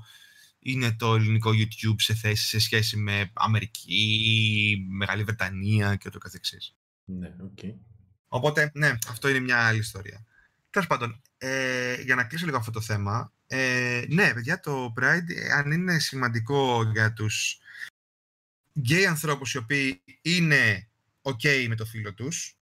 [0.59, 6.77] είναι το ελληνικό YouTube σε θέση σε σχέση με Αμερική, Μεγάλη Βρετανία και ούτω καθεξής.
[7.05, 7.59] Ναι, ok.
[7.63, 7.75] Okay.
[8.29, 10.25] Οπότε, ναι, αυτό είναι μια άλλη ιστορία.
[10.71, 15.29] Τέλος πάντων, ε, για να κλείσω λίγο αυτό το θέμα, ε, ναι, παιδιά, το Pride,
[15.29, 17.59] ε, αν είναι σημαντικό για τους
[18.79, 20.89] γκέι ανθρώπους οι οποίοι είναι
[21.23, 22.59] ok με το φύλο τους,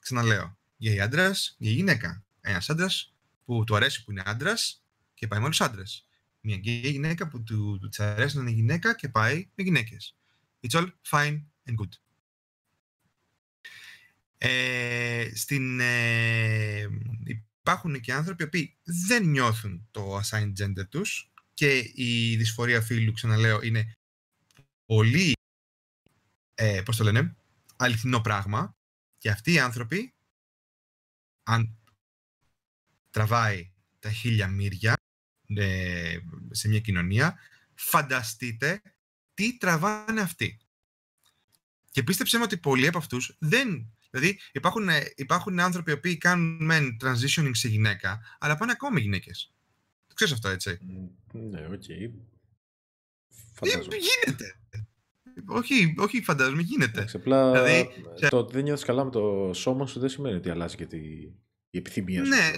[0.00, 2.24] ξαναλέω, γκέι άντρας, γκέι γυναίκα.
[2.40, 3.14] Ένας άντρας
[3.44, 4.84] που του αρέσει που είναι άντρας
[5.14, 6.06] και πάει με όλους άντρες
[6.40, 10.16] μια γκέι γυναίκα που του, του αρέσει να είναι γυναίκα και πάει με γυναίκες.
[10.60, 11.92] It's all fine and good.
[14.38, 16.88] Ε, στην, ε,
[17.62, 18.58] υπάρχουν και άνθρωποι που
[19.08, 23.96] δεν νιώθουν το assigned gender τους και η δυσφορία φύλου, ξαναλέω, είναι
[24.86, 25.32] πολύ,
[26.54, 27.36] ε, πώς το λένε,
[27.76, 28.76] αληθινό πράγμα
[29.18, 30.14] και αυτοί οι άνθρωποι,
[31.42, 31.76] αν
[33.10, 34.94] τραβάει τα χίλια μύρια
[35.46, 36.18] ε,
[36.50, 37.38] σε μια κοινωνία,
[37.74, 38.82] φανταστείτε
[39.34, 40.58] τι τραβάνε αυτοί.
[41.90, 43.92] Και πίστεψέ με ότι πολλοί από αυτούς δεν...
[44.12, 49.52] Δηλαδή υπάρχουν, ε, υπάρχουν άνθρωποι που κάνουν μεν transitioning σε γυναίκα, αλλά πάνε ακόμα γυναίκες.
[50.06, 50.78] Το ξέρεις αυτό, έτσι;
[51.32, 51.82] Ναι, ok.
[51.88, 52.10] Okay.
[53.52, 53.96] Φαντάζομαι.
[53.96, 54.56] Γίνεται;
[55.46, 57.08] Όχι, όχι φαντάζομαι, γίνεται.
[57.14, 57.88] απλά δηλαδή,
[58.28, 60.98] το ότι δεν νιώθεις καλά με το σώμα σου δεν σημαίνει ότι αλλάζει και τη...
[61.70, 62.30] η επιθυμία σου.
[62.30, 62.50] Ναι,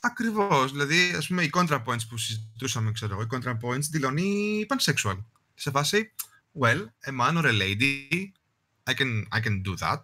[0.00, 0.72] ακριβώς.
[0.72, 5.24] Δηλαδή, ας πούμε, οι ContraPoints που συζητούσαμε, ξέρω εγώ, οι ContraPoints δηλώνει pansexual.
[5.54, 6.12] Σε φάση,
[6.60, 8.08] well, a man or a lady,
[8.84, 10.00] I can, I can do that.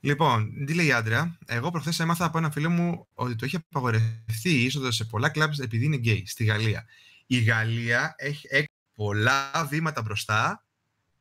[0.00, 3.56] Λοιπόν, τι λέει η Άντρια, εγώ προχθές έμαθα από ένα φίλο μου ότι το έχει
[3.56, 6.86] απαγορευτεί η είσοδος σε πολλά κλαμπς επειδή είναι γκέι στη Γαλλία.
[7.26, 10.64] Η Γαλλία έχει, έχει πολλά βήματα μπροστά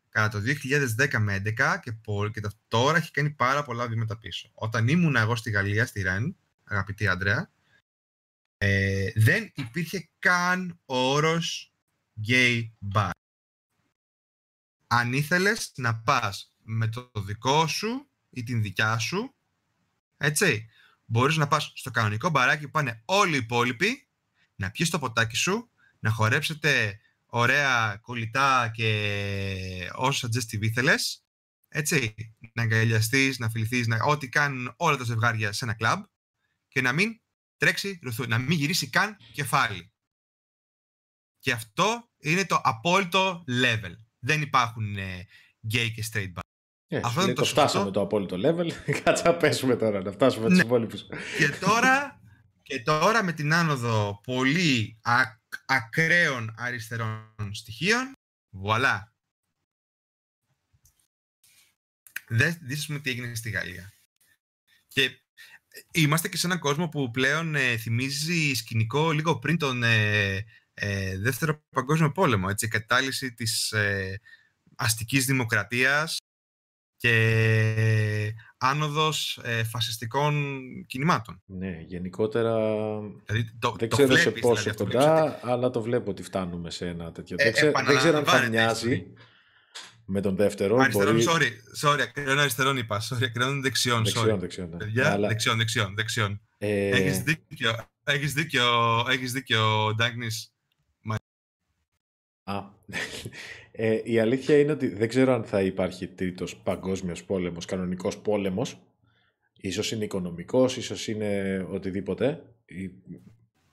[0.10, 0.44] κατά το
[0.98, 1.92] 2010 με 2011 και,
[2.32, 4.52] και τώρα έχει κάνει πάρα πολλά βήματα πίσω.
[4.54, 7.52] Όταν ήμουν εγώ στη Γαλλία, στη Ρεν, αγαπητή Άντρεα,
[8.58, 11.74] ε, δεν υπήρχε καν ο όρος
[12.28, 13.10] gay bar.
[14.88, 19.36] Αν ήθελες να πας με το δικό σου ή την δικιά σου,
[20.18, 20.70] έτσι,
[21.06, 24.08] μπορείς να πας στο κανονικό μπαράκι που πάνε όλοι οι υπόλοιποι,
[24.56, 31.24] να πιεις το ποτάκι σου, να χορέψετε ωραία κολλητά και όσο suggestive ήθελες,
[31.68, 32.16] έτσι,
[32.54, 34.04] να αγκαλιαστείς, να φιληθείς, να...
[34.04, 36.04] ό,τι κάνουν όλα τα ζευγάρια σε ένα κλαμπ
[36.68, 37.22] και να μην
[37.58, 39.92] τρέξει να μην γυρίσει καν κεφάλι.
[41.40, 43.94] Και αυτό είναι το απόλυτο level.
[44.20, 45.28] Δεν υπάρχουν ε,
[45.74, 46.49] gay και straight bar.
[46.92, 48.72] Yeah, αυτό είναι το, το φτάσαμε το απόλυτο level.
[49.04, 50.54] Κάτσε να πέσουμε τώρα, να φτάσουμε ναι.
[50.54, 51.06] τους υπόλοιπους.
[51.38, 52.22] Και τώρα,
[52.64, 55.00] και τώρα με την άνοδο πολύ
[55.66, 58.14] ακραίων αριστερών στοιχείων.
[58.50, 59.14] Βουαλά.
[62.28, 63.94] Δείτε τι έγινε στη Γαλλία.
[64.88, 65.22] Και
[65.92, 71.18] είμαστε και σε έναν κόσμο που πλέον ε, θυμίζει σκηνικό λίγο πριν τον ε, ε,
[71.18, 72.48] Δεύτερο Παγκόσμιο Πόλεμο.
[72.50, 74.20] Έτσι, η κατάλυση της ε,
[74.76, 76.19] αστικής δημοκρατίας
[77.00, 81.42] και άνοδος ε, φασιστικών κινημάτων.
[81.46, 82.54] Ναι, γενικότερα
[83.26, 86.88] δηλαδή, το, δεν το ξέρω σε πόσο δηλαδή, κοντά, αλλά το βλέπω ότι φτάνουμε σε
[86.88, 87.36] ένα τέτοιο.
[87.40, 89.14] Ε, δεν, ξέρω, δεν ξέρω αν θα μοιάζει
[90.06, 90.78] με τον δεύτερο.
[90.78, 91.26] Αριστερών, μπορεί...
[91.82, 94.40] sorry, sorry, ακραίων αριστερών είπα, sorry, ακραίων δεξιών, δεξιών, sorry.
[94.40, 94.78] δεξιών, ναι.
[94.78, 95.28] Παιδιά, αλλά...
[95.28, 96.42] δεξιών, δεξιών, δεξιών.
[96.58, 96.90] Ε...
[96.90, 98.66] Έχεις δίκιο, έχεις δίκιο,
[99.10, 100.54] έχεις δίκιο, Ντάγνης.
[102.44, 102.64] Α,
[103.82, 108.82] ε, η αλήθεια είναι ότι δεν ξέρω αν θα υπάρχει τρίτος παγκόσμιος πόλεμος, κανονικός πόλεμος.
[109.62, 112.42] Ίσως είναι οικονομικός, ίσως είναι οτιδήποτε,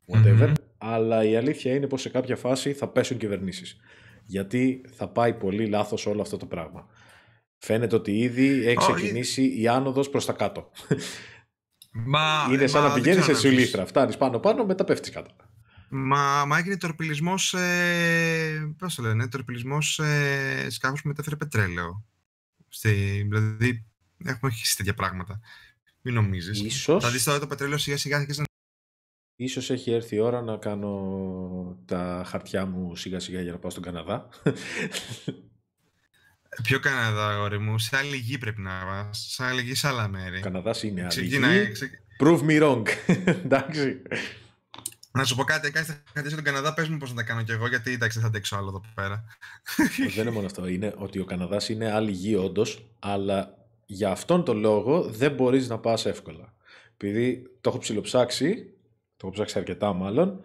[0.06, 0.52] whatever.
[0.78, 3.76] Αλλά η αλήθεια είναι πως σε κάποια φάση θα πέσουν κυβερνήσεις.
[4.24, 6.86] Γιατί θα πάει πολύ λάθος όλο αυτό το πράγμα.
[7.58, 10.70] Φαίνεται ότι ήδη έχει ξεκινήσει η άνοδος προς τα κάτω.
[11.92, 13.86] Μα, είναι σαν να πηγαίνεις σε σουλήθρα.
[13.86, 15.30] Φτάνεις πάνω-πάνω, μετά πέφτεις κάτω.
[15.88, 17.54] Μα, μα έγινε τορπιλισμός.
[17.54, 22.04] Ε, Πώς το λένε, τορπιλισμός ε, σκάφου που μετέφερε πετρέλαιο.
[22.68, 22.90] Στη,
[23.30, 23.84] δηλαδή,
[24.24, 25.40] έχουμε αρχίσει τέτοια πράγματα.
[26.00, 26.60] Μην νομίζεις.
[26.60, 27.02] Ίσως...
[27.04, 28.34] Θα δεις τώρα το πετρέλαιο σιγά σιγά και
[29.38, 33.70] Ίσως έχει έρθει η ώρα να κάνω τα χαρτιά μου σιγά σιγά για να πάω
[33.70, 34.28] στον Καναδά.
[36.62, 39.26] Ποιο Καναδά, αγόρι μου, σε άλλη γη πρέπει να πας.
[39.30, 40.40] Σε άλλη γη, σε άλλα μέρη.
[40.40, 41.72] Καναδάς είναι άλλη Ξεκίνα, γη.
[42.22, 42.82] Prove me wrong.
[43.44, 44.02] Εντάξει.
[45.16, 47.42] Να σου πω κάτι, κάνει τα χαρτιά στον Καναδά, πες μου πώς να τα κάνω
[47.42, 49.24] κι εγώ, γιατί εντάξει θα αντέξω άλλο εδώ πέρα.
[50.14, 50.66] δεν είναι μόνο αυτό.
[50.66, 53.56] Είναι ότι ο Καναδάς είναι άλλη γη, όντως, αλλά
[53.86, 56.54] για αυτόν τον λόγο δεν μπορείς να πας εύκολα.
[56.94, 58.54] Επειδή το έχω ψηλοψάξει,
[59.16, 60.40] το έχω ψάξει αρκετά μάλλον,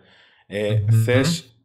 [0.47, 1.55] ε, θες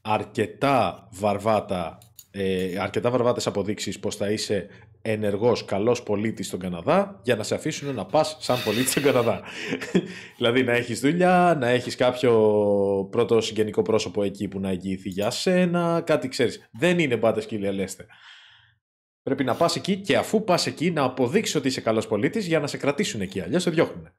[0.00, 1.98] αρκετά βαρβάτα,
[2.30, 4.68] ε, αρκετά βαρβάτες αποδείξεις πως θα είσαι
[5.02, 9.42] ενεργός, καλός πολίτης στον Καναδά για να σε αφήσουν να πας σαν πολίτης στον Καναδά.
[10.36, 12.32] δηλαδή να έχεις δουλειά, να έχεις κάποιο
[13.10, 16.68] πρώτο συγγενικό πρόσωπο εκεί που να εγγυηθεί για σένα, κάτι ξέρεις.
[16.72, 18.06] Δεν είναι μπάτες κύριε Λέστε.
[19.22, 22.60] Πρέπει να πας εκεί και αφού πας εκεί να αποδείξεις ότι είσαι καλός πολίτης για
[22.60, 24.12] να σε κρατήσουν εκεί, αλλιώς σε διώχνουν.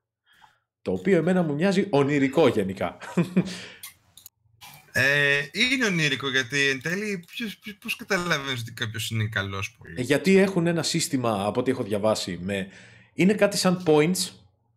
[0.81, 2.97] Το οποίο εμένα μου μοιάζει ονειρικό γενικά.
[4.91, 7.23] Ε, είναι ονειρικό γιατί εν τέλει
[7.81, 11.83] πώς καταλαβαίνεις ότι κάποιος είναι καλός πολύ; Ε, γιατί έχουν ένα σύστημα από ό,τι έχω
[11.83, 12.67] διαβάσει με...
[13.13, 14.29] Είναι κάτι σαν points,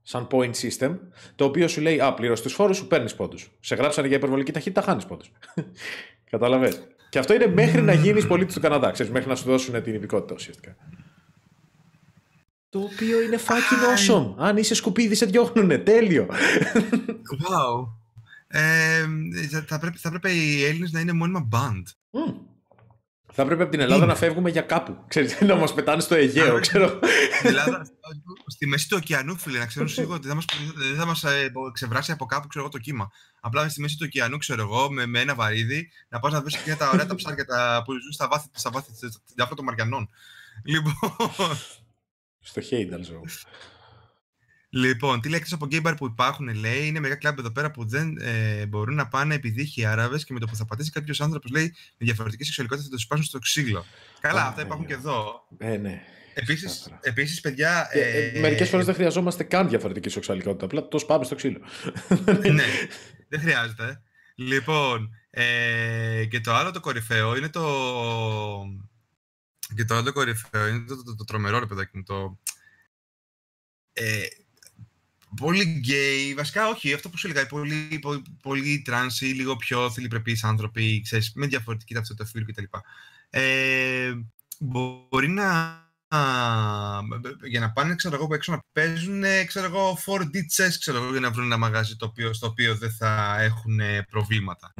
[0.03, 0.99] σαν point system,
[1.35, 3.51] το οποίο σου λέει «Α, πληρώσεις τους φόρους σου, παίρνεις πόντους.
[3.61, 5.31] Σε γράψανε για υπερβολική ταχύτητα, χάνεις πόντους».
[6.31, 6.87] Καταλαβαίνεις.
[7.09, 9.95] Και αυτό είναι μέχρι να γίνεις πολίτης του Καναδά, ξέρεις, μέχρι να σου δώσουν την
[9.95, 10.77] ειδικότητα ουσιαστικά.
[12.69, 14.35] Το οποίο είναι fucking awesome.
[14.39, 15.79] Αν είσαι σκουπίδι, σε διώχνουνε.
[15.79, 16.27] Τέλειο.
[16.31, 18.04] Wow.
[18.57, 19.07] Ε,
[19.67, 21.83] θα, πρέπει, θα πρέπει οι Έλληνες να είναι μόνιμα band.
[22.11, 22.35] Mm.
[23.33, 25.05] Θα έπρεπε από την Ελλάδα να φεύγουμε για κάπου.
[25.09, 26.99] Ξέρεις, να μας πετάνε στο Αιγαίο, ξέρω.
[27.37, 27.87] Στην Ελλάδα,
[28.47, 32.27] στη μέση του ωκεανού, φίλε, να ξέρουν σίγουρα ότι δεν θα μας ε, ξεβράσει από
[32.27, 33.11] κάπου ξέρω, το κύμα.
[33.41, 36.57] Απλά στη μέση του ωκεανού, ξέρω εγώ, με, με ένα βαρύδι, να πας να βρεις
[36.57, 38.91] και τα ωραία τα ψάρια τα, που ζουν στα βάθη, στα βάθη
[39.35, 40.09] διάφορα των Μαριανών.
[40.65, 40.95] Λοιπόν.
[42.41, 43.21] Στο Χέινταλ, ζω.
[44.77, 48.17] Λοιπόν, τι λέξεις από bar που υπάρχουν, λέει, είναι μερικά κλαμπ εδώ πέρα που δεν
[48.21, 51.51] ε, μπορούν να πάνε επειδή έχει Άραβες και με το που θα πατήσει κάποιος άνθρωπος,
[51.51, 53.85] λέει, με διαφορετική σεξουαλικότητα θα το σπάσουν στο ξύλο.
[54.21, 55.47] Καλά, αυτά υπάρχουν και εδώ.
[55.59, 56.03] Ε, ναι.
[56.35, 57.89] Επίσης, επίσης, παιδιά.
[57.91, 60.65] Ε, ε, Μερικές φορές δεν χρειαζόμαστε καν διαφορετική σεξουαλικότητα.
[60.65, 61.61] Απλά το σπάμε στο ξύλο.
[62.53, 62.65] ναι,
[63.29, 64.03] δεν χρειάζεται.
[64.35, 67.65] Λοιπόν, ε, και το άλλο το κορυφαίο είναι το.
[69.75, 72.03] Και το άλλο το κορυφαίο είναι το, το, το, το τρομερό, ρε παιδάκι μου.
[72.03, 72.39] Το,
[73.93, 74.27] ε,
[75.37, 79.91] πολύ γκέι, βασικά όχι, αυτό που σου έλεγα, πολύ, πολύ, πολύ τρανς ή λίγο πιο
[79.91, 82.63] θηλυπρεπείς άνθρωποι, ξέρεις, με διαφορετική ταυτότητα φύλου κτλ.
[83.31, 84.13] Ε,
[84.59, 85.83] μπορεί να
[87.43, 91.21] για να πάνε ξέρω εγώ, έξω να παίζουν ξέρω εγώ, 4D chess ξέρω εγώ, για
[91.21, 93.81] να βρουν ένα μαγάζι το οποίο, στο οποίο δεν θα έχουν
[94.11, 94.75] προβλήματα.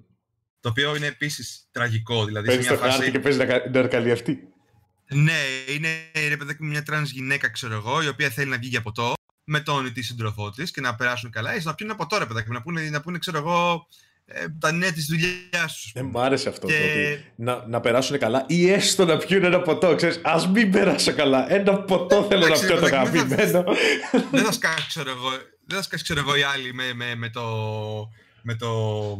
[0.60, 2.24] το οποίο είναι επίσης τραγικό.
[2.24, 3.10] Δηλαδή, παίζεις το φάση...
[3.10, 4.48] και παίζεις να αρκαλιευτεί.
[5.08, 5.38] Ναι,
[5.74, 5.88] είναι
[6.28, 9.14] ρε παιδάκι μια τρανς γυναίκα, ξέρω εγώ, η οποία θέλει να βγει για ποτό
[9.46, 12.50] με τον τη σύντροφό της και να περάσουν καλά, ή να πιούν από τώρα, παιδάκι,
[12.50, 13.86] να πούνε, να πούνε ξέρω εγώ,
[14.24, 15.92] ε, τα νέα της δουλειάς τους.
[15.94, 16.66] Δεν μου άρεσε αυτό.
[16.66, 16.72] Και...
[16.72, 19.94] Το ότι να, να περάσουν καλά ή έστω να πιούν ένα ποτό.
[19.94, 21.52] Ξέρεις, ας μην περάσω καλά.
[21.52, 23.64] Ένα ποτό θέλω να πιω το αγαπημένο.
[24.30, 25.30] Δεν θα σκάσει, ξέρω εγώ,
[25.66, 27.42] δεν θα σκάσει, ξέρω εγώ, οι άλλοι με, με, με, το,
[28.42, 28.68] με, το,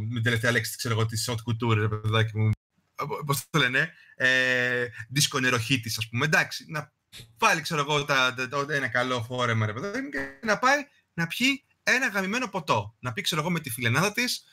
[0.09, 2.51] με την τελευταία λέξη ξέρω εγώ, της hot couture, παιδάκι μου.
[3.27, 4.29] Πώς το λένε, ε,
[5.09, 6.25] δίσκο νεροχύτης, ας πούμε.
[6.25, 6.93] Εντάξει, να
[7.39, 11.65] βάλει, ξέρω εγώ, τα, τα, ένα καλό φόρεμα, ρε παιδί και να πάει να πιει
[11.83, 12.97] ένα γαμημένο ποτό.
[12.99, 14.45] Να πει, ξέρω εγώ, με τη φιλενάδα της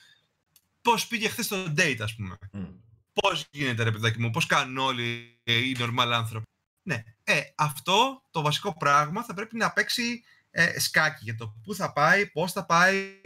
[0.82, 2.38] πώς πήγε χθες το date, ας πούμε.
[2.54, 2.68] Mm.
[3.14, 6.46] Πώς γίνεται, ρε παιδάκι μου, πώς κάνουν όλοι οι normal άνθρωποι.
[6.84, 11.76] Ναι, ε, αυτό το βασικό πράγμα θα πρέπει να παίξει ε, σκάκι για το πού
[11.76, 13.22] θα πάει, πώς θα πάει,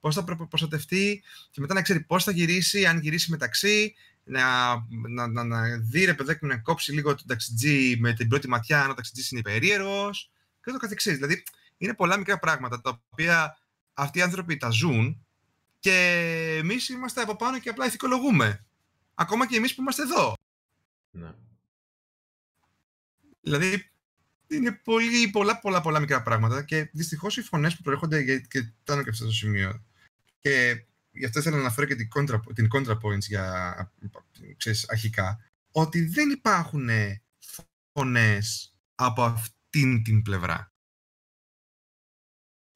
[0.00, 3.94] πώς θα προστατευτεί και μετά να ξέρει πώς θα γυρίσει, αν γυρίσει μεταξύ,
[4.24, 4.74] να,
[5.08, 8.82] να, να, να δει ρε παιδάκι να κόψει λίγο τον ταξιτζή με την πρώτη ματιά,
[8.82, 10.10] αν ο ταξιτζή είναι περίεργο
[10.64, 11.14] και το καθεξής.
[11.14, 11.42] Δηλαδή,
[11.76, 13.58] είναι πολλά μικρά πράγματα τα οποία
[13.94, 15.26] αυτοί οι άνθρωποι τα ζουν
[15.78, 18.64] και εμείς είμαστε από πάνω και απλά ηθικολογούμε.
[19.14, 20.34] Ακόμα και εμείς που είμαστε εδώ.
[21.10, 21.34] Ναι.
[23.40, 23.90] Δηλαδή,
[24.46, 29.02] είναι πολύ, πολλά, πολλά, πολλά μικρά πράγματα και δυστυχώς οι φωνές που προέρχονται και φτάνω
[29.02, 29.84] και αυτό το σημείο.
[30.38, 30.84] Και
[31.14, 33.92] γι' αυτό ήθελα να αναφέρω και την, contra, την ContraPoints για
[34.56, 35.38] ξέρεις, αρχικά,
[35.70, 36.88] ότι δεν υπάρχουν
[37.92, 40.72] φωνές από αυτήν την πλευρά.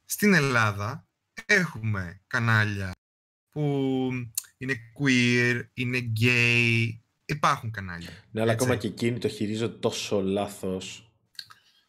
[0.05, 1.09] Στην Ελλάδα
[1.47, 2.93] έχουμε κανάλια
[3.51, 4.11] που
[4.57, 8.11] είναι queer, είναι gay, υπάρχουν κανάλια.
[8.31, 11.13] Ναι, αλλά ακόμα και εκείνοι το χειρίζονται τόσο λάθος.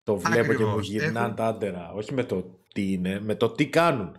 [0.03, 1.91] Το βλέπω και μου γυρνάνε τα άντερα.
[1.91, 4.17] Όχι με το τι είναι, με το τι κάνουν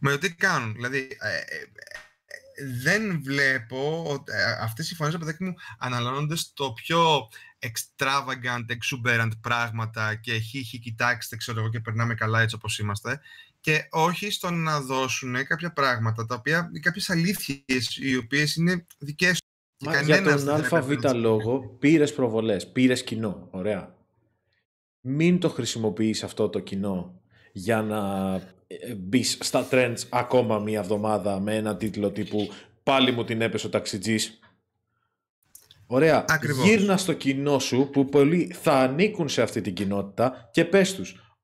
[0.00, 0.74] με το τι κάνουν.
[0.74, 2.36] Δηλαδή, ε, ε, ε
[2.82, 7.28] δεν βλέπω ότι ε, αυτές οι φωνές, παιδάκι μου, αναλώνονται στο πιο
[7.58, 13.20] extravagant, exuberant πράγματα και χι, κοιτάξτε, ξέρω εγώ, και περνάμε καλά έτσι όπως είμαστε
[13.66, 19.38] και όχι στο να δώσουν κάποια πράγματα, τα οποία, κάποιες αλήθειες, οι οποίες είναι δικές
[19.38, 19.90] του.
[19.90, 23.94] Μα για τον ΑΒ λόγο πήρες προβολές, πήρες κοινό, ωραία.
[25.00, 27.20] Μην το χρησιμοποιείς αυτό το κοινό
[27.56, 28.34] για να
[28.66, 32.48] ε, μπει στα trends ακόμα μία εβδομάδα με ένα τίτλο τύπου
[32.82, 34.38] «Πάλι μου την έπεσε ο ταξιτζής».
[35.86, 36.24] Ωραία.
[36.28, 36.66] Ακριβώς.
[36.66, 41.36] Γύρνα στο κοινό σου που πολλοί θα ανήκουν σε αυτή την κοινότητα και πες τους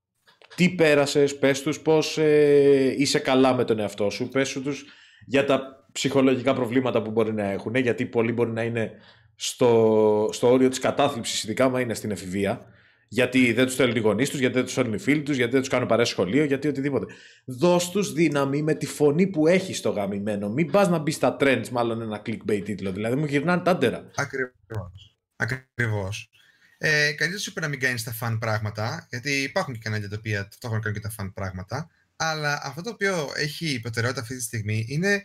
[0.56, 4.84] τι πέρασες, πες τους πώς ε, είσαι καλά με τον εαυτό σου, πες τους
[5.26, 8.92] για τα ψυχολογικά προβλήματα που μπορεί να έχουν, γιατί πολλοί μπορεί να είναι
[9.34, 12.66] στο, στο όριο της κατάθλιψης, ειδικά μα είναι στην εφηβεία
[13.12, 15.52] γιατί δεν τους θέλουν οι γονείς τους, γιατί δεν τους θέλουν οι φίλοι τους, γιατί
[15.52, 17.14] δεν τους κάνουν παρέα σχολείο, γιατί οτιδήποτε.
[17.44, 20.48] Δώσ' τους δύναμη με τη φωνή που έχει στο γαμημένο.
[20.48, 22.92] Μην πας να μπεις στα trends, μάλλον ένα clickbait τίτλο.
[22.92, 24.10] Δηλαδή μου γυρνάνε τάντερα.
[24.14, 25.16] Ακριβώς.
[25.36, 26.30] Ακριβώς.
[26.78, 30.08] Ε, Κανεί δεν σου είπε να μην κάνεις τα fun πράγματα, γιατί υπάρχουν και κανάλια
[30.08, 31.90] τα οποία ταυτόχρονα κάνουν και τα fun πράγματα.
[32.16, 35.24] Αλλά αυτό το οποίο έχει προτεραιότητα αυτή τη στιγμή είναι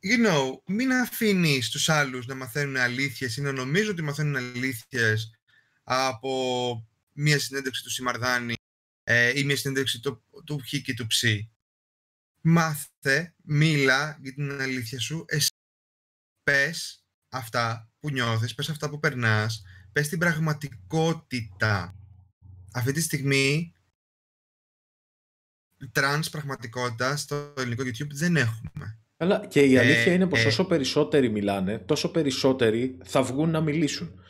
[0.00, 5.38] you know, μην αφήνεις τους άλλους να μαθαίνουν αλήθειες ή να νομίζουν ότι μαθαίνουν αλήθειες
[5.84, 6.32] από
[7.18, 8.54] μία συνέντευξη του Σιμαρδάνη
[9.04, 11.24] ε, ή μία συνέντευξη του, του Χ και του Ψ.
[12.40, 15.50] Μάθε, μίλα για την αλήθεια σου, εσύ
[16.42, 19.62] πες αυτά που νιώθεις, πες αυτά που περνάς,
[19.92, 21.96] πες την πραγματικότητα.
[22.72, 23.72] αυτή τη στιγμή
[25.92, 28.98] τρανς πραγματικότητας στο ελληνικό YouTube δεν έχουμε.
[29.16, 33.50] Αλλά και η αλήθεια ε, είναι πως ε, όσο περισσότεροι μιλάνε, τόσο περισσότεροι θα βγουν
[33.50, 34.20] να μιλήσουν.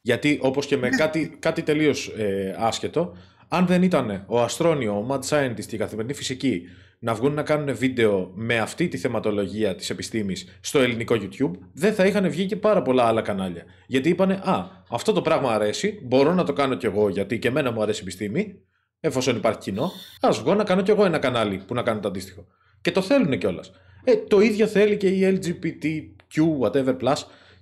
[0.00, 0.96] Γιατί όπως και με ναι.
[0.96, 3.16] κάτι, κάτι τελείως ε, άσχετο,
[3.48, 6.62] αν δεν ήταν ο Αστρόνιο, ο Mad Scientist και η καθημερινή φυσική
[7.02, 11.94] να βγουν να κάνουν βίντεο με αυτή τη θεματολογία της επιστήμης στο ελληνικό YouTube, δεν
[11.94, 13.64] θα είχαν βγει και πάρα πολλά άλλα κανάλια.
[13.86, 17.48] Γιατί είπανε, α, αυτό το πράγμα αρέσει, μπορώ να το κάνω κι εγώ γιατί και
[17.48, 18.60] εμένα μου αρέσει η επιστήμη,
[19.00, 19.90] εφόσον υπάρχει κοινό,
[20.20, 22.46] ας βγω να κάνω κι εγώ ένα κανάλι που να κάνει το αντίστοιχο.
[22.80, 23.70] Και το θέλουν κιόλας.
[24.04, 27.16] Ε, το ίδιο θέλει και η LGBTQ, whatever plus,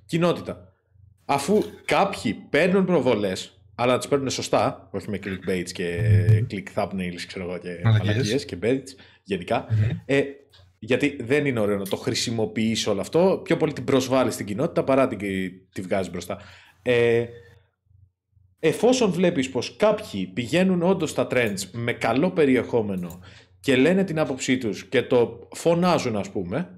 [0.06, 0.67] κοινότητα.
[1.30, 6.00] Αφού κάποιοι παίρνουν προβολές αλλά τις παίρνουν σωστά, όχι με clickbaits και
[6.50, 8.88] click thumbnails, ξέρω εγώ, και μαλακίες και baits
[9.22, 9.66] γενικα
[10.06, 10.22] Ε,
[10.78, 13.40] γιατί δεν είναι ωραίο να το χρησιμοποιήσει όλο αυτό.
[13.44, 15.18] Πιο πολύ την προσβάλλεις στην κοινότητα παρά την,
[15.72, 16.38] τη βγάζεις μπροστά.
[16.82, 17.24] Ε,
[18.58, 23.20] εφόσον βλέπεις πως κάποιοι πηγαίνουν όντως στα trends με καλό περιεχόμενο
[23.60, 26.70] και λένε την άποψή τους και το φωνάζουν ας πούμε,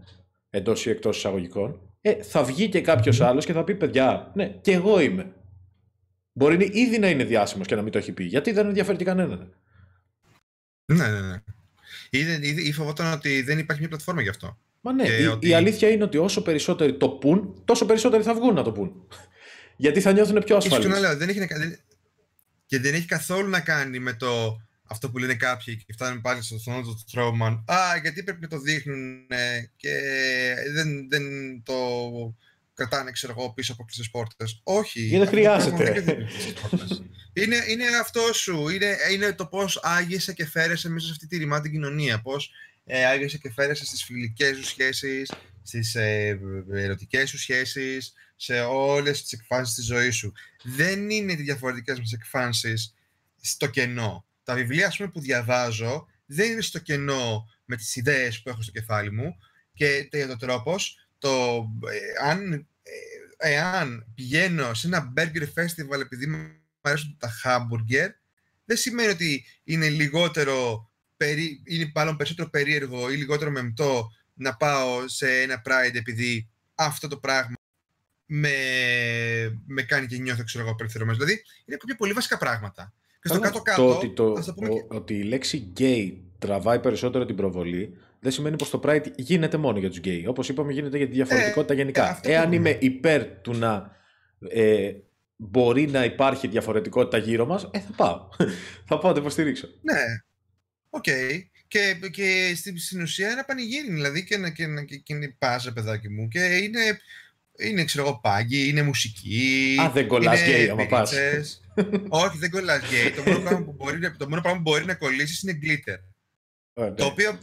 [0.51, 4.49] εντός ή εκτός εισαγωγικών, ε, θα βγει και κάποιος άλλος και θα πει παιδιά, ναι,
[4.49, 5.33] και εγώ είμαι.
[6.33, 8.25] Μπορεί ήδη να είναι διάσημος και να μην το έχει πει.
[8.25, 9.55] Γιατί δεν ενδιαφέρει κανέναν.
[10.85, 11.43] Ναι, ναι, ναι.
[12.11, 12.19] Ή,
[12.67, 14.59] ή φοβόταν ότι δεν υπάρχει μια πλατφόρμα γι' αυτό.
[14.81, 15.49] Μα ναι, η, ότι...
[15.49, 19.09] η αλήθεια είναι ότι όσο περισσότεροι το πουν, τόσο περισσότεροι θα βγουν να το πουν.
[19.77, 20.87] Γιατί θα νιώθουν πιο ασφαλείς.
[20.87, 21.47] Και, λέω, δεν έχει,
[22.67, 24.61] και δεν έχει καθόλου να κάνει με το
[24.91, 27.65] αυτό που λένε κάποιοι και φτάνουν πάλι στο θόνατο του Τρόμαν.
[27.67, 29.27] Α, γιατί πρέπει να το δείχνουν
[29.77, 29.95] και
[30.75, 31.23] δεν, δεν
[31.63, 31.75] το
[32.75, 34.61] κρατάνε, ξέρω εγώ, πίσω από κλειστές πόρτες.
[34.63, 35.09] Όχι.
[35.19, 36.05] δεν χρειάζεται.
[37.33, 38.69] είναι, είναι αυτό σου.
[38.69, 42.21] Είναι, είναι το πώς άγιεσαι και φέρεσαι μέσα σε αυτή τη ρημάτη κοινωνία.
[42.21, 42.51] Πώς
[42.85, 46.41] ε, άγιεσαι και φέρεσαι στις φιλικές σου σχέσεις, στις ε,
[46.73, 50.33] ερωτικές σου σχέσεις, σε όλες τις εκφάνσεις της ζωής σου.
[50.63, 52.95] Δεν είναι οι διαφορετικέ μα εκφάνσεις
[53.41, 54.25] στο κενό.
[54.51, 58.63] Τα βιβλία, ας πούμε, που διαβάζω δεν είναι στο κενό με τις ιδέες που έχω
[58.63, 59.37] στο κεφάλι μου
[59.75, 62.67] και το τρόπος το, ε, αν
[63.37, 66.49] εάν πηγαίνω σε ένα burger festival επειδή μου
[66.81, 68.09] αρέσουν τα hamburger,
[68.65, 75.09] δεν σημαίνει ότι είναι λιγότερο, περί, είναι πάλι περισσότερο περίεργο ή λιγότερο μεμπτό να πάω
[75.09, 77.57] σε ένα Pride επειδή αυτό το πράγμα
[78.27, 78.53] με,
[79.67, 81.25] με κάνει και νιώθω ξέρω εγώ απελευθερωμένος.
[81.25, 82.93] Δηλαδή είναι κάποια πολύ βασικά πράγματα.
[83.23, 83.87] Και στο κάτω-κάτω.
[83.87, 84.37] Το, ότι, το,
[84.89, 89.79] ότι η λέξη gay τραβάει περισσότερο την προβολή δεν σημαίνει πως το Pride γίνεται μόνο
[89.79, 90.27] για τους γκέι.
[90.27, 92.21] Όπως είπαμε, γίνεται για τη διαφορετικότητα ε, γενικά.
[92.23, 93.97] Ε, Εάν είμαι υπέρ του να
[94.49, 94.93] ε,
[95.37, 98.29] μπορεί να υπάρχει διαφορετικότητα γύρω μας, ε, θα πάω.
[98.89, 99.69] θα πάω, το υποστηρίξω.
[99.83, 100.01] Ναι.
[100.91, 101.05] Ok.
[101.07, 101.41] Okay.
[101.69, 106.09] Και, και στην ουσία ένα πανηγύρι, δηλαδή και να, και, και, και είναι πάζα, παιδάκι
[106.09, 106.29] μου.
[106.29, 107.01] Και είναι,
[107.61, 109.77] είναι ξέρω εγώ, πάγκοι, είναι μουσική.
[109.81, 111.13] Α, δεν κολλάς γκέι, άμα πας.
[112.09, 113.11] Όχι, δεν κολλάς γκέι.
[113.11, 115.99] το, μόνο πράγμα που μπορεί, το μόνο πράγμα που μπορεί να κολλήσεις είναι glitter.
[116.81, 116.91] Ναι.
[116.91, 117.39] το, οποίο,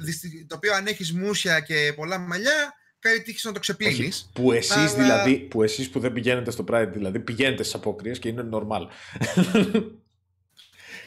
[0.47, 4.29] το οποίο αν έχεις μουσια και πολλά μαλλιά, κάνει τύχη να το ξεπλύνεις.
[4.33, 8.29] Που εσείς δηλαδή, που εσείς που δεν πηγαίνετε στο Pride, δηλαδή πηγαίνετε στις απόκριε και
[8.29, 8.87] είναι normal.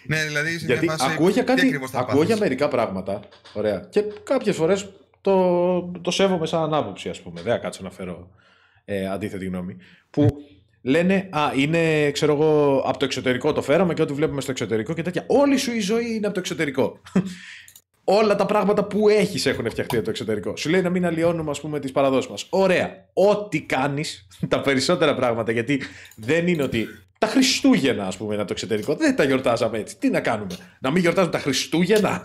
[0.06, 3.20] ναι, δηλαδή σε Γιατί ακούω για, κάτι, ακούω για μερικά πράγματα.
[3.52, 3.86] Ωραία.
[3.90, 7.40] Και κάποιες φορές το, το σέβομαι σαν άποψη, ας πούμε.
[7.40, 8.30] Δεν θα κάτσω να φέρω
[8.84, 9.76] ε, αντίθετη γνώμη.
[10.10, 10.26] Που
[10.82, 14.94] λένε, Α, είναι ξέρω εγώ, από το εξωτερικό το φέραμε και ό,τι βλέπουμε στο εξωτερικό
[14.94, 15.24] και τέτοια.
[15.26, 17.00] Όλη σου η ζωή είναι από το εξωτερικό
[18.04, 20.56] όλα τα πράγματα που έχεις έχουν φτιαχτεί από το εξωτερικό.
[20.56, 22.46] Σου λέει να μην αλλοιώνουμε, ας πούμε, τις παραδόσεις μας.
[22.50, 23.08] Ωραία.
[23.12, 25.82] Ό,τι κάνεις, τα περισσότερα πράγματα, γιατί
[26.16, 26.86] δεν είναι ότι.
[27.18, 28.94] Τα Χριστούγεννα, ας πούμε, είναι από το εξωτερικό.
[28.94, 29.96] Δεν τα γιορτάζαμε έτσι.
[29.96, 32.22] Τι να κάνουμε, Να μην γιορτάζουμε τα Χριστούγεννα.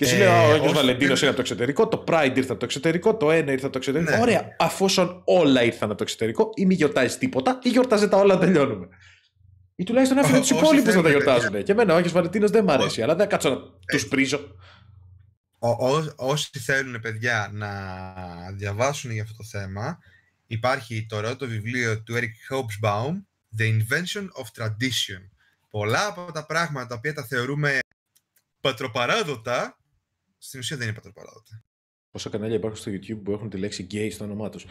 [0.00, 2.58] Και σου λέει, Ο ε, Άγιο Βαλεντίνος είναι από το εξωτερικό, το Pride ήρθε από
[2.58, 4.10] το εξωτερικό, το ένα ήρθε από το εξωτερικό.
[4.10, 4.20] Ναι.
[4.20, 8.38] Ωραία, αφόσον όλα ήρθαν από το εξωτερικό, ή μη γιορτάζεις τίποτα, ή γιορτάζει τα όλα,
[8.38, 8.88] τελειώνουμε.
[9.76, 11.62] Ή τουλάχιστον άφηνε τους υπόλοιπους να τα γιορτάζουν.
[11.62, 13.56] Και εμένα ο Άγιο Βαλεντίνος δεν μ' αρέσει, αλλά δεν κάτσω να
[13.86, 14.54] τους πρίζω.
[16.16, 17.70] Όσοι θέλουν, παιδιά, να
[18.56, 19.98] διαβάσουν για αυτό το θέμα,
[20.46, 23.12] υπάρχει το πρώτο βιβλίο του Eric Hobsbawm,
[23.58, 25.28] The Invention of Tradition.
[25.70, 27.78] Πολλά από τα πράγματα τα οποία τα θεωρούμε
[28.60, 29.74] πατροπαράδοτα,
[30.40, 31.64] στην ουσία δεν είναι πατροπαράδοτα.
[32.10, 34.66] Πόσα κανάλια υπάρχουν στο YouTube που έχουν τη λέξη gay στο όνομά τους;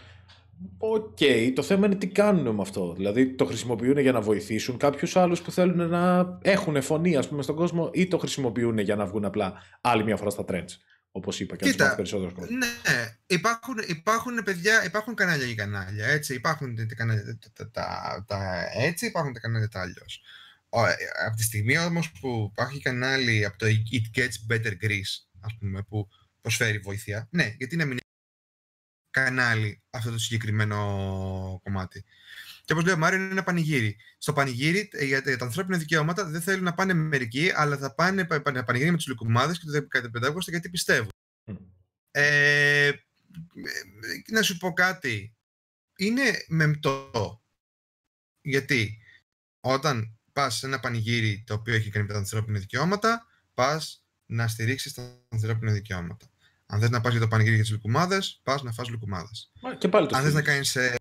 [0.77, 2.93] Ok, okay, το θέμα είναι τι κάνουν με αυτό.
[2.93, 7.41] Δηλαδή το χρησιμοποιούν για να βοηθήσουν κάποιους άλλους που θέλουν να έχουν φωνή ας πούμε,
[7.41, 10.77] στον κόσμο ή το χρησιμοποιούν για να βγουν απλά άλλη μια φορά στα trends.
[11.11, 12.57] Όπως είπα και να περισσότερος κόσμος.
[12.57, 12.67] Ναι,
[13.25, 16.07] υπάρχουν, υπάρχουν παιδιά, υπάρχουν κανάλια για κανάλια.
[16.07, 20.21] Έτσι, υπάρχουν τα κανάλια τα, τα, τα, έτσι, υπάρχουν τα κανάλια τα αλλιώς.
[21.25, 25.83] Από τη στιγμή όμως που υπάρχει κανάλι από το It Gets Better Greece, ας πούμε,
[25.83, 26.07] που
[26.41, 27.97] προσφέρει βοήθεια, ναι, γιατί να μην
[29.09, 30.77] κανάλι αυτό το συγκεκριμένο
[31.63, 32.05] κομμάτι.
[32.65, 33.97] Και όπως λέει ο Μάριο, είναι ένα πανηγύρι.
[34.17, 38.25] Στο πανηγύρι ε, για τα ανθρώπινα δικαιώματα δεν θέλουν να πάνε μερικοί, αλλά θα πάνε
[38.65, 39.87] πανηγύρι με τους λουκουμάδες και το
[40.31, 41.09] 15 γιατί πιστεύουν.
[42.11, 42.91] Ε,
[44.31, 45.35] να σου πω κάτι.
[45.97, 47.41] Είναι μεμπτό.
[48.41, 48.97] Γιατί
[49.59, 54.47] όταν πας σε ένα πανηγύρι το οποίο έχει κάνει με τα ανθρώπινα δικαιώματα, πας να
[54.47, 56.25] στηρίξεις τα ανθρώπινα δικαιώματα.
[56.65, 59.51] Αν θες να πας για το πανηγύρι για τις λουκουμάδες, πας να φας λουκουμάδες.
[59.77, 60.75] Και πάλι το Αν θες να κάνεις.
[60.75, 60.95] Ε,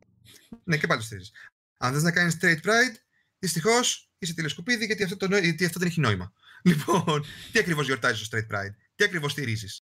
[0.64, 1.32] ναι, και πάλι το στηρίζεις.
[1.78, 2.96] Αν θες να κάνεις straight pride,
[3.38, 6.32] δυστυχώς είσαι τηλεσκοπίδι γιατί αυτό, το, γιατί αυτό δεν έχει νόημα.
[6.62, 9.86] Λοιπόν, τι ακριβώς γιορτάζεις στο straight pride, τι ακριβώς στηρίζεις;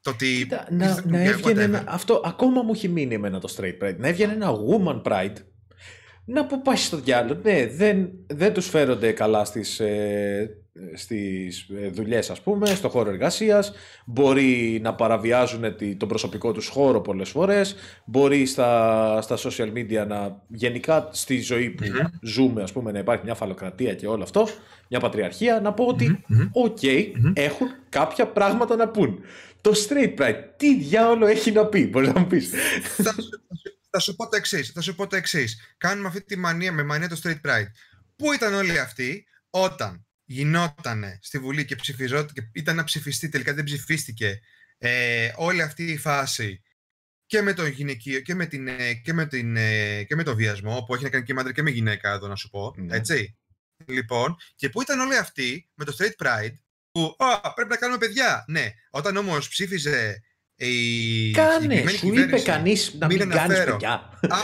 [0.00, 0.36] Το ότι.
[0.36, 3.96] Κοίτα, να, να έβγαινε ένα, αυτό ακόμα μου έχει μείνει εμένα το straight pride.
[3.98, 5.36] Να έβγαινε ένα woman pride
[6.28, 7.40] να που πάει στο διάλογο.
[7.42, 13.10] Ναι, δεν, δεν τους φέρονται καλά στις, ε, στις ε, δουλειές ας πούμε, στο χώρο
[13.10, 13.72] εργασίας.
[14.06, 15.64] Μπορεί να παραβιάζουν
[15.96, 17.74] τον προσωπικό τους χώρο πολλές φορές.
[18.04, 21.84] Μπορεί στα, στα social media να γενικά στη ζωή που
[22.22, 24.48] ζούμε ας πούμε να υπάρχει μια φαλοκρατία και όλο αυτό.
[24.88, 25.60] Μια πατριαρχία.
[25.60, 26.82] Να πω ότι οκ,
[27.32, 29.20] έχουν κάποια πράγματα να πούν.
[29.60, 32.50] Το straight pride, τι διάολο έχει να πει, μπορείς να μου πεις
[33.90, 34.70] θα σου πω το εξής.
[34.70, 35.74] Θα σου πω το εξής.
[35.76, 37.70] Κάνουμε αυτή τη μανία με μανία το straight pride.
[38.16, 43.54] Πού ήταν όλοι αυτοί; Όταν γινόταν στη Βουλή και ψηφιζόταν και ήταν να ψηφιστεί, τελικά
[43.54, 44.40] δεν ψηφίστηκε
[44.78, 46.62] ε, όλη αυτή η φάση
[47.26, 50.34] και με το γυναικείο και με, την, ε, και με, την, ε, και με το
[50.34, 52.74] βιασμό, που έχει να κάνει και με άντρα και με γυναίκα, εδώ να σου πω.
[52.76, 52.96] Ναι.
[52.96, 53.38] Έτσι.
[53.86, 56.54] Λοιπόν, και πού ήταν όλοι αυτοί με το straight pride,
[56.90, 57.16] που
[57.54, 58.44] πρέπει να κάνουμε παιδιά.
[58.48, 60.22] Ναι, όταν όμως ψήφιζε
[60.54, 63.92] η Κάνε, σου είπε κανείς να μην κάνεις παιδιά.
[64.28, 64.38] Α,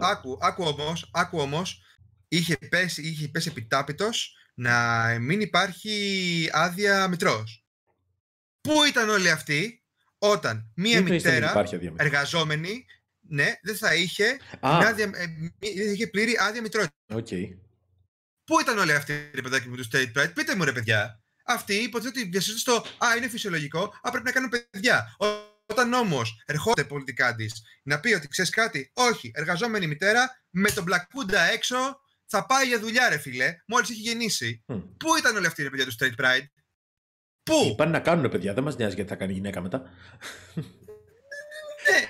[0.10, 1.82] άκου, άκου, όμως, άκου όμως,
[2.28, 7.64] είχε πέσει, είχε πέσει επιτάπητος να μην υπάρχει άδεια μητρός.
[8.60, 9.82] Πού ήταν όλοι αυτοί
[10.18, 11.64] όταν μία μητέρα
[11.96, 12.84] εργαζόμενη
[13.28, 15.26] ναι, δεν θα είχε, άδεια, ε,
[15.58, 16.94] δεν είχε πλήρη άδεια μητρότητα.
[17.12, 17.48] Okay.
[18.44, 21.74] Πού ήταν όλοι αυτοί, ρε παιδάκι μου, τους State Pride, πείτε μου ρε παιδιά αυτοί
[21.74, 25.16] υποθέτουν ότι διασύζουν στο Α, είναι φυσιολογικό, Α, πρέπει να κάνουν παιδιά.
[25.66, 30.84] Όταν όμως ερχόταν πολιτικά της να πει ότι ξέρεις κάτι, Όχι, εργαζόμενη μητέρα με τον
[30.88, 31.76] Blackwood έξω
[32.36, 34.64] θα πάει για δουλειά, ρε φιλέ, μόλις έχει γεννήσει.
[34.96, 36.46] Πού ήταν όλοι αυτοί οι παιδιά του Straight Pride,
[37.42, 39.82] Πού; Πάνε να κάνουν παιδιά, δεν μας νοιάζει γιατί θα κάνει γυναίκα μετά.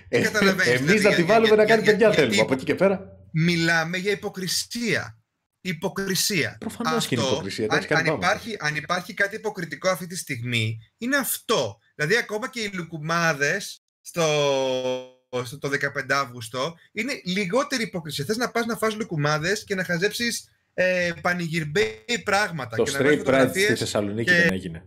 [0.08, 0.80] Ναι, καταλαβαίνεις.
[0.80, 2.40] Εμείς δηλαδή, να τη βάλουμε να κάνει παιδιά θέλουμε.
[2.40, 3.18] Από εκεί και πέρα.
[3.32, 5.18] Μιλάμε για υποκρισία
[5.64, 6.56] υποκρισία.
[6.60, 7.66] Προφανώς και είναι υποκρισία.
[7.70, 11.78] Αν, αν, υπάρχει, αν υπάρχει κάτι υποκριτικό αυτή τη στιγμή, είναι αυτό.
[11.94, 14.22] Δηλαδή, ακόμα και οι λουκουμάδες στο,
[15.13, 18.24] στο το 15 Αύγουστο είναι λιγότερη υποκρισία.
[18.24, 22.76] Θες να πας να φας λουκουμάδες και να χαζέψεις ε, πανηγυρμπέι πράγματα.
[22.76, 24.36] Το και straight pride στη Θεσσαλονίκη και...
[24.36, 24.84] δεν έγινε.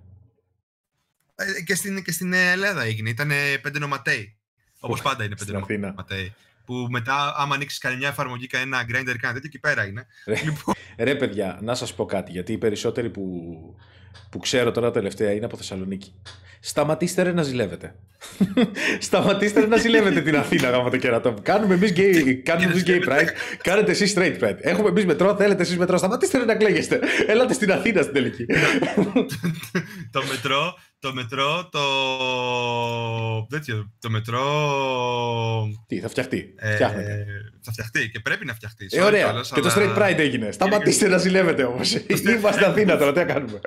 [1.36, 3.10] Ε, και, στην, και στην Ελλάδα έγινε.
[3.10, 4.38] Ήταν πέντε νοματέοι.
[4.80, 6.36] Όπως πάντα είναι πέντε νοματέοι
[6.68, 10.07] που μετά, άμα ανοίξεις κανένα εφαρμογή, κανένα grinder, κανένα τέτοιο, εκεί πέρα είναι.
[10.26, 10.76] Ρε, λοιπόν...
[10.98, 13.24] ρε παιδιά, να σας πω κάτι, γιατί οι περισσότεροι που,
[14.30, 16.14] που ξέρω τώρα τελευταία είναι από Θεσσαλονίκη.
[16.60, 17.96] Σταματήστε ρε να ζηλεύετε.
[19.00, 21.40] Σταματήστε ρε να ζηλεύετε την Αθήνα γάμα το κερατό μου.
[21.42, 23.28] Κάνουμε εμείς gay, κάνουμε εμείς gay pride,
[23.62, 24.58] κάνετε εσείς straight pride.
[24.60, 25.98] Έχουμε εμείς μετρό, θέλετε εσείς μετρό.
[25.98, 27.00] Σταματήστε ρε να κλαίγεστε.
[27.28, 28.46] Έλατε στην Αθήνα στην τελική.
[30.16, 31.82] το μετρό το μετρό, το.
[33.49, 34.44] Τέτοιο, το μετρό.
[35.88, 36.53] Τι, θα φτιαχτεί.
[36.56, 36.78] Ε,
[37.61, 38.88] θα φτιαχτεί και πρέπει να φτιαχτεί.
[38.90, 39.32] Ε, ωραία.
[39.32, 39.74] Όλος, και αλλά...
[39.74, 40.52] το Straight Pride έγινε.
[40.52, 41.94] Σταματήστε να ζηλεύετε όμως.
[41.94, 43.60] Είμαστε Αθήνα τώρα, τι να κάνουμε.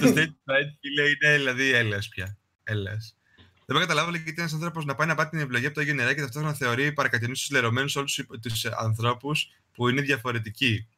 [0.00, 2.38] το Straight Pride, φίλε, είναι δηλαδή έλε πια.
[2.64, 3.16] Έλες.
[3.66, 5.94] Δεν με καταλάβω γιατί ένας άνθρωπος να πάει να πάρει την επιλογή από το Άγιο
[5.94, 10.88] Νερά και ταυτόχρονα θεωρεί παρακατενήσει λερωμένους όλους τους ανθρώπους που είναι διαφορετικοί.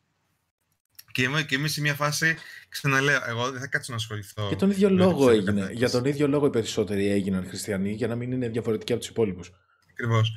[1.15, 2.37] Και είμαι, και είμαι σε μια φάση,
[2.69, 4.47] ξαναλέω, εγώ δεν θα κάτσω να ασχοληθώ.
[4.49, 5.71] Για τον ίδιο λόγο έγινε.
[5.73, 9.11] Για τον ίδιο λόγο οι περισσότεροι έγιναν χριστιανοί, για να μην είναι διαφορετικοί από τους
[9.11, 9.53] υπόλοιπους.
[9.91, 10.33] Ακριβώς.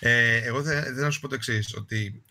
[0.00, 2.22] Ε, εγώ θα, θέλω να σου πω το εξής, ότι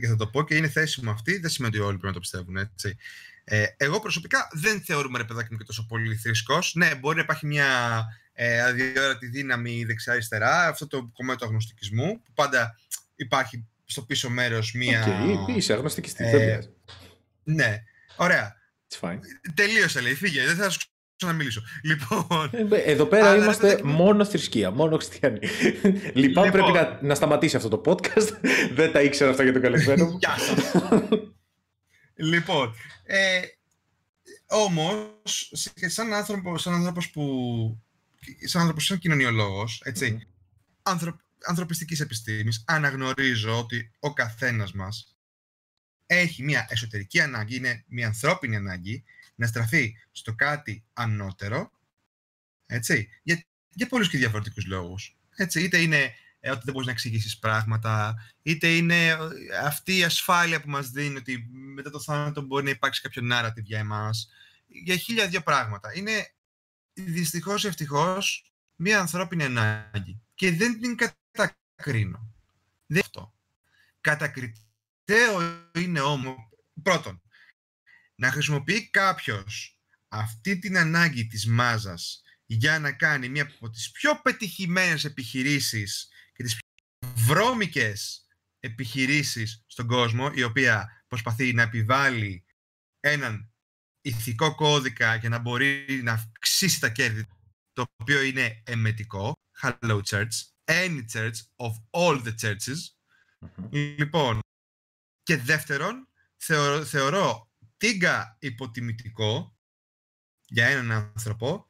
[0.00, 2.12] και θα το πω και είναι θέση μου αυτή, δεν σημαίνει ότι όλοι πρέπει να
[2.12, 2.56] το πιστεύουν.
[2.56, 2.96] Έτσι.
[3.44, 6.74] Ε, εγώ προσωπικά δεν θεωρούμε ρε παιδάκι μου και τόσο πολύ θρησκός.
[6.74, 7.66] Ναι, μπορεί να υπάρχει μια
[8.32, 12.78] ε, αδιόρατη δύναμη δεξιά-αριστερά, αυτό το κομμάτι του αγνωστικισμού, που πάντα
[13.16, 15.06] υπάρχει στο πίσω μέρος μια.
[15.06, 16.70] Okay, είσαι αγνωστικιστής, ε,
[17.42, 17.82] ναι,
[18.16, 18.58] ωραία.
[19.54, 20.14] Τελείωσε, λέει.
[20.14, 20.80] Φύγε, δεν θα σου
[21.16, 21.62] ξαναμιλήσω.
[21.82, 22.50] Λοιπόν.
[22.52, 25.38] Ε, εδώ πέρα είμαστε μόνο θρησκεία, μόνο χριστιανοί.
[25.42, 28.28] λοιπόν, λοιπόν, πρέπει να, να σταματήσει αυτό το podcast.
[28.74, 30.18] δεν τα ήξερα αυτά για τον καλεσμένο μου.
[30.18, 30.80] Γεια σας.
[32.14, 33.40] λοιπόν, ε,
[34.46, 35.52] όμως,
[35.86, 37.22] σαν άνθρωπο σαν άνθρωπος που.
[38.44, 40.18] σαν άνθρωπος, σαν κοινωνιολόγος, έτσι,
[40.82, 41.12] mm.
[41.46, 45.19] ανθρωπιστικής επιστήμης, αναγνωρίζω ότι ο καθένας μας
[46.14, 49.04] έχει μια εσωτερική ανάγκη, είναι μια ανθρώπινη ανάγκη,
[49.34, 51.72] να στραφεί στο κάτι ανώτερο,
[52.66, 55.16] έτσι, για, για πολλούς και διαφορετικούς λόγους.
[55.36, 59.16] Έτσι, είτε είναι ε, ότι δεν μπορείς να εξηγήσεις πράγματα, είτε είναι
[59.62, 63.62] αυτή η ασφάλεια που μας δίνει ότι μετά το θάνατο μπορεί να υπάρξει κάποιο narrative
[63.62, 64.30] για εμάς.
[64.66, 65.94] Για χίλια δύο πράγματα.
[65.94, 66.32] Είναι
[66.92, 70.20] δυστυχώς ή ευτυχώς μια ανθρώπινη ανάγκη.
[70.34, 72.34] Και δεν την κατακρίνω.
[72.86, 73.34] Δεν αυτό.
[75.10, 76.36] Κατακριτέο είναι όμως,
[76.82, 77.22] πρώτον,
[78.14, 84.20] να χρησιμοποιεί κάποιος αυτή την ανάγκη της μάζας για να κάνει μία από τις πιο
[84.22, 88.26] πετυχημένες επιχειρήσεις και τις πιο βρώμικες
[88.60, 92.44] επιχειρήσεις στον κόσμο, η οποία προσπαθεί να επιβάλλει
[93.00, 93.52] έναν
[94.00, 97.26] ηθικό κώδικα για να μπορεί να αυξήσει τα κέρδη,
[97.72, 99.32] το οποίο είναι εμετικό.
[99.62, 100.28] Hello church.
[100.64, 102.94] Any church of all the churches.
[103.70, 104.40] Λοιπόν,
[105.22, 109.56] και δεύτερον, θεωρώ, θεωρώ τίγκα υποτιμητικό
[110.46, 111.68] για έναν άνθρωπο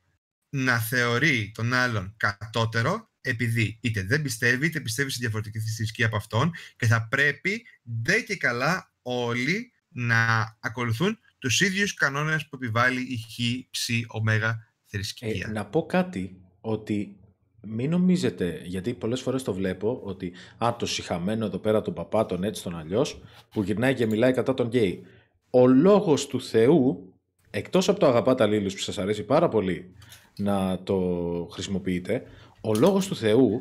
[0.48, 6.16] να θεωρεί τον άλλον κατώτερο επειδή είτε δεν πιστεύει είτε πιστεύει σε διαφορετική θρησκεία από
[6.16, 13.00] αυτόν και θα πρέπει δεν και καλά όλοι να ακολουθούν τους ίδιους κανόνες που επιβάλλει
[13.00, 15.46] η χ, ψ, ωμέγα θρησκεία.
[15.48, 17.19] Ε, να πω κάτι ότι
[17.66, 20.32] μην νομίζετε, γιατί πολλές φορές το βλέπω ότι
[20.64, 23.20] α, το συχαμένο εδώ πέρα τον παπά, τον έτσι, τον αλλιώς,
[23.50, 25.02] που γυρνάει και μιλάει κατά τον γκέι.
[25.50, 27.14] Ο λόγος του Θεού,
[27.50, 29.94] εκτός από το αγαπάτα λίλους που σας αρέσει πάρα πολύ
[30.36, 30.98] να το
[31.50, 32.22] χρησιμοποιείτε,
[32.60, 33.60] ο λόγος του Θεού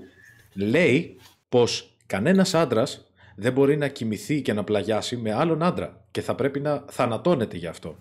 [0.53, 1.15] λέει
[1.49, 6.35] πως κανένας άντρας δεν μπορεί να κοιμηθεί και να πλαγιάσει με άλλον άντρα και θα
[6.35, 7.97] πρέπει να θανατώνεται γι' αυτό.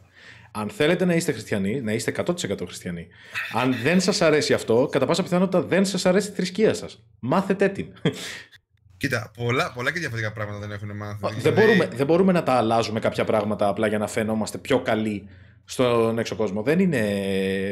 [0.60, 2.32] Αν θέλετε να είστε χριστιανοί, να είστε 100%
[2.66, 3.06] χριστιανοί.
[3.52, 7.04] Αν δεν σας αρέσει αυτό, κατά πάσα πιθανότητα δεν σας αρέσει η θρησκεία σας.
[7.18, 7.92] Μάθετε την.
[8.96, 11.18] Κοίτα, πολλά, πολλά και διαφορετικά πράγματα δεν έχουν μάθει.
[11.20, 11.60] Δεν, δηλαδή...
[11.60, 15.28] μπορούμε, δεν μπορούμε να τα αλλάζουμε κάποια πράγματα απλά για να φαινόμαστε πιο καλοί
[15.64, 16.62] στον έξω κόσμο.
[16.62, 17.02] Δεν είναι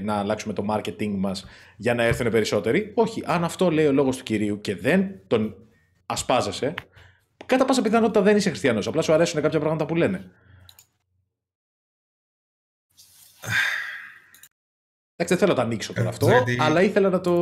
[0.05, 1.47] να αλλάξουμε το marketing μας
[1.77, 2.93] για να έρθουν περισσότεροι.
[2.95, 3.23] Όχι.
[3.27, 5.55] Αν αυτό λέει ο λόγος του κυρίου και δεν τον
[6.07, 6.75] ασπάζεσαι,
[7.47, 8.87] κατά πάσα πιθανότητα δεν είσαι χριστιανός.
[8.87, 10.31] Απλά σου αρέσουν κάποια πράγματα που λένε.
[15.19, 17.33] Εντάξει, δεν θέλω να το ανοίξω τώρα αυτό, αλλά ήθελα να το,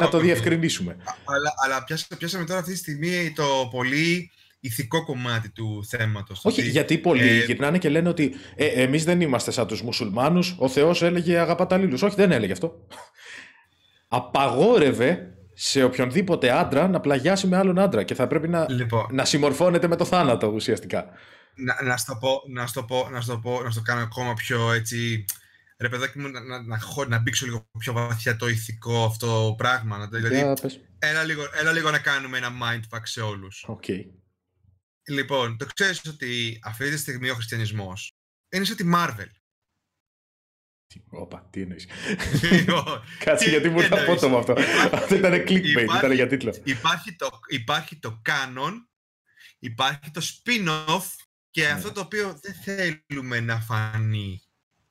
[0.00, 0.96] να το διευκρινίσουμε.
[1.24, 1.84] Αλλά, αλλά
[2.18, 4.30] πιάσαμε τώρα αυτή τη στιγμή το πολύ
[4.60, 6.40] ηθικό κομμάτι του θέματος.
[6.44, 7.44] Όχι, γιατί πολλοί ε...
[7.44, 11.76] γυρνάνε και λένε ότι ε, εμείς δεν είμαστε σαν τους μουσουλμάνους, ο Θεός έλεγε αγαπάτα
[11.76, 12.02] λίλους.
[12.02, 12.86] Όχι, δεν έλεγε αυτό.
[14.08, 19.24] Απαγόρευε σε οποιονδήποτε άντρα να πλαγιάσει με άλλον άντρα και θα πρέπει να, λοιπόν, να
[19.24, 21.10] συμμορφώνεται με το θάνατο ουσιαστικά.
[21.54, 24.72] Να, να, στο πω, να, στο πω, να, στο πω, να στο κάνω ακόμα πιο
[24.72, 25.24] έτσι
[25.78, 26.78] ρε παιδάκι μου, να, να, να,
[27.08, 29.98] να μπήξω λίγο πιο βαθιά το ηθικό αυτό πράγμα.
[29.98, 30.64] Να, δηλαδή,
[30.98, 33.66] έλα, λίγο, έλα λίγο να κάνουμε ένα mindfuck σε όλους.
[33.68, 34.04] Okay.
[35.08, 38.12] Λοιπόν, το ξέρεις ότι αυτή τη στιγμή ο χριστιανισμός
[38.48, 39.30] είναι σαν τη Marvel.
[41.10, 41.88] Όπα, τι εννοείς.
[42.50, 42.84] Λοιπόν,
[43.24, 44.54] Κάτσε γιατί μου ήρθε απότομα αυτό.
[44.92, 46.60] Αυτό ήταν clickbait, ήταν για τίτλο.
[46.64, 48.72] Υπάρχει το, υπάρχει το canon,
[49.58, 51.06] υπάρχει το spin-off
[51.50, 51.68] και ναι.
[51.68, 54.45] αυτό το οποίο δεν θέλουμε να φανεί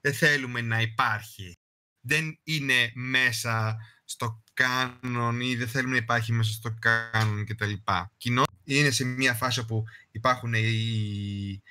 [0.06, 1.57] δεν θέλουμε να υπάρχει.
[2.02, 7.73] Δεν είναι μέσα στο κάνον ή δεν θέλουμε να υπάρχει μέσα στο κάνον κτλ.
[8.18, 11.61] Κοινό είναι σε μια φάση όπου υπάρχουν οι,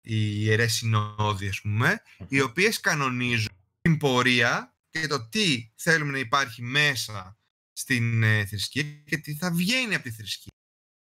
[0.00, 6.18] οι ιερές συνόδοι, ας πούμε, οι οποίες κανονίζουν την πορεία και το τι θέλουμε να
[6.18, 7.38] υπάρχει μέσα
[7.72, 10.52] στην ε, θρησκεία και τι θα βγαίνει από τη θρησκεία.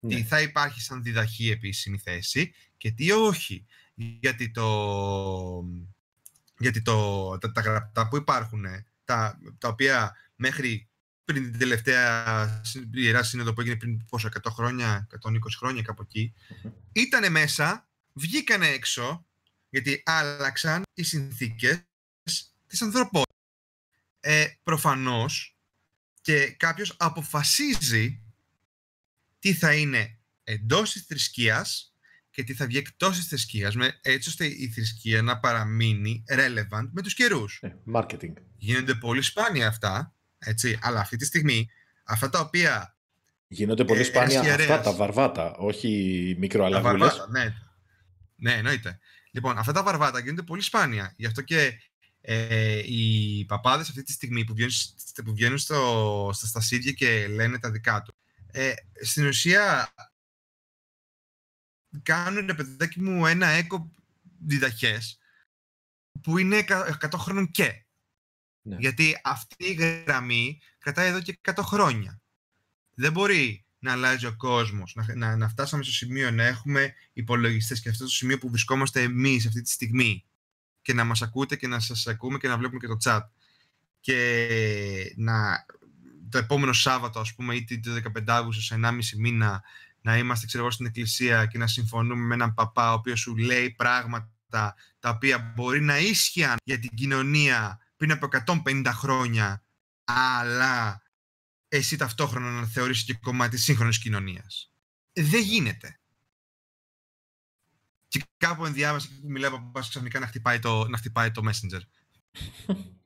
[0.07, 0.23] Τι ναι.
[0.23, 3.65] θα υπάρχει σαν διδαχή επίσημη θέση και τι όχι.
[3.95, 4.65] Γιατί το,
[6.57, 8.65] γιατί το, τα, τα γραπτά που υπάρχουν,
[9.05, 10.89] τα, τα οποία μέχρι
[11.25, 12.61] πριν την τελευταία
[12.93, 16.33] Ιερά Σύνοδο που έγινε πριν πόσο, 100 χρόνια, 120 χρόνια κάπου εκεί,
[16.91, 19.25] ήταν μέσα, βγήκανε έξω,
[19.69, 21.83] γιατί άλλαξαν οι συνθήκες
[22.67, 23.35] της ανθρωπότητας.
[24.19, 25.57] Ε, προφανώς
[26.21, 28.23] και κάποιος αποφασίζει
[29.39, 31.94] τι θα είναι εντός της θρησκείας
[32.35, 37.01] και τι θα βγει εκτός της θρησκείας, έτσι ώστε η θρησκεία να παραμείνει relevant με
[37.01, 37.59] τους καιρούς.
[37.61, 38.33] Ε, marketing.
[38.57, 41.69] Γίνονται πολύ σπάνια αυτά, έτσι, αλλά αυτή τη στιγμή
[42.03, 42.97] αυτά τα οποία.
[43.47, 46.91] Γίνονται πολύ ε, σπάνια αυτά τα βαρβάτα, όχι μικροαλλαγούλε.
[46.91, 47.53] Τα βαρβάτα, ναι.
[48.35, 48.99] Ναι, εννοείται.
[49.31, 51.13] Λοιπόν, αυτά τα βαρβάτα γίνονται πολύ σπάνια.
[51.17, 51.73] Γι' αυτό και
[52.21, 54.73] ε, οι παπάδες αυτή τη στιγμή που βγαίνουν,
[55.25, 58.15] που βγαίνουν στο, στα στασίδια και λένε τα δικά τους.
[58.51, 59.93] Ε, στην ουσία
[62.03, 63.91] κάνουν, ρε παιδάκι μου, ένα έκο
[64.45, 65.19] διδαχές
[66.21, 66.65] που είναι
[67.01, 67.85] 100 χρόνων και.
[68.61, 68.75] Ναι.
[68.79, 72.21] Γιατί αυτή η γραμμή κρατάει εδώ και 100 χρόνια.
[72.93, 77.81] Δεν μπορεί να αλλάζει ο κόσμος, να, να, να φτάσαμε στο σημείο να έχουμε υπολογιστές
[77.81, 80.25] και αυτό το σημείο που βρισκόμαστε εμείς αυτή τη στιγμή
[80.81, 83.21] και να μας ακούτε και να σας ακούμε και να βλέπουμε και το chat
[83.99, 85.65] και να
[86.29, 89.63] το επόμενο Σάββατο, ας πούμε, ή το 15 Αύγουστο, σε 1,5 μήνα,
[90.05, 93.71] να είμαστε, ξέρω στην εκκλησία και να συμφωνούμε με έναν παπά, ο οποίος σου λέει
[93.71, 98.27] πράγματα τα οποία μπορεί να ίσχυαν για την κοινωνία πριν από
[98.65, 99.63] 150 χρόνια,
[100.03, 101.01] αλλά
[101.67, 104.71] εσύ ταυτόχρονα να θεωρήσει και κομμάτι σύγχρονης κοινωνίας.
[105.13, 105.99] Δεν γίνεται.
[108.07, 111.81] Και κάπου ενδιάμεσα που μιλάει από πας ξαφνικά να χτυπάει το, να χτυπάει το Messenger.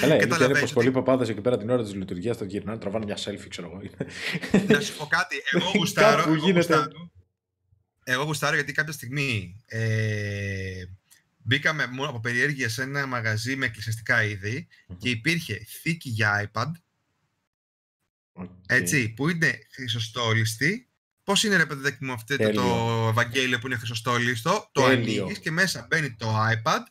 [0.00, 3.16] Καλά, είναι πως πολλοί παπάδες εκεί πέρα την ώρα της λειτουργίας των γυρνάνε τραβάνε μια
[3.16, 3.82] selfie, ξέρω εγώ.
[4.66, 7.10] Να σου πω κάτι, εγώ γουστάρω, εγώ γουστάρω,
[8.04, 10.84] εγώ γουστάρω γιατί κάποια στιγμή ε,
[11.36, 14.24] μπήκαμε μόνο από περιέργεια σε ένα μαγαζί με εκκλησιαστικά
[14.98, 16.70] και υπήρχε θήκη για iPad.
[18.66, 20.88] Έτσι, που είναι χρυσοστόλιστη.
[21.24, 25.50] Πώς είναι ρε παιδάκι μου αυτό το, το Ευαγγέλιο που είναι χρυσοστόλιστο, το ανοίγεις και
[25.50, 26.82] μέσα μπαίνει το iPad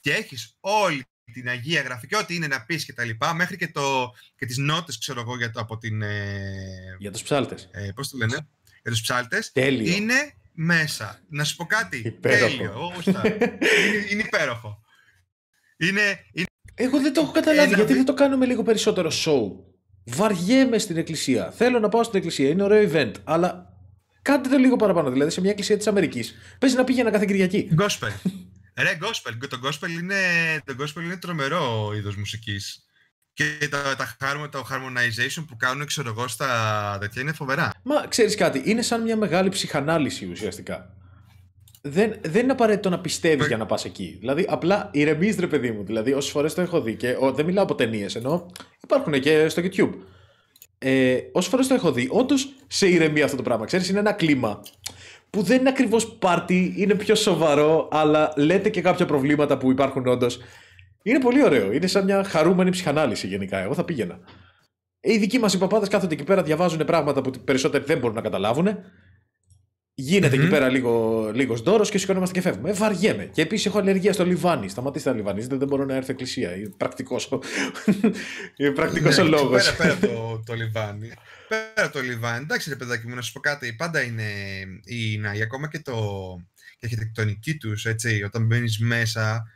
[0.00, 3.56] και έχεις όλη την Αγία Γραφή και ό,τι είναι να πεις και τα λοιπά, μέχρι
[3.56, 6.02] και, το, και τις νότες, ξέρω εγώ, για, το, από την...
[6.02, 7.68] Ε, για τους ψάλτες.
[7.72, 8.48] Ε, πώς το λένε,
[8.82, 9.52] για τους ψάλτες.
[9.52, 9.94] Τέλειο.
[9.94, 11.20] Είναι μέσα.
[11.28, 12.02] Να σου πω κάτι.
[12.04, 12.48] Υπέροχο.
[12.56, 12.92] Τέλειο.
[13.04, 14.82] είναι, είναι υπέροχο.
[15.76, 16.46] Είναι, είναι...
[16.74, 17.74] Εγώ δεν το έχω καταλάβει.
[17.74, 19.50] γιατί δεν το κάνουμε λίγο περισσότερο show.
[20.04, 21.50] Βαριέμαι στην εκκλησία.
[21.50, 22.48] Θέλω να πάω στην εκκλησία.
[22.48, 23.12] Είναι ωραίο event.
[23.24, 23.74] Αλλά
[24.22, 25.10] κάντε το λίγο παραπάνω.
[25.10, 26.34] Δηλαδή σε μια εκκλησία της Αμερικής.
[26.58, 27.68] Παίζει να πήγαινα κάθε Κυριακή.
[27.78, 28.30] Gospel.
[28.82, 29.48] Ρε, gospel.
[29.48, 30.16] Το gospel είναι,
[30.64, 32.84] το gospel είναι τρομερό είδος μουσικής.
[33.32, 37.72] Και τα, τα, το harmonization που κάνουν, ξέρω εγώ, στα τέτοια είναι φοβερά.
[37.82, 40.94] Μα ξέρεις κάτι, είναι σαν μια μεγάλη ψυχανάλυση ουσιαστικά.
[41.82, 44.16] Δεν, δεν είναι απαραίτητο να πιστεύεις για να πας εκεί.
[44.20, 45.84] Δηλαδή, απλά ηρεμείς, ρε παιδί μου.
[45.84, 48.50] Δηλαδή, όσες φορές το έχω δει και ο, δεν μιλάω από ταινίες, ενώ
[48.82, 49.92] υπάρχουν και στο YouTube.
[50.78, 53.64] Ε, όσες φορές το έχω δει, όντως σε ηρεμεί αυτό το πράγμα.
[53.64, 54.60] Ξέρεις, είναι ένα κλίμα
[55.30, 60.06] που δεν είναι ακριβώς πάρτι, είναι πιο σοβαρό, αλλά λέτε και κάποια προβλήματα που υπάρχουν
[60.06, 60.38] όντως.
[61.02, 61.72] Είναι πολύ ωραίο.
[61.72, 63.58] Είναι σαν μια χαρούμενη ψυχανάλυση γενικά.
[63.58, 64.18] Εγώ θα πήγαινα.
[65.00, 68.22] Οι δικοί μας οι παπάδες κάθονται εκεί πέρα, διαβάζουν πράγματα που περισσότεροι δεν μπορούν να
[68.22, 68.68] καταλάβουν.
[69.94, 70.40] Γίνεται mm-hmm.
[70.40, 72.70] εκεί πέρα λίγο λίγος δώρος και σηκωνόμαστε και φεύγουμε.
[72.70, 73.24] Ε, βαριέμαι.
[73.24, 74.68] Και επίσης έχω αλλεργία στο λιβάνι.
[74.68, 76.56] Σταματήστε να λιβανίζετε, δεν μπορώ να έρθω εκκλησία.
[76.56, 77.28] Είναι πρακτικός
[78.56, 79.76] Είναι πρακτικός ο ναι, λόγος.
[79.76, 81.10] Πέρα, πέρα το, το λιβάνι.
[81.50, 82.42] Πέρα το λιβάνι.
[82.42, 83.72] Εντάξει, ρε παιδάκι μου, να σου πω κάτι.
[83.72, 84.24] Πάντα είναι
[84.84, 85.96] η Νάη, ακόμα και το,
[86.74, 89.46] η αρχιτεκτονική τους, έτσι, όταν μπαίνεις μέσα,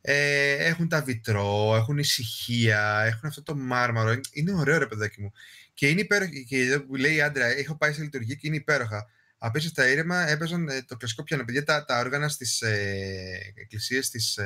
[0.00, 4.20] ε, έχουν τα βιτρό, έχουν ησυχία, έχουν αυτό το μάρμαρο.
[4.32, 5.32] Είναι ωραίο ρε παιδάκι μου.
[5.74, 6.30] Και είναι υπέροχα.
[6.48, 9.10] Και εδώ που λέει η άντρα, έχω πάει σε λειτουργία και είναι υπέροχα.
[9.38, 11.44] Απίστευτα ήρεμα έπαιζαν ε, το κλασικό πιάνο.
[11.44, 14.44] Παιδιά, τα, τα όργανα στις ε, εκκλησίες τι ε,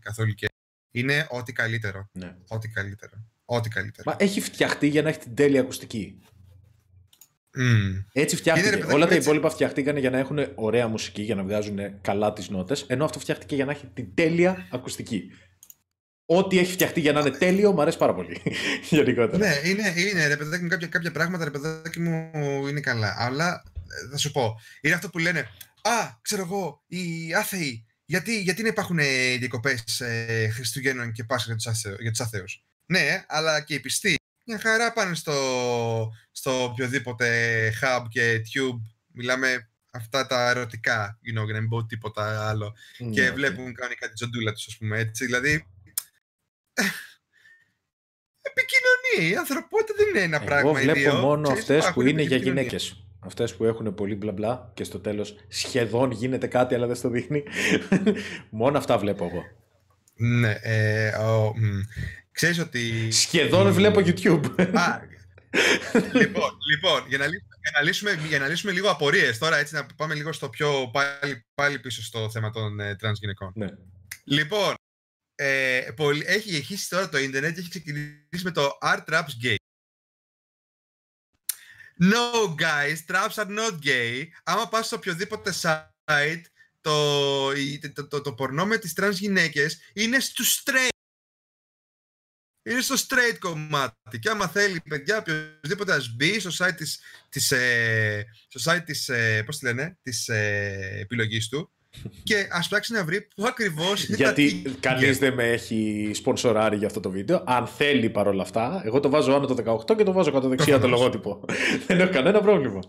[0.00, 0.48] καθολικές
[0.90, 2.08] είναι ό,τι καλύτερο.
[2.12, 2.36] Ναι.
[2.48, 3.24] Ό,τι καλύτερο.
[3.44, 4.10] Ό,τι καλύτερο.
[4.10, 6.18] Μα έχει φτιαχτεί για να έχει την τέλεια ακουστική.
[7.58, 8.04] Mm.
[8.12, 8.92] Έτσι φτιάχτηκε.
[8.92, 12.84] Όλα τα υπόλοιπα φτιαχτήκαν για να έχουν ωραία μουσική, για να βγάζουν καλά τις νότες.
[12.88, 15.30] Ενώ αυτό φτιάχτηκε για να έχει την τέλεια ακουστική.
[16.24, 18.40] Ό,τι έχει φτιαχτεί για να είναι τέλειο, μου αρέσει πάρα πολύ.
[18.90, 19.38] Γενικότερα.
[19.38, 22.30] Ναι, είναι, είναι ρε παιδάκι μου, κάποια, κάποια πράγματα ρε παιδάκι μου
[22.68, 23.16] είναι καλά.
[23.18, 25.48] Αλλά ε, θα σου πω, είναι αυτό που λένε
[25.82, 28.98] Α, ξέρω εγώ, οι άθεοι, γιατί, γιατί να υπάρχουν
[29.38, 31.56] διακοπές ε, Χριστουγέννων και Πάσχα
[32.00, 34.19] για τους άθεους; Ναι, αλλά και οι πιστοί
[34.50, 35.32] μια χαρά πάνε στο,
[36.30, 37.28] στο οποιοδήποτε
[37.80, 38.80] hub και tube.
[39.12, 42.74] Μιλάμε αυτά τα ερωτικά, you know, για να μην πω τίποτα άλλο.
[42.98, 45.24] Ναι, και βλέπουν κανονικά την τζοντούλα τους, ας πούμε, έτσι.
[45.24, 45.50] Δηλαδή,
[48.50, 49.32] επικοινωνία.
[49.32, 51.14] Η ανθρωπότητα δεν είναι ένα Εγώ πράγμα βλέπω ίδιο.
[51.14, 53.04] μόνο αυτές που είναι για γυναίκες.
[53.20, 57.08] Αυτές που έχουν πολύ μπλα μπλα και στο τέλος σχεδόν γίνεται κάτι, αλλά δεν στο
[57.08, 57.42] δείχνει.
[58.50, 59.44] Μόνο αυτά βλέπω εγώ.
[60.14, 60.58] Ναι.
[60.62, 61.54] Ε, ο,
[62.32, 63.10] Ξέρεις ότι...
[63.10, 64.74] Σχεδόν βλέπω YouTube.
[64.74, 65.00] Α,
[66.12, 69.74] λοιπόν, λοιπόν για, να λύσουμε, για, να λύσουμε, για να λύσουμε λίγο απορίες τώρα, έτσι
[69.74, 73.52] να πάμε λίγο στο πιο πάλι, πάλι πίσω στο θέμα των ε, τρανς γυναικών.
[73.54, 73.68] Ναι.
[74.24, 74.74] Λοιπόν,
[75.34, 79.54] ε, πολύ, έχει εχίσει τώρα το ίντερνετ και έχει ξεκινήσει με το are traps gay.
[82.02, 84.24] No guys, traps are not gay.
[84.42, 86.42] Άμα πας σε οποιοδήποτε site,
[86.80, 90.99] το, το, το, το, το πορνό με τις τρανς γυναίκες είναι στους straight
[92.62, 94.18] είναι στο straight κομμάτι.
[94.20, 99.08] Και άμα θέλει, παιδιά, οποιοδήποτε ας μπει στο site της, της, ε, στο site της,
[99.08, 101.70] ε, πώς τη λένε, της ε, επιλογής του
[102.22, 104.70] και ας ψάξει να βρει πού ακριβώς είναι Γιατί τα...
[104.80, 107.42] κανείς δεν με έχει σπονσοράρει για αυτό το βίντεο.
[107.46, 110.78] Αν θέλει παρόλα αυτά, εγώ το βάζω άνω το 18 και το βάζω κάτω δεξιά
[110.78, 111.44] το λογότυπο.
[111.86, 112.80] δεν έχω κανένα πρόβλημα.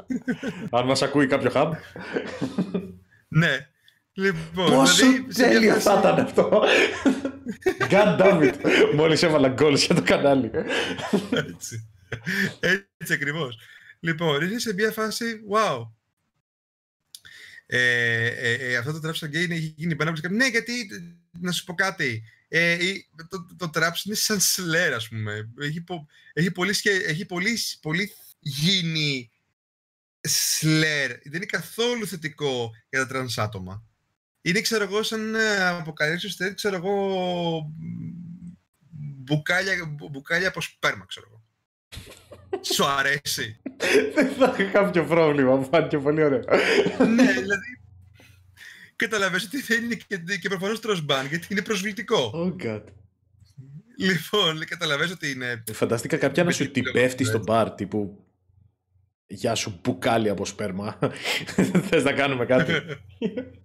[0.69, 1.72] Αν μας ακούει κάποιο hub.
[3.27, 3.70] ναι.
[4.14, 6.64] Λοιπόν, Πόσο δηλαδή, τέλειο θα ήταν αυτό.
[7.90, 8.56] God damn it.
[8.96, 10.52] Μόλις έβαλα γκολ για το κανάλι.
[11.30, 11.90] Έτσι.
[12.98, 13.58] Έτσι ακριβώς.
[14.00, 15.88] Λοιπόν, είσαι σε μια φάση, wow.
[17.66, 20.88] ε, ε, ε, αυτό το Traps Gay έχει γίνει πέρα από Ναι, γιατί,
[21.40, 22.78] να σου πω κάτι, ε,
[23.16, 25.50] το, το, το Traps είναι σαν Slayer, ας πούμε.
[25.62, 26.76] Έχει, πο, έχει, πολύ,
[27.08, 29.32] έχει πολύ, πολύ γίνει
[30.28, 31.10] slur.
[31.24, 33.86] Δεν είναι καθόλου θετικό για τα τρανς άτομα.
[34.41, 35.35] Είναι, ξέρω εγώ, σαν
[35.80, 36.93] αποκαλύψεις, ξέρω εγώ,
[38.91, 41.43] μπουκάλια, μπουκάλια από σπέρμα, ξέρω εγώ.
[42.73, 43.59] Σου αρέσει.
[44.13, 46.43] Δεν θα είχα κάποιο πρόβλημα, μου φάνηκε πολύ ωραίο.
[46.97, 47.80] ναι, δηλαδή.
[48.95, 52.31] Καταλαβαίνεις ότι δεν είναι και, και προφανώς τρως ban, γιατί είναι προσβλητικό.
[52.35, 52.84] Oh God.
[53.97, 55.63] Λοιπόν, καταλαβαίνεις ότι είναι.
[55.73, 58.26] Φανταστήκα κάποια να σου την πέφτει στο μπαρ, τύπου.
[59.27, 60.99] Γεια σου, μπουκάλι από σπέρμα.
[61.89, 62.73] Θες να κάνουμε κάτι.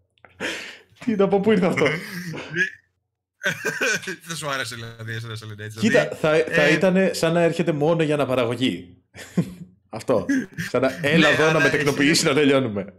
[0.98, 1.86] Τι είναι, από πού ήρθε αυτό;
[4.26, 5.78] Δεν σου άρεσε δηλαδή εσένα σε λένε έτσι.
[5.78, 8.96] Κοίτα, δηλαδή, θα, θα ε, ήταν σαν να έρχεται μόνο για να παραγωγή.
[9.88, 10.26] Αυτό.
[10.70, 12.94] Σαν να έλα ναι, εδώ να με τεκνοποιήσει να τελειώνουμε.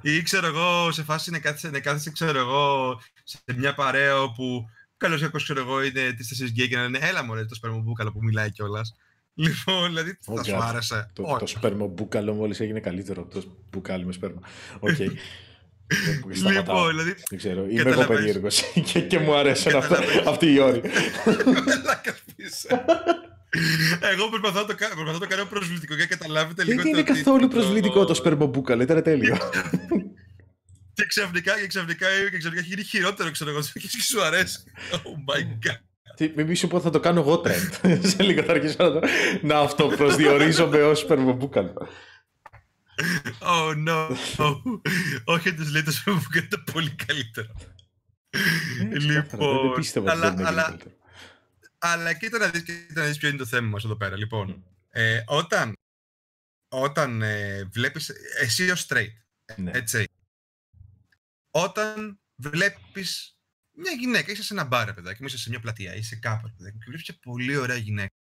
[0.00, 4.68] Ή ξέρω εγώ, σε φάση να κάθεσαι, να κάθεσαι ξέρω εγώ, σε μια παρέα όπου
[4.96, 8.12] καλώς έχω ξέρω εγώ, είναι τη τέσσερις γκέι και να λένε Έλα μου, το σπερμομπούκαλο
[8.12, 8.94] που μιλάει κιόλας.
[9.40, 11.10] Λοιπόν, δηλαδή θα σου άρεσε.
[11.12, 14.40] Το, το σπερμομπούκαλο μόλις έγινε καλύτερο από το μπουκάλι με σπέρμα.
[14.80, 14.90] OK.
[14.98, 15.10] Okay.
[16.52, 17.14] Λοιπόν, δηλαδή.
[17.28, 17.66] Δεν ξέρω.
[17.68, 18.62] Είμαι εγώ περίεργος
[18.92, 19.70] και, και μου αρέσει
[20.26, 20.82] αυτοί οι όροι.
[24.00, 26.82] Εγώ προσπαθώ να το, προσπαθώ να το κάνω προσβλητικό για να καταλάβετε λίγο.
[26.82, 29.36] Δεν είναι καθόλου προσβλητικό το σπερμομπούκαλο, ήταν τέλειο.
[30.96, 34.58] και ξαφνικά, και ξαφνικά, και ξαφνικά έχει γίνει χειρότερο, ξέρω εγώ, και σου αρέσει.
[34.92, 35.80] Oh my god.
[36.34, 37.98] Μην σου πω θα το κάνω εγώ trend.
[38.16, 39.00] Σε λίγο θα αρχίσω να, το,
[39.42, 41.88] να αυτοπροσδιορίζομαι ως σπερμομπούκαλο.
[43.38, 44.16] Oh no.
[45.24, 47.54] Όχι τους λέει το που κάνετε πολύ καλύτερο.
[48.92, 50.78] Λοιπόν, δεν πίστευα αλλά, ότι αλλά,
[51.78, 54.16] αλλά κοίτα να δεις, κοίτα να δεις ποιο είναι το θέμα μας εδώ πέρα.
[54.16, 55.72] Λοιπόν, ε, όταν,
[56.68, 59.12] όταν ε, βλέπεις, εσύ ως straight,
[59.56, 59.70] ναι.
[59.74, 60.04] έτσι,
[61.50, 63.38] όταν βλέπεις
[63.72, 66.84] μια γυναίκα, είσαι σε ένα μπάρ, παιδάκι, είσαι σε μια πλατεία, είσαι κάπου, παιδάκι, και
[66.86, 68.14] βλέπεις μια πολύ ωραία γυναίκα.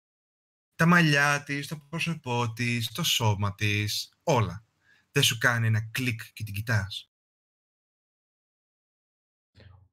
[0.76, 4.65] Τα μαλλιά της, το πρόσωπό της, το σώμα της, όλα
[5.16, 7.10] δεν σου κάνει ένα κλικ και την κοιτάς.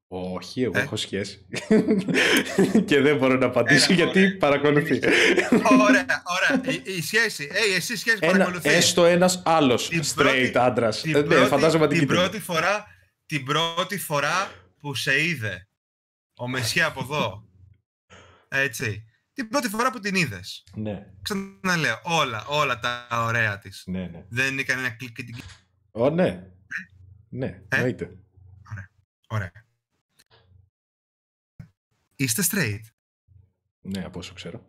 [0.07, 1.45] Όχι, εγώ ε; έχω σχέση.
[2.87, 4.37] και δεν μπορώ να απαντήσω γιατί ωραία.
[4.37, 4.99] παρακολουθεί.
[5.81, 6.73] ωραία, ωραία.
[6.73, 8.69] Η, η σχέση, hey, εσύ σχέση ένα, παρακολουθεί.
[8.69, 11.01] Έστω ένας άλλος straight άντρας.
[11.01, 12.85] Την ε, ναι, φαντάζομαι την, την πρώτη φορά,
[13.25, 15.67] την πρώτη φορά που σε είδε
[16.35, 17.47] ο Μεσιά από εδώ.
[18.47, 20.63] Έτσι την πρώτη φορά που την είδες.
[20.75, 21.07] Ναι.
[21.21, 23.83] Ξαναλέω, όλα, όλα τα ωραία της.
[23.85, 24.25] Ναι, ναι.
[24.29, 25.35] Δεν έκανε ένα κλικ και την.
[25.91, 26.47] Ω, ναι.
[27.29, 28.05] Ναι, ε; εννοείται.
[28.71, 28.89] Ωραία.
[29.27, 29.51] Ωραία.
[32.15, 32.81] Είστε straight.
[33.81, 34.65] Ναι, από όσο ξέρω.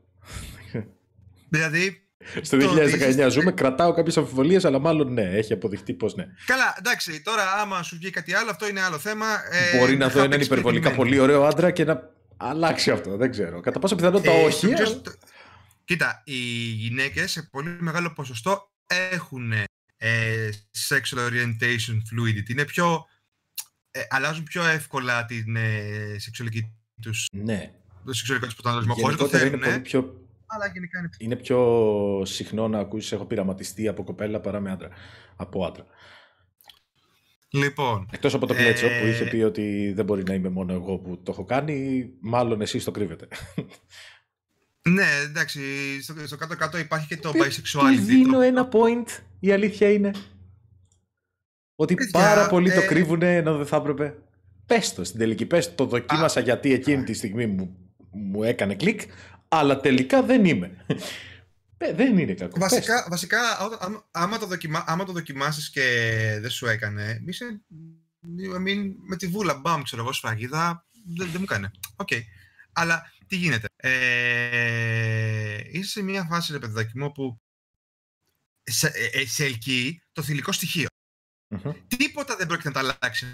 [1.49, 1.99] Δηλαδή.
[2.43, 6.27] Στο 2019 ζούμε, κρατάω κάποιες αμφιβολίες, αλλά μάλλον ναι, έχει αποδειχτεί πως ναι.
[6.47, 9.27] Καλά, εντάξει, τώρα άμα σου βγει κάτι άλλο, αυτό είναι άλλο θέμα.
[9.51, 13.17] Ε, Μπορεί να δω έναν υπερβολικά πολύ ωραίο άντρα και να αλλάξει αυτό.
[13.17, 13.61] Δεν ξέρω.
[13.61, 14.75] Κατά πόσα πιθανότητα ε, όχι.
[14.75, 15.03] Αλλά...
[15.85, 16.39] Κοίτα, οι
[16.71, 19.53] γυναίκες σε πολύ μεγάλο ποσοστό έχουν
[19.97, 20.49] ε,
[20.89, 22.49] sexual orientation fluidity.
[22.51, 23.07] Είναι πιο,
[23.91, 27.73] ε, αλλάζουν πιο εύκολα την ε, σεξουαλική τους, ναι.
[28.05, 29.03] το σεξουαλικό τους προσανατολισμό.
[29.03, 30.27] Χωρίς το θέλουν, είναι πιο...
[30.47, 34.89] αλλά γενικά είναι Είναι πιο συχνό να ακούσεις έχω πειραματιστεί από κοπέλα παρά με άντρα.
[35.37, 35.87] Από άντρα.
[37.55, 38.09] Λοιπόν.
[38.11, 40.99] Εκτός από το Κλέτσο που είχε ε, πει ότι δεν μπορεί να είμαι μόνο εγώ
[40.99, 43.29] που το έχω κάνει, μάλλον εσεί το κρύβετε.
[44.89, 45.61] Ναι, εντάξει,
[46.27, 47.97] στο, κάτω-κάτω υπάρχει και το bisexuality.
[47.97, 50.11] Του δίνω ένα point, η αλήθεια είναι.
[51.75, 54.15] Ότι πάρα πολλοί το ε, κρύβουν ενώ δεν θα έπρεπε.
[54.67, 55.47] Πες το στην τελική.
[55.47, 57.77] Πες το, δοκίμασα γιατί εκείνη τη στιγμή μου,
[58.11, 59.01] μου έκανε κλικ,
[59.49, 60.85] αλλά τελικά δεν είμαι.
[61.77, 62.59] Ε, δεν είναι κακό.
[62.59, 63.41] Βασικά, βασικά
[64.11, 67.23] άμα, το δοκιμα, άμα το δοκιμάσεις και δεν σου έκανε,
[68.61, 70.87] μην, με τη βούλα, μπαμ, ξέρω εγώ, σφραγίδα,
[71.17, 71.71] δεν, δεν μου έκανε.
[71.97, 72.09] OK.
[72.11, 72.21] Okay.
[72.73, 77.41] Αλλά τι γίνεται; Ε, είσαι σε μια φάση, ρε παιδάκι μου, που
[78.63, 80.87] σε, ε, ε σε ελκύει το θηλυκό στοιχείο.
[81.49, 81.75] Mm-hmm.
[81.87, 83.27] Τίποτα δεν πρόκειται να τα αλλάξει.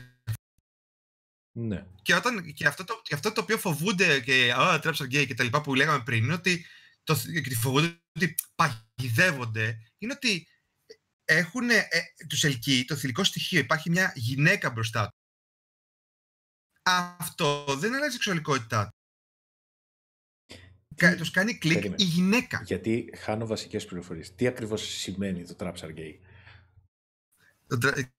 [1.52, 1.86] Ναι.
[2.02, 5.34] Και, όταν, και, αυτό το, και αυτό το οποίο φοβούνται και oh, τράψαν γκέι και
[5.34, 6.66] τα λοιπά που λέγαμε πριν είναι ότι
[7.04, 10.46] το, και φοβούνται ότι παγιδεύονται είναι ότι
[11.24, 11.88] έχουν ε,
[12.28, 13.58] τους ελκύει το θηλυκό στοιχείο.
[13.58, 15.18] Υπάρχει μια γυναίκα μπροστά του.
[16.82, 18.98] Αυτό δεν αλλάζει η σεξουαλικότητά του.
[20.94, 21.16] Τι...
[21.16, 22.62] Τους κάνει κλικ η γυναίκα.
[22.64, 24.34] Γιατί χάνω βασικές πληροφορίες.
[24.34, 26.18] Τι ακριβώς σημαίνει το trap gay;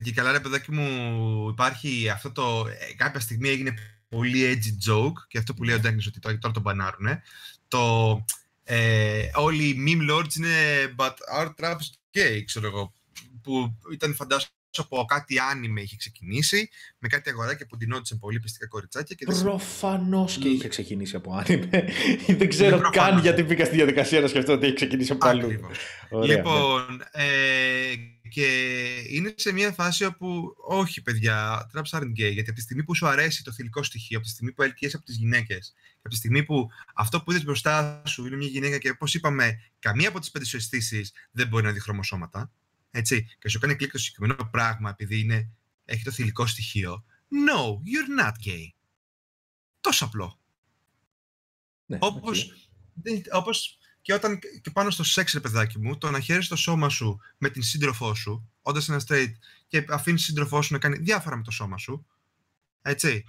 [0.04, 2.68] Και καλά ρε παιδάκι μου υπάρχει αυτό το...
[2.68, 3.74] Ε, κάποια στιγμή έγινε
[4.08, 5.84] πολύ edgy joke και αυτό που λέει ο ναι.
[5.84, 7.22] Ντέγκνης ότι τώρα τον μπανάρουνε.
[7.68, 8.26] Το
[8.64, 12.94] ε, όλοι οι meme lords είναι but our traps gay, ξέρω εγώ.
[13.44, 18.68] Που ήταν φαντάζομαι από κάτι άνιμε είχε ξεκινήσει, με κάτι αγοράκια που ντυνόντουσαν πολύ πιστικά
[18.68, 19.16] κοριτσάκια.
[19.16, 21.90] Και Προφανώς και είχε ξεκινήσει από άνιμε.
[22.40, 25.50] Δεν ξέρω καν γιατί μπήκα στη διαδικασία να σκεφτώ ότι έχει ξεκινήσει από αλλού.
[26.24, 27.24] Λοιπόν, ναι.
[27.24, 27.96] ε,
[28.30, 28.48] και
[29.10, 32.32] είναι σε μια φάση όπου όχι, παιδιά, traps aren't gay.
[32.34, 34.96] Γιατί από τη στιγμή που σου αρέσει το θηλυκό στοιχείο, από τη στιγμή που ελκύεσαι
[34.96, 38.78] από τις γυναίκες, από τη στιγμή που αυτό που είδες μπροστά σου είναι μια γυναίκα
[38.78, 42.52] και όπως είπαμε, καμία από τις πέντε σου αισθήσεις δεν μπορεί να δει χρωμοσώματα.
[42.92, 45.50] Έτσι, και σου κάνει κλικ το συγκεκριμένο πράγμα επειδή είναι,
[45.86, 47.04] έχει το θηλυκό στοιχείο.
[47.30, 48.70] No, you're not gay.
[49.82, 50.40] Τόσο απλό.
[51.86, 52.54] Ναι, όπως,
[53.32, 56.90] όπως και όταν και πάνω στο σεξ, ρε παιδάκι μου, το να χαίρεσαι το σώμα
[56.90, 59.32] σου με την σύντροφό σου, όντας ένας straight
[59.68, 62.06] και αφήνεις την σύντροφό σου να κάνει διάφορα με το σώμα σου.
[62.82, 63.24] Έτσι.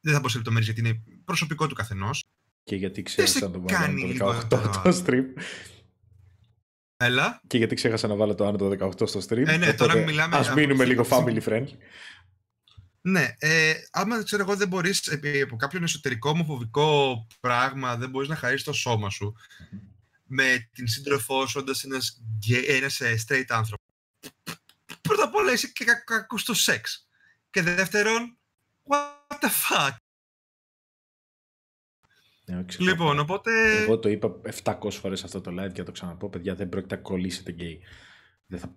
[0.00, 2.24] Δεν θα πω σε λεπτομέρειες γιατί είναι προσωπικό του καθενός.
[2.64, 5.24] Και γιατί ξέχασα να το βάλω το 18 το stream.
[7.02, 7.40] Έλα.
[7.46, 9.46] Και γιατί ξέχασα να βάλω το άνω το 18 στο stream.
[9.46, 10.36] Ε, ναι, τώρα μιλάμε.
[10.36, 11.66] Α μείνουμε λίγο family friend.
[13.00, 18.28] Ναι, ε, άμα ξέρω εγώ δεν μπορείς από κάποιον εσωτερικό μου φοβικό πράγμα δεν μπορείς
[18.28, 19.34] να χαρίσεις το σώμα σου
[20.24, 22.22] με την σύντροφό σου όντας ένας,
[22.68, 23.82] ένας ε, straight άνθρωπο.
[25.00, 27.08] Πρώτα απ' όλα είσαι και κακός στο σεξ.
[27.50, 28.38] Και δεύτερον,
[28.88, 29.96] what the fuck;
[32.50, 33.50] Ναι, λοιπόν, οπότε...
[33.82, 37.00] Εγώ το είπα 700 φορές αυτό το live και το ξαναπώ, παιδιά, δεν πρόκειται να
[37.00, 37.80] κολλήσετε γκέι.
[38.46, 38.74] Δεν θα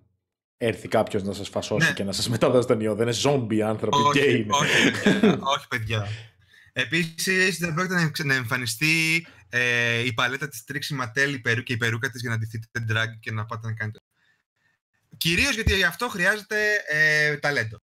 [0.57, 1.93] έρθει κάποιος να σας φασώσει ναι.
[1.93, 2.95] και να σας μεταδώσει τον ιό.
[2.95, 4.55] Δεν είναι ζόμπι άνθρωποι, γκέι είναι.
[4.55, 5.39] Όχι, παιδιά.
[5.55, 6.07] όχι, παιδιά.
[6.73, 12.21] Επίσης, δεν πρόκειται να εμφανιστεί ε, η παλέτα της Trixie Mattel και η περούκα της
[12.21, 13.99] για να ντυθείτε drag και να πάτε να κάνετε.
[15.17, 16.55] Κυρίως γιατί γι' αυτό χρειάζεται
[16.89, 17.81] ε, ταλέντο.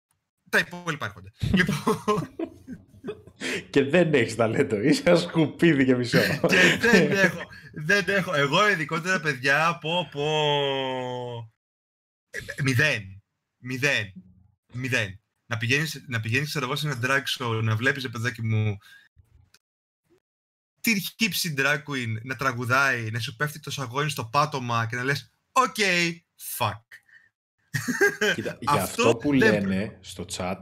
[0.49, 1.31] Τα υπόλοιπα έρχονται.
[1.57, 2.29] λοιπόν.
[3.69, 4.81] Και δεν έχεις ταλέντο.
[4.81, 6.19] Είσαι ένα σκουπίδι και μισό.
[6.47, 7.41] και δεν έχω.
[7.73, 8.33] Δεν έχω.
[8.33, 10.27] Εγώ ειδικότερα παιδιά πω πω.
[12.29, 13.23] Ε, μηδέν.
[13.57, 14.13] Μηδέν.
[14.73, 15.19] Μηδέν.
[15.45, 18.77] Να πηγαίνεις, να πηγαίνεις ξέρω εγώ σε ένα drag show, να βλέπεις παιδάκι μου
[20.81, 25.03] τη χύψη drag queen να τραγουδάει, να σου πέφτει το σαγόνι στο πάτωμα και να
[25.03, 26.17] λες «ΟΚ, okay,
[26.57, 26.81] fuck».
[28.35, 30.59] Κοίτα, για αυτό, που λένε στο chat,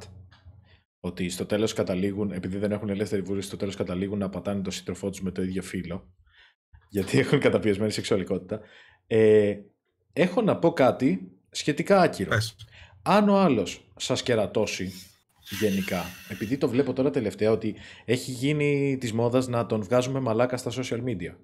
[1.08, 4.72] ότι στο τέλος καταλήγουν, επειδή δεν έχουν ελεύθερη βούληση, στο τέλος καταλήγουν να πατάνε τον
[4.72, 6.14] σύντροφό τους με το ίδιο φύλλο,
[6.90, 8.60] γιατί έχουν καταπιεσμένη σεξουαλικότητα,
[9.08, 9.56] ε,
[10.14, 12.30] έχω να πω κάτι σχετικά άκυρο.
[12.30, 12.56] Πες.
[13.02, 14.92] Αν ο άλλος σας κερατώσει
[15.60, 16.04] γενικά.
[16.30, 17.76] Επειδή το βλέπω τώρα τελευταία ότι
[18.06, 21.36] έχει γίνει της μόδας να τον βγάζουμε μαλάκα στα social media.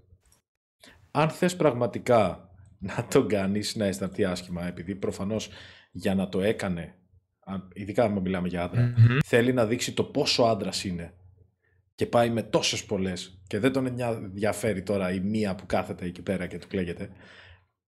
[1.11, 2.49] Αν θες πραγματικά
[2.79, 5.49] να τον κάνεις να αισθανθεί άσχημα, επειδή προφανώς
[5.91, 6.95] για να το έκανε,
[7.73, 8.93] ειδικά αν μιλάμε για άντρα,
[9.25, 11.13] θέλει να δείξει το πόσο άντρας είναι
[11.95, 16.21] και πάει με τόσες πολλές και δεν τον ενδιαφέρει τώρα η μία που κάθεται εκεί
[16.21, 17.09] πέρα και του κλαίγεται,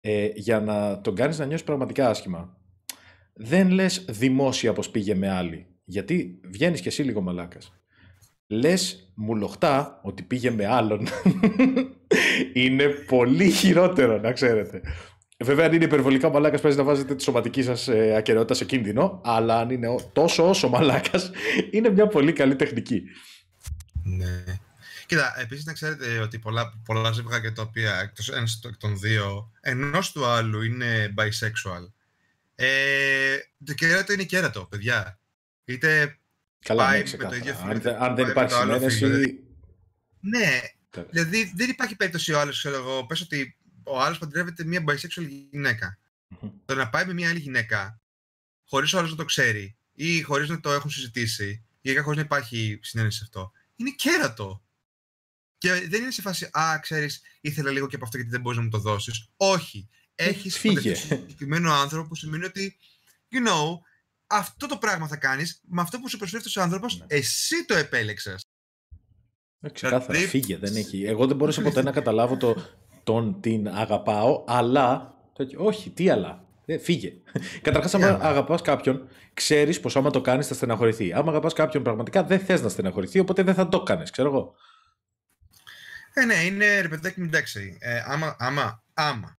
[0.01, 2.57] ε, για να τον κάνεις να νιώσεις πραγματικά άσχημα.
[3.33, 7.73] Δεν λες δημόσια πως πήγε με άλλη γιατί βγαίνεις κι εσύ λίγο μαλάκας.
[8.47, 11.07] Λες μουλοχτά ότι πήγε με άλλον.
[12.53, 14.81] είναι πολύ χειρότερο, να ξέρετε.
[15.37, 19.21] Βέβαια, αν είναι υπερβολικά μαλάκας, πρέπει να βάζετε τη σωματική σας ε, ακαιρεότητα σε κίνδυνο.
[19.23, 21.31] Αλλά αν είναι τόσο όσο μαλάκας,
[21.71, 23.03] είναι μια πολύ καλή τεχνική.
[24.03, 24.43] Ναι.
[25.05, 30.11] Κοίτα, επίσης να ξέρετε ότι πολλά, πολλά ζευγάρια τα οποία εκτός ένας των δύο, ενός
[30.11, 31.91] του άλλου είναι bisexual.
[32.55, 35.19] Ε, το κέρατο είναι κέρατο, παιδιά.
[35.65, 36.17] Είτε
[36.59, 37.95] Καλά, πάει ναι, με το ίδιο φίλο.
[37.99, 39.39] Αν, δεν υπάρχει συνένεση...
[40.19, 40.59] Ναι,
[41.09, 45.27] δηλαδή δεν υπάρχει περίπτωση ο άλλος, ξέρω εγώ, πες ότι ο άλλος παντρεύεται μια bisexual
[45.51, 45.99] γυναίκα.
[46.65, 48.01] Το να πάει με μια άλλη γυναίκα,
[48.65, 52.21] χωρίς ο άλλος να το ξέρει ή χωρίς να το έχουν συζητήσει, ή χωρί να
[52.21, 54.63] υπάρχει συνένεση σε αυτό, είναι κέρατο.
[55.57, 58.57] Και δεν είναι σε φάση, Α, ξέρεις, ήθελα λίγο και από αυτό γιατί δεν μπορείς
[58.57, 59.29] να μου το δώσεις.
[59.37, 59.89] Όχι.
[60.15, 62.77] Έχεις συγκεκριμένο άνθρωπο που σημαίνει ότι,
[63.31, 63.77] you know,
[64.27, 67.05] αυτό το πράγμα θα κάνεις με αυτό που σου προσφέρει ο άνθρωπος, ναι.
[67.09, 68.41] εσύ το επέλεξες.
[69.61, 70.27] Ε, ξεκάθαρα, δηλαδή...
[70.27, 71.03] φύγε, δεν έχει.
[71.03, 72.55] Εγώ δεν μπορούσα ποτέ να καταλάβω το,
[73.05, 75.13] τον την αγαπάω, αλλά.
[75.57, 76.43] όχι, τι αλλά.
[76.65, 77.13] Ε, φύγε.
[77.61, 81.13] Καταρχάς, άμα αγαπάς κάποιον, ξέρεις πως άμα το κάνεις θα στεναχωρηθεί.
[81.13, 84.55] Άμα αγαπάς κάποιον πραγματικά δεν θες να στεναχωρηθεί, οπότε δεν θα το κάνεις, ξέρω εγώ.
[86.13, 87.77] Ε, ναι, είναι ρε παιδάκι μου εντάξει.
[87.79, 89.39] Ε, άμα, άμα, άμα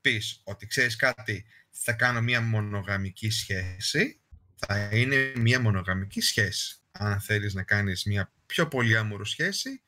[0.00, 4.20] πεις ότι ξέρεις κάτι, θα κάνω μια μονογαμική σχέση,
[4.56, 6.74] θα είναι μια μονογαμική σχέση.
[6.92, 9.82] Αν θέλεις να κάνεις μια πιο πολύ άμορο σχέση,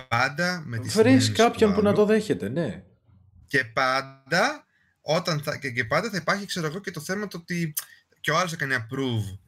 [0.00, 2.82] πάντα με τη Βρεις κάποιον που να το δέχεται, ναι.
[3.46, 4.66] Και πάντα,
[5.00, 7.72] όταν θα, και, και πάντα θα υπάρχει, ξέρω εγώ, και το θέμα το ότι
[8.20, 9.38] και ο άλλος θα κάνει approve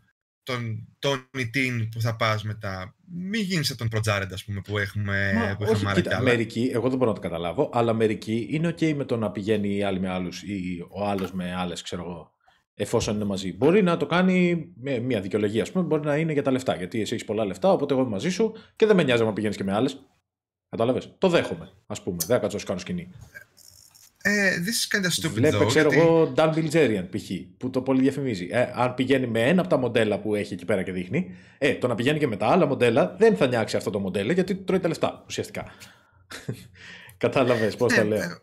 [0.43, 2.95] τον, τον Ιτίν που θα πας μετά.
[3.13, 6.99] Μην γίνεις τον Προτζάρεντ, ας πούμε, που έχουμε, Μα, που όχι, κοίτα, μερικοί, εγώ δεν
[6.99, 10.09] μπορώ να το καταλάβω, αλλά μερικοί είναι ok με το να πηγαίνει η άλλη με
[10.09, 12.31] άλλους ή ο άλλος με άλλες, ξέρω εγώ.
[12.75, 13.53] εφόσον είναι μαζί.
[13.53, 16.77] Μπορεί να το κάνει με μια δικαιολογία, ας πούμε, μπορεί να είναι για τα λεφτά.
[16.77, 19.33] Γιατί εσύ έχεις πολλά λεφτά, οπότε εγώ είμαι μαζί σου και δεν με νοιάζει να
[19.33, 20.07] πηγαίνεις και με άλλες.
[20.77, 22.17] Κατάλαβες; Το δέχομαι, ας πούμε.
[22.27, 23.11] Δεν θα κάνω σκηνή.
[24.29, 27.31] Ε, this is kind of stupid Βλέπε, though, ξέρω γιατί- εγώ, Dan Bilzerian π.χ.
[27.57, 28.49] που το πολύ διαφημίζει.
[28.51, 31.75] Ε, αν πηγαίνει με ένα από τα μοντέλα που έχει εκεί πέρα και δείχνει, ε,
[31.75, 34.55] το να πηγαίνει και με τα άλλα μοντέλα δεν θα νιάξει αυτό το μοντέλο γιατί
[34.55, 35.65] τρώει τα λεφτά ουσιαστικά.
[37.19, 38.39] Κατάλαβες πώς Ναι, το ε, λέω.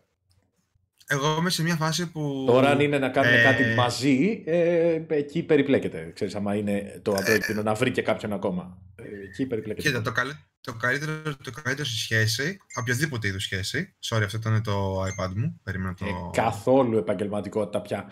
[1.06, 2.44] Εγώ είμαι σε μια φάση που.
[2.46, 6.10] Τώρα, αν είναι να κάνουν ε, κάτι μαζί, ε, εκεί περιπλέκεται.
[6.14, 8.78] Ξέρεις, άμα είναι το απρόκειτο να βρει και κάποιον ακόμα.
[9.04, 9.88] Ε, εκεί περιπλέκεται.
[9.88, 13.94] Κοίτα, το, καλύ- το, καλύτερο, το καλύτερο στη σχέση, οποιοδήποτε είδους σχέση.
[14.08, 15.60] Sorry, αυτό ήταν το iPad μου.
[15.62, 16.04] Περίμενα το.
[16.06, 16.10] Ε,
[16.40, 18.06] καθόλου επαγγελματικότητα πια.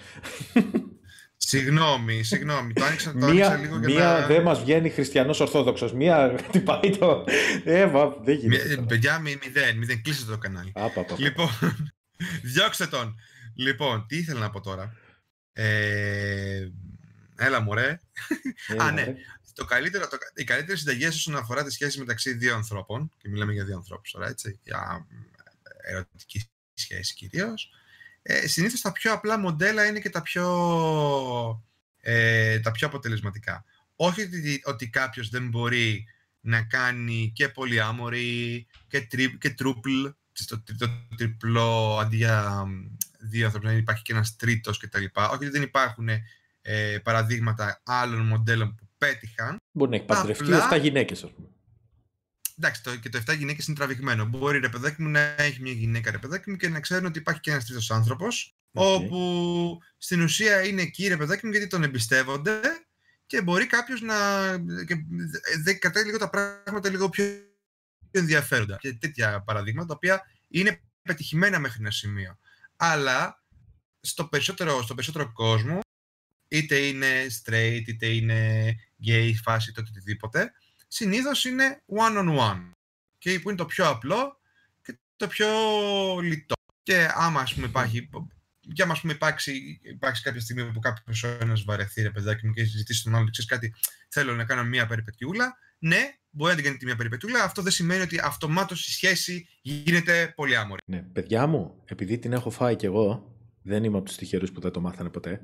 [1.36, 2.72] Συγγνώμη, συγγνώμη.
[2.72, 4.26] το άνοιξα, το άνοιξα Μία, λίγο για μία να.
[4.26, 5.92] δεν μας βγαίνει χριστιανός ορθόδοξος.
[5.92, 7.24] Μία χτυπάει το...
[7.64, 8.76] Ε, μα, δεν γίνεται.
[8.76, 10.72] Μη- Παιδιά, μη- μηδέν, μηδέν, κλείστε το κανάλι.
[10.74, 11.16] Άπα, άπα, άπα.
[11.18, 11.48] Λοιπόν,
[12.54, 13.14] διώξτε τον.
[13.56, 14.96] Λοιπόν, τι ήθελα να πω τώρα;
[15.52, 16.68] Ε,
[17.36, 18.00] έλα μου ρε.
[18.68, 19.04] Έλα, Α, ναι.
[19.04, 19.14] ρε.
[19.52, 23.52] Το καλύτερο, το, οι καλύτερες συνταγές όσον αφορά τη σχέση μεταξύ δύο ανθρώπων, και μιλάμε
[23.52, 25.06] για δύο ανθρώπους τώρα, έτσι, για
[25.82, 27.70] ε, ερωτική σχέση κυρίως.
[28.22, 31.64] Ε, Συνήθως τα πιο απλά μοντέλα είναι και τα πιο,
[32.00, 33.64] ε, τα πιο αποτελεσματικά.
[33.96, 36.06] Όχι ότι, ότι κάποιος δεν μπορεί
[36.40, 40.04] να κάνει και πολυάμορη και, τρι, και τρούπλ,
[40.46, 45.04] το, το, τριπλό αντί για μ, δύο ανθρώπους, να υπάρχει και ένας τρίτος κτλ.
[45.14, 46.08] Όχι ότι δεν υπάρχουν
[46.62, 49.56] ε, παραδείγματα άλλων μοντέλων που πέτυχαν.
[49.72, 51.48] Μπορεί να έχει παντρευτεί Απλά- 7 γυναίκες, ας πούμε.
[52.58, 54.24] Εντάξει, το, και το 7 γυναίκες είναι τραβηγμένο.
[54.24, 57.18] Μπορεί ρε παιδάκι μου να έχει μια γυναίκα ρε παιδάκι μου και να ξέρουν ότι
[57.18, 58.54] υπάρχει και ένας τρίτος άνθρωπος.
[58.72, 58.84] Οκ.
[59.02, 62.60] Όπου στην ουσία είναι εκεί ρε παιδάκι μου γιατί τον εμπιστεύονται
[63.26, 64.14] και μπορεί κάποιος να.
[64.86, 64.94] Και,
[65.62, 67.24] δε, κρατάει λίγο τα πράγματα λίγο πιο
[68.10, 68.76] ενδιαφέροντα.
[68.76, 72.38] Και τέτοια παραδείγματα τα οποία είναι πετυχημένα μέχρι ένα σημείο.
[72.76, 73.42] Αλλά
[74.00, 75.80] στο περισσότερο, στο περισσότερο κόσμο,
[76.52, 77.06] είτε είναι
[77.42, 78.74] straight, είτε είναι
[79.06, 80.52] gay φάση, είτε οτιδήποτε,
[80.88, 82.70] συνήθως είναι one-on-one.
[83.18, 84.40] Και που είναι το πιο απλό
[84.82, 85.48] και το πιο
[86.22, 86.54] λιτό.
[86.82, 88.08] Και άμα ας πούμε υπάρχει,
[88.72, 92.46] και άμα ας πούμε υπάρξει, υπάρξει κάποια στιγμή που κάποιος ο ένας βαρεθεί ρε παιδάκι
[92.46, 93.74] μου και ζητήσει τον άλλο, ξέρεις κάτι,
[94.08, 97.72] θέλω να κάνω μία περιπετιούλα, ναι, μπορεί να την κάνει τη μία περιπετιούλα, αυτό δεν
[97.72, 100.82] σημαίνει ότι αυτομάτως η σχέση γίνεται πολύ άμορφη.
[100.86, 104.60] Ναι, παιδιά μου, επειδή την έχω φάει κι εγώ, δεν είμαι από τους τυχερούς που
[104.60, 105.40] δεν το μάθανε ποτέ,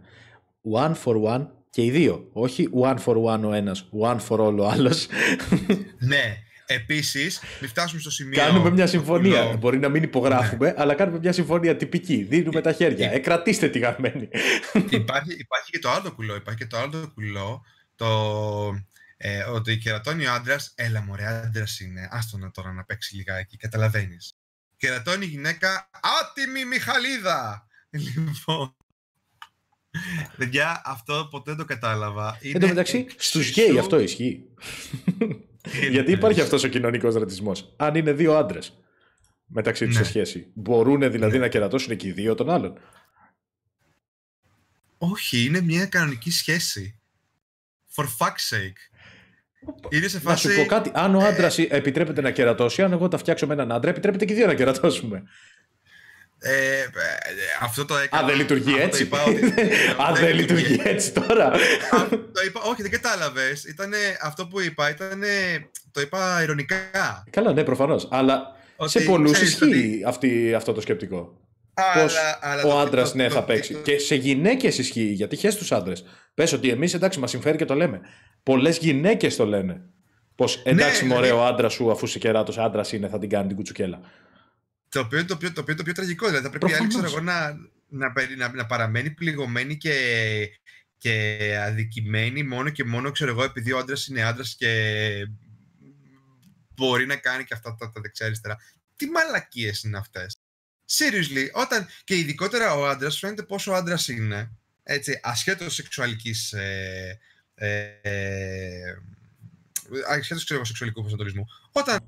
[0.80, 2.28] one for one και οι δύο.
[2.32, 5.06] Όχι one for one ο ένας, one for all ο άλλος.
[5.98, 6.36] ναι,
[6.66, 8.38] επίσης, μην φτάσουμε στο σημείο...
[8.38, 9.40] κάνουμε μια συμφωνία.
[9.42, 12.22] που λέω- Μπορεί να μην υπογράφουμε, αλλά κάνουμε μια συμφωνία τυπική.
[12.22, 13.10] Δίνουμε τα χέρια.
[13.10, 14.28] Ε, Εκρατήστε τη γαμμένη.
[14.90, 16.34] υπάρχει, υπάρχει και το άλλο κουλό.
[16.34, 17.62] Υπάρχει και το άλλο κουλό.
[17.96, 18.06] Το,
[19.16, 22.08] ε, ότι κερατώνει ο άντρας, έλα μωρέ, άντρας είναι.
[22.10, 24.36] Άστο να τώρα να παίξει λιγάκι, καταλαβαίνεις.
[24.76, 25.90] Κερατώνει η γυναίκα,
[26.20, 27.66] άτιμη Μιχαλίδα!
[27.90, 28.76] Λοιπόν.
[30.36, 32.38] Παιδιά, αυτό ποτέ δεν το κατάλαβα.
[32.42, 34.44] Εν τω μεταξύ, στους γκέι αυτό ισχύει.
[35.90, 37.74] Γιατί υπάρχει αυτός ο κοινωνικός ρατσισμός.
[37.76, 38.78] Αν είναι δύο άντρες
[39.46, 40.02] μεταξύ τους Ναι.
[40.02, 41.38] σε σχέση, μπορούν δηλαδή Ναι.
[41.38, 42.78] να κερατώσουν και οι δύο τον άλλον.
[44.98, 47.00] Όχι, είναι μια κανονική σχέση.
[47.96, 48.80] For fuck's sake.
[49.88, 50.66] Είναι σε Να σου πω φάση...
[50.66, 50.90] κάτι.
[50.94, 54.32] Αν ο άντρας επιτρέπεται να κερατώσει, αν εγώ τα φτιάξω με έναν άντρα, επιτρέπεται και
[54.32, 55.22] οι δύο να κερατώσουμε.
[56.40, 56.50] Ε,
[56.80, 56.86] ε,
[57.60, 58.22] αυτό το έκανα.
[58.22, 59.02] Αν δεν λειτουργεί αυτό το έτσι.
[59.02, 59.52] είπα ότι-
[60.06, 61.46] Αν δεν λειτουργεί έτσι τώρα.
[61.46, 63.64] Α, το είπα, όχι, δεν κατάλαβες.
[64.22, 65.22] Αυτό που είπα ήταν.
[65.92, 66.76] Το είπα ηρωνικά.
[67.30, 68.08] Καλά, ναι, προφανώς.
[68.10, 71.40] Αλλά Ότι σε πολλούς ξέρεις ισχύει ότι- αυτή, αυτό το σκεπτικό.
[71.74, 73.72] Αλλά- Πώς αλλά ο το- άντρας το- ναι, το- θα το- παίξει.
[73.72, 76.04] το- Και σε γυναίκες ισχύει, γιατί χες τους άντρες.
[76.34, 78.00] Πες ότι εμείς εντάξει, μας συμφέρει και το λέμε.
[78.42, 79.80] Πολλές γυναίκες το λένε.
[80.34, 83.46] Πως εντάξει, δηλαδή- μωρέ, ο άντρας σου, αφού είσαι κεράτος άντρας είναι, θα την κάνει
[83.46, 84.00] την κουτσουκέλα.
[84.88, 86.26] Το οποίο είναι το πιο, το οποίο είναι το πιο τραγικό.
[86.26, 87.12] Δηλαδή θα πρέπει η άλλη Προφανώς.
[87.12, 87.56] ξέρω εγώ, να,
[87.88, 89.94] να, περι- να, να παραμένει πληγωμένη και,
[90.98, 95.28] και αδικημένη μόνο και μόνο ξέρω εγώ επειδή ο άντρα είναι άντρα και
[96.74, 98.56] μπορεί να κάνει και αυτά τα, τα δεξιά-αριστερά.
[98.96, 100.26] Τι μαλακίε είναι αυτέ.
[100.90, 104.50] Seriously, όταν και ειδικότερα ο άντρα φαίνεται πόσο άντρα είναι,
[104.82, 106.34] έτσι, ασχέτω σεξουαλική.
[106.52, 107.12] Ε,
[107.54, 108.96] ε, ε,
[110.08, 111.46] ασχέτως ξέρω εγώ, σεξουαλικού προσανατολισμού.
[111.72, 111.98] Όταν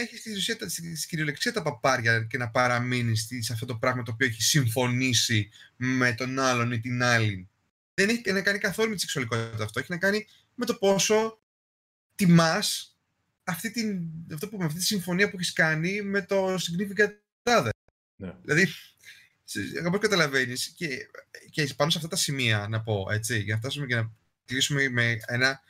[0.00, 3.66] έχεις στην ουσία, τα- στη, στη κυριολεξία τα παπάρια και να παραμείνεις στη- σε αυτό
[3.66, 7.48] το πράγμα το οποίο έχει συμφωνήσει με τον άλλον ή την άλλη.
[7.94, 9.80] Δεν έχει να κάνει καθόλου με τη σεξουαλικότητα αυτό.
[9.80, 11.40] Έχει να κάνει με το πόσο
[12.14, 12.96] τιμάς
[13.44, 14.02] αυτή, την,
[14.34, 17.10] αυτό που, αυτή τη συμφωνία που έχεις κάνει με το significant
[17.42, 17.68] other.
[18.16, 18.34] Ναι.
[18.42, 18.68] Δηλαδή,
[19.86, 20.88] όπω καταλαβαίνεις, και,
[21.50, 24.10] και πάνω σε αυτά τα σημεία να πω έτσι, για να φτάσουμε και να
[24.44, 25.60] κλείσουμε με ένα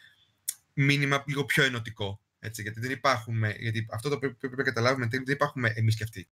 [0.74, 2.20] μήνυμα λίγο πιο ενωτικό.
[2.46, 5.72] Έτσι, γιατί δεν υπάρχουμε, γιατί αυτό το οποίο πρέπει να καταλάβουμε είναι ότι δεν υπάρχουμε
[5.76, 6.28] εμείς και αυτοί.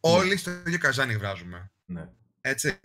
[0.00, 1.72] Όλοι στο ίδιο καζάνι βράζουμε.
[1.84, 2.08] Ναι.
[2.40, 2.78] Έτσι.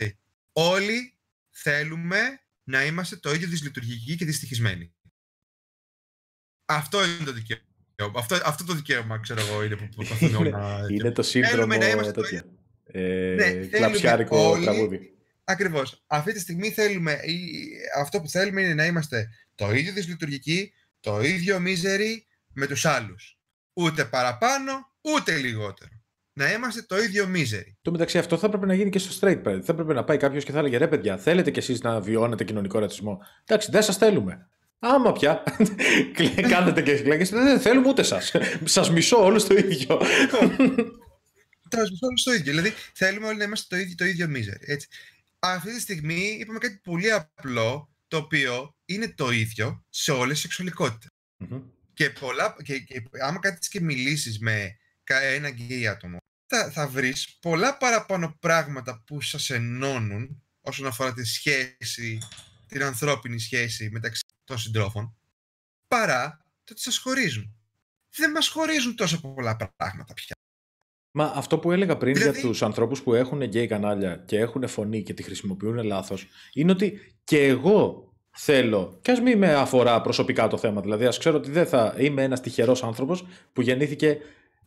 [0.52, 1.18] Όλοι
[1.50, 2.18] θέλουμε
[2.64, 4.94] να είμαστε το ίδιο δυσλειτουργικοί και δυστυχισμένοι.
[6.64, 7.62] Αυτό είναι το δικαίωμα.
[8.14, 10.86] Αυτό, αυτό το δικαίωμα, ξέρω εγώ, είναι που προσπαθούμε να...
[10.90, 11.78] Είναι το σύνδρομο
[12.12, 12.44] τέτοια.
[12.84, 14.64] Ε, ναι, κλαψιάρικο όλοι...
[14.64, 15.10] τραγούδι.
[15.44, 16.04] Ακριβώς.
[16.06, 17.20] Αυτή τη στιγμή θέλουμε,
[17.98, 22.26] αυτό που θέλουμε είναι να είμαστε το ίδιο δυσλειτουργικοί, το ίδιο μίζεροι
[22.56, 23.38] με τους άλλους.
[23.72, 25.90] Ούτε παραπάνω, ούτε λιγότερο.
[26.32, 27.78] Να είμαστε το ίδιο μίζεροι.
[27.82, 29.60] Το μεταξύ αυτό θα έπρεπε να γίνει και στο straight pride.
[29.62, 32.44] Θα έπρεπε να πάει κάποιος και θα έλεγε ρε παιδιά, θέλετε κι εσείς να βιώνετε
[32.44, 34.48] κοινωνικό ρατσισμό; Εντάξει, δεν σας θέλουμε.
[34.78, 35.42] Άμα πια.
[36.48, 37.24] Κάνετε και κλαίκε.
[37.24, 38.32] Δεν θέλουμε ούτε σας.
[38.64, 40.00] Σας μισώ όλους το ίδιο.
[41.70, 42.52] Θα μισώ όλους το ίδιο.
[42.52, 44.78] Δηλαδή θέλουμε όλοι να είμαστε το ίδιο, το ίδιο μίζεροι.
[45.38, 50.40] Αυτή τη στιγμή είπαμε κάτι πολύ απλό, το οποίο είναι το ίδιο σε όλες τις
[50.40, 51.10] σεξουαλικότητες.
[51.96, 56.16] Και, πολλά, και, και άμα κάτσεις και μιλήσεις με ένα γκέι άτομο,
[56.46, 62.18] θα, θα βρεις πολλά παραπάνω πράγματα που σας ενώνουν όσον αφορά τη σχέση,
[62.66, 65.16] την ανθρώπινη σχέση μεταξύ των συντρόφων,
[65.88, 67.54] παρά το ότι σας χωρίζουν.
[68.16, 70.34] Δεν μας χωρίζουν τόσο πολλά πράγματα πια.
[71.10, 72.40] Μα αυτό που έλεγα πριν δηλαδή...
[72.40, 76.72] για τους ανθρώπους που έχουν γκέι κανάλια και έχουν φωνή και τη χρησιμοποιούν λάθος, είναι
[76.72, 81.36] ότι και εγώ θέλω, και ας μην με αφορά προσωπικά το θέμα, δηλαδή ας ξέρω
[81.36, 84.18] ότι δεν θα είμαι ένας τυχερός άνθρωπος που γεννήθηκε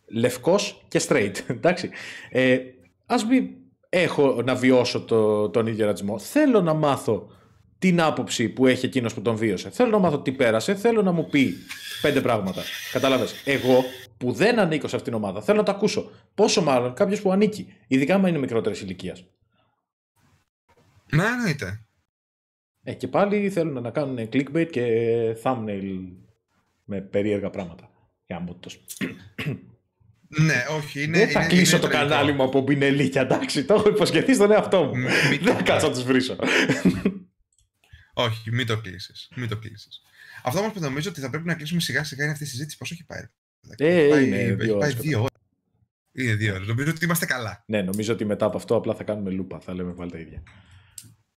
[0.05, 1.33] λευκός και straight.
[1.47, 1.89] Εντάξει.
[2.29, 2.59] Ε,
[3.05, 3.47] ας μην
[3.89, 6.19] έχω να βιώσω το, τον ίδιο ρατσισμό.
[6.19, 7.31] Θέλω να μάθω
[7.79, 9.69] την άποψη που έχει εκείνος που τον βίωσε.
[9.69, 11.55] Θέλω να μάθω τι πέρασε, θέλω να μου πει
[12.01, 12.61] πέντε πράγματα.
[12.91, 13.33] Κατάλαβες.
[13.45, 13.83] Εγώ
[14.17, 16.11] που δεν ανήκω σε αυτήν την ομάδα, θέλω να το ακούσω.
[16.35, 19.25] Πόσο μάλλον κάποιος που ανήκει, ειδικά αν είναι μικρότερης ηλικίας.
[21.11, 21.83] Ναι, εννοείται.
[22.84, 24.85] Ε, και πάλι θέλουν να κάνουν clickbait και
[25.43, 25.84] thumbnail
[26.84, 27.91] με περίεργα πράγματα.
[28.26, 28.45] Για
[30.30, 31.03] ναι, όχι.
[31.03, 33.64] Είναι, Δεν θα είναι, κλείσω το κανάλι μου από μπινελίκια, εντάξει.
[33.64, 34.93] Το έχω υποσχεθεί στον εαυτό μου.
[35.41, 36.35] Δεν θα κάτσω να τους βρίσω.
[38.14, 39.31] όχι, μην το κλείσεις.
[39.35, 40.01] Μην το κλείσεις.
[40.43, 42.77] Αυτό όμως που νομίζω ότι θα πρέπει να κλείσουμε σιγά σιγά είναι αυτή η συζήτηση.
[42.77, 43.22] Πώς έχει πάει.
[43.77, 45.31] Ε, έχει πάει, είναι έχει δύο πάει δύο ώρες.
[46.11, 46.68] Είναι δύο ώρες.
[46.68, 47.64] Νομίζω ότι είμαστε καλά.
[47.68, 49.60] Ναι, νομίζω ότι μετά από αυτό απλά θα κάνουμε λούπα.
[49.60, 50.43] Θα λέμε πάλι τα ίδια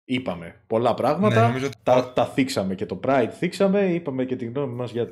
[0.04, 1.48] είπαμε πολλά πράγματα.
[1.48, 1.76] Ναι, ότι...
[1.82, 3.80] τα, τα θίξαμε και το Pride θίξαμε.
[3.80, 5.08] Είπαμε και τη γνώμη μας για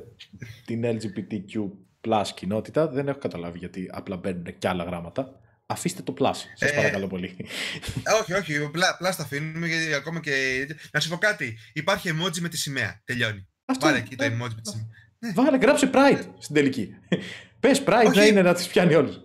[0.65, 1.69] την LGBTQ
[2.07, 2.87] plus κοινότητα.
[2.87, 5.35] Δεν έχω καταλάβει γιατί απλά μπαίνουν και άλλα γράμματα.
[5.65, 7.35] Αφήστε το plus, σας ε, παρακαλώ πολύ.
[8.21, 10.31] όχι, όχι, plus τα αφήνουμε γιατί ακόμα και...
[10.91, 13.47] Να σου πω κάτι, υπάρχει emoji με τη σημαία, τελειώνει.
[13.65, 15.33] Αυτό, Βάλε εκεί το emoji με τη σημαία.
[15.35, 16.95] Βάλε, γράψε Pride στην τελική.
[17.59, 19.19] Πες Pride να είναι να τις πιάνει όλους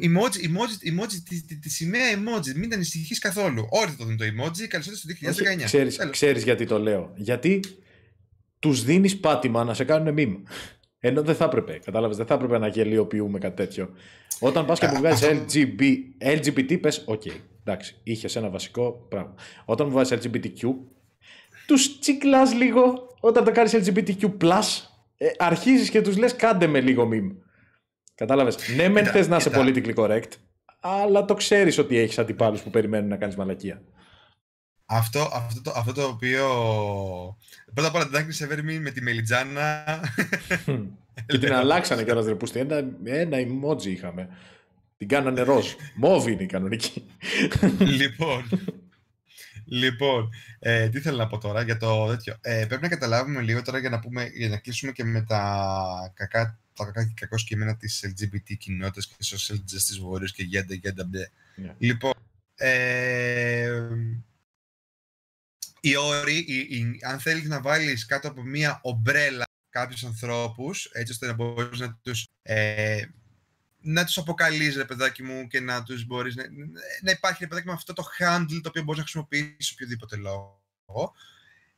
[0.00, 2.54] emoji, emoji, emoji, τη, τη, τη σημαία emoji.
[2.56, 3.66] Μην ανησυχείς καθόλου.
[3.70, 4.66] Όλοι το δουν το emoji.
[4.68, 5.08] Καλώ ήρθατε στο
[5.60, 5.64] 2019.
[5.64, 7.12] Ξέρεις, ξέρεις γιατί το λέω.
[7.16, 7.60] Γιατί
[8.58, 10.42] τους δίνεις πάτημα να σε κάνουν meme.
[11.00, 11.80] Ενώ δεν θα έπρεπε.
[11.84, 13.90] Κατάλαβες, δεν θα έπρεπε να γελιοποιούμε κάτι τέτοιο.
[14.40, 15.80] Όταν πας και μου βγάζεις LGB,
[16.18, 19.34] LGBT, πες, OK, okay, εντάξει, είχες ένα βασικό πράγμα.
[19.64, 20.74] Όταν μου βάζεις LGBTQ,
[21.66, 23.14] τους τσιγκλάς λίγο.
[23.20, 24.30] Όταν το κάνεις LGBTQ,
[25.16, 27.45] ε, αρχίζεις και τους λες, κάντε με λίγο meme.
[28.16, 28.56] Κατάλαβες.
[28.76, 30.30] Ναι, μεν θες να είσαι politically correct,
[30.80, 33.82] αλλά το ξέρεις ότι έχεις αντιπάλους που περιμένουν να κάνεις μαλακία.
[34.86, 36.46] Αυτό, αυτό, το, αυτό το οποίο.
[37.74, 39.84] Πρώτα απ' όλα την άκρη Σεβέρμι με τη Μελιτζάνα.
[41.26, 42.58] και την αλλάξανε κιόλας ρε Πούστη.
[42.58, 44.28] Ένα, ένα emoji είχαμε.
[44.96, 45.66] Την κάνανε ροζ.
[45.94, 47.06] Μόβι είναι η κανονική.
[47.78, 48.44] λοιπόν.
[49.68, 52.36] Λοιπόν, ε, τι θέλω να πω τώρα για το τέτοιο.
[52.40, 56.12] Ε, πρέπει να καταλάβουμε λίγο τώρα για να, πούμε, για να κλείσουμε και με τα
[56.14, 60.74] κακά τα κακά και κακό κείμενα της LGBT κοινότητας και social justice warriors και γέντα,
[60.74, 61.28] γέντα, μπλε.
[61.56, 61.74] Yeah.
[61.78, 62.12] Λοιπόν,
[62.54, 63.88] ε,
[65.80, 66.46] οι όροι,
[67.02, 71.98] αν θέλεις να βάλεις κάτω από μία ομπρέλα κάποιους ανθρώπους, έτσι ώστε να μπορείς να
[72.02, 73.04] τους, ε,
[73.80, 76.44] να τους αποκαλείς, ρε παιδάκι μου, και να τους μπορείς, να,
[77.02, 81.12] να υπάρχει, ρε παιδάκι μου, αυτό το handle το οποίο μπορείς να χρησιμοποιήσεις οποιοδήποτε λόγο.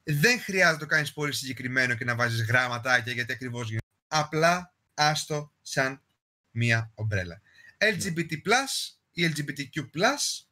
[0.04, 3.86] Δεν χρειάζεται να το κάνεις πολύ συγκεκριμένο και να βάζεις γραμματάκια, γιατί ακριβώς γίνεται.
[4.08, 6.02] Απλά άστο σαν
[6.50, 7.40] μία ομπρέλα.
[7.78, 8.26] LGBT+,
[9.12, 10.00] ή LGBTQ+,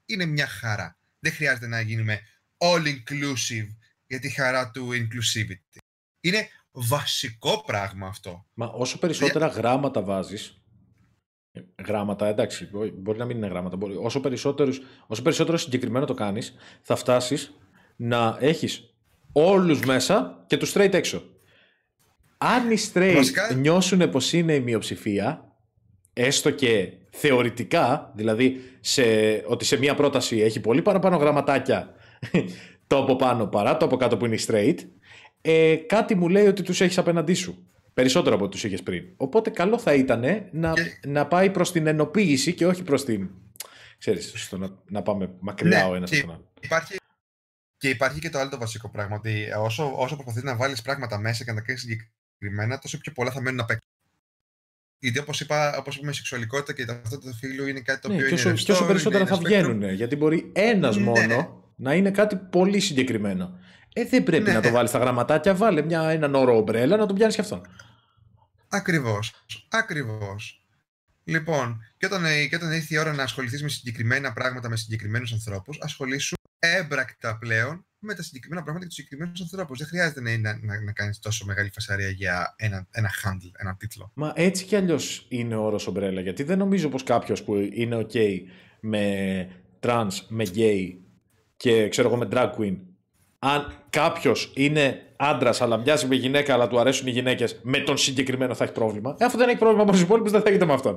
[0.07, 0.99] είναι μια χαρά.
[1.19, 2.21] Δεν χρειάζεται να γίνουμε
[2.59, 3.69] all-inclusive
[4.07, 5.79] για τη χαρά του inclusivity.
[6.21, 8.47] Είναι βασικό πράγμα αυτό.
[8.55, 10.61] Μα όσο περισσότερα γράμματα βάζεις,
[11.53, 16.15] ε, γράμματα, εντάξει, μπορεί να μην είναι γράμματα, μπορεί, όσο, περισσότερους, όσο περισσότερο συγκεκριμένο το
[16.15, 17.55] κάνεις, θα φτάσεις
[17.97, 18.95] να έχεις
[19.33, 21.36] όλους μέσα και τους straight έξω
[22.47, 23.55] αν οι straight Βασικά...
[23.55, 25.53] νιώσουν πως είναι η μειοψηφία,
[26.13, 29.03] έστω και θεωρητικά, δηλαδή σε,
[29.47, 31.95] ότι σε μία πρόταση έχει πολύ παραπάνω γραμματάκια
[32.87, 34.77] το από πάνω παρά το από κάτω που είναι straight,
[35.41, 37.67] ε, κάτι μου λέει ότι τους έχεις απέναντί σου.
[37.95, 39.05] Περισσότερο από ό,τι τους είχες πριν.
[39.17, 40.73] Οπότε καλό θα ήταν να,
[41.07, 43.31] να πάει προς την ενοποίηση και όχι προς την...
[43.99, 46.53] Ξέρεις, στο να, να πάμε μακριά ναι, ο ένας από τον άλλο.
[46.61, 46.97] Υπάρχει,
[47.77, 51.19] Και υπάρχει και το άλλο το βασικό πράγμα, ότι όσο, όσο προσπαθείς να βάλεις πράγματα
[51.19, 51.85] μέσα και να τα κάνεις
[52.39, 53.89] συγκεκριμένα, τόσο πιο πολλά θα μένουν απ' έξω.
[54.99, 58.15] Γιατί όπως είπα, όπως είπαμε, η σεξουαλικότητα και αυτό το φίλο είναι κάτι το Ναι,
[58.15, 58.41] οποίο και είναι.
[58.41, 59.45] όσο, ρευστό, και όσο περισσότερα είναι θα spectrum.
[59.45, 59.83] βγαίνουν.
[59.95, 61.03] Γιατί μπορεί ένας Ναι.
[61.03, 63.59] μόνο να είναι κάτι πολύ συγκεκριμένο.
[63.93, 64.53] Ε, δεν πρέπει Ναι.
[64.53, 65.55] να το βάλεις στα γραμματάκια.
[65.55, 67.67] Βάλε μια, έναν όρο ομπρέλα να τον πιάνεις και αυτόν.
[68.69, 69.45] Ακριβώς.
[69.69, 70.67] Ακριβώς.
[71.25, 74.77] Λοιπόν, και όταν, ε, και όταν ήρθε η ώρα να ασχοληθείς με συγκεκριμένα πράγματα με
[74.77, 76.37] συγκεκριμένους ανθρώπους, ασχολήσου
[76.67, 79.79] έμπρακτα πλέον με τα συγκεκριμένα πράγματα και τους συγκεκριμένους ανθρώπους.
[79.79, 83.77] Δεν χρειάζεται να, να, να, να κάνεις τόσο μεγάλη φασαρία για ένα, ένα handle, ένα
[83.77, 84.11] τίτλο.
[84.15, 86.21] Μα έτσι κι αλλιώς είναι ο όρο ομπρέλα.
[86.21, 88.17] Γιατί δεν νομίζω πως κάποιος που είναι OK
[88.81, 89.49] με
[89.81, 90.93] trans, με gay
[91.57, 92.77] και ξέρω εγώ με drag queen.
[93.39, 97.97] Αν κάποιος είναι άντρας, αλλά μοιάζει με γυναίκα, αλλά του αρέσουν οι γυναίκες, με τον
[97.97, 99.17] συγκεκριμένο θα έχει πρόβλημα.
[99.19, 100.97] Ε, αφού δεν έχει πρόβλημα με του υπόλοιπου, δεν θα έχετε με αυτόν.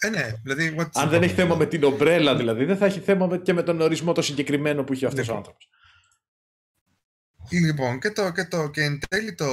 [0.00, 0.74] Ε, ναι, δηλαδή.
[0.78, 1.36] what's Αν the δεν έχει problem?
[1.36, 4.22] θέμα με την ομπρέλα, δηλαδή, δεν θα έχει θέμα με- και με τον ορισμό το
[4.22, 5.36] συγκεκριμένο που έχει αυτός ο Λοιπόν.
[5.36, 5.68] άνθρωπος.
[7.50, 9.46] Λοιπόν, και, το, και, το, και εν, τέλει το,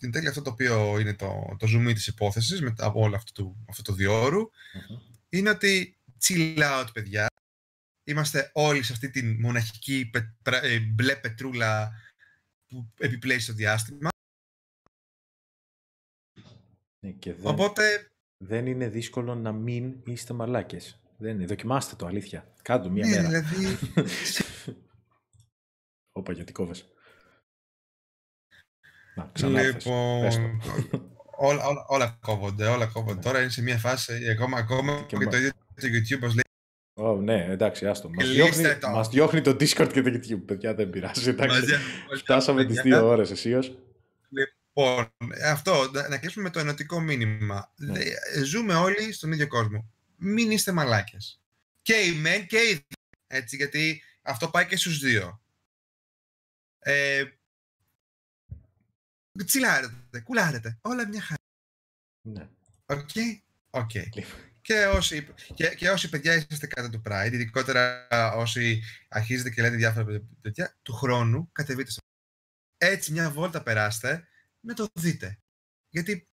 [0.00, 3.42] εν τέλει αυτό το οποίο είναι το, το zoom της υπόθεσης μετά από όλο αυτό
[3.42, 4.50] το, αυτό το διόρου
[5.28, 7.26] είναι ότι chill out, παιδιά.
[8.04, 11.92] Είμαστε όλοι σε αυτή την μοναχική πε- πρα- ε, μπλε πετρούλα
[12.66, 14.08] που επιπλέει στο διάστημα.
[17.00, 18.09] Ναι, και δεν, Οπότε,
[18.44, 21.00] δεν είναι δύσκολο να μην είστε μαλάκες.
[21.18, 21.44] Δεν είναι.
[21.46, 22.54] Δοκιμάστε το, αλήθεια.
[22.62, 23.40] Κάντε το μία ναι, μέρα.
[23.40, 23.78] δηλαδή,
[26.18, 26.84] Όπα, γιατί κόβεσαι.
[29.14, 29.84] Να, ξανά έρθες.
[30.20, 30.42] Πες το.
[30.76, 33.20] λοιπόν, όλα, όλα, όλα κόβονται, όλα κόβονται.
[33.20, 36.34] Τώρα είναι σε μια φάση, ακόμα, ακόμα Και και, μα- το ίδιο το YouTube, ως
[36.34, 36.42] λέει,
[36.94, 38.08] Ω, ναι, εντάξει, άστο.
[38.10, 38.88] Μας Κλείστε διώχνει, το.
[38.88, 41.28] μας διώχνει το Discord και το YouTube, παιδιά, δεν πειράζει.
[41.28, 41.60] Εντάξει.
[41.60, 41.74] μαζί-
[42.22, 42.98] Φτάσαμε τις παιδιά.
[42.98, 43.78] δύο ώρες αισίως.
[44.74, 45.12] Λοιπόν,
[45.44, 47.72] αυτό, να, να κλείσουμε με το ενωτικό μήνυμα.
[47.76, 47.92] Ναι.
[47.92, 49.90] Δε- Ζούμε όλοι στον ίδιο κόσμο.
[50.16, 51.40] Μην είστε μαλάκες.
[51.82, 52.94] Και οι μεν και οι δε.
[53.26, 55.42] Έτσι, γιατί αυτό πάει και στους δύο.
[56.78, 57.24] Ε,
[59.44, 60.78] τσιλάρετε, κουλάρετε.
[60.82, 61.42] Όλα μια χαρά.
[62.28, 62.48] Ναι.
[62.86, 63.10] OK.
[63.70, 63.94] OK.
[63.94, 64.48] Λοιπόν.
[64.62, 69.76] Και όσοι, και, και όσοι παιδιά είσαστε κατά του Pride, ειδικότερα όσοι αρχίζετε και λέτε
[69.76, 72.00] διάφορα τέτοια, του χρόνου κατεβείτε στο
[72.78, 74.28] Έτσι μια βόλτα περάστε,
[74.60, 75.38] να το δείτε.
[75.88, 76.28] Γιατί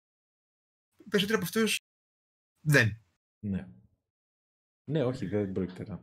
[0.97, 1.79] οι περισσότεροι από αυτούς
[2.65, 3.01] δεν.
[3.39, 3.67] Ναι.
[4.83, 5.99] Ναι, όχι, δεν πρόκειται να,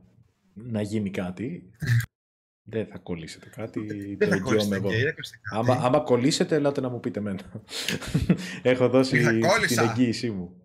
[0.55, 1.71] να γίνει κάτι.
[2.71, 3.81] δεν θα κολλήσετε κάτι.
[3.87, 4.89] Δεν το θα εγγυώμαι κόλλησετε εγώ.
[4.89, 5.71] και έκοψτε κάτι.
[5.71, 7.41] Άμα, άμα κολλήσετε, ελάτε να μου πείτε εμένα.
[8.63, 9.83] Έχω δώσει Είχα την κόλλησα.
[9.83, 10.59] εγγύησή μου.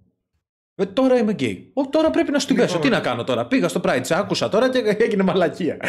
[0.76, 1.72] Ε, τώρα είμαι γκέι.
[1.74, 2.72] Ω, τώρα πρέπει να σου την Λοιπόν.
[2.72, 2.82] πέσω.
[2.84, 5.78] Τι να κάνω τώρα; Πήγα στο Pride, σε άκουσα τώρα και έγινε μαλακία.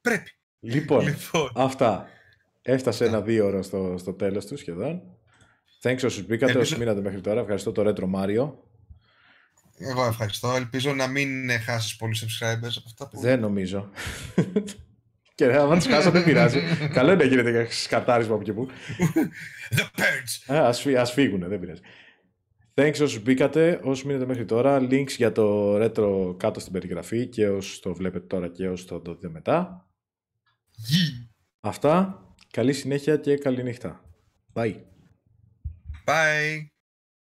[0.00, 0.30] Πρέπει.
[0.60, 2.08] Λοιπόν, Λοιπόν, αυτά.
[2.62, 5.02] Έφτασε ένα δύο ώρα στο, στο τέλος του σχεδόν.
[5.82, 7.40] Thanks όσους μπήκατε, Ελπίζω- όσοι μείνατε μέχρι τώρα.
[7.40, 8.52] Ευχαριστώ το Retro Mario.
[9.78, 10.52] εγώ ευχαριστώ.
[10.56, 13.20] Ελπίζω να μην ε, χάσεις πολλούς subscribers από αυτά που...
[13.20, 13.90] Δεν νομίζω.
[15.34, 16.60] και άμα τους χάσω δεν πειράζει.
[16.94, 18.68] Καλό είναι να γίνεται και σκατάρισμα από και που.
[19.76, 20.54] The Purge!
[20.54, 21.80] Α, ας, φύ, ας φύγουνε, δεν πειράζει.
[22.74, 24.78] Thanks όσους μπήκατε, όσοι μείνετε μέχρι τώρα.
[24.90, 29.02] Links για το retro κάτω στην περιγραφή και όσοι το βλέπετε τώρα και όσοι το
[29.06, 29.89] δείτε μετά.
[30.86, 31.28] Γη.
[31.60, 32.22] Αυτά.
[32.50, 34.04] Καλή συνέχεια και καλή νύχτα.
[34.54, 34.74] Bye.
[36.06, 36.79] Bye!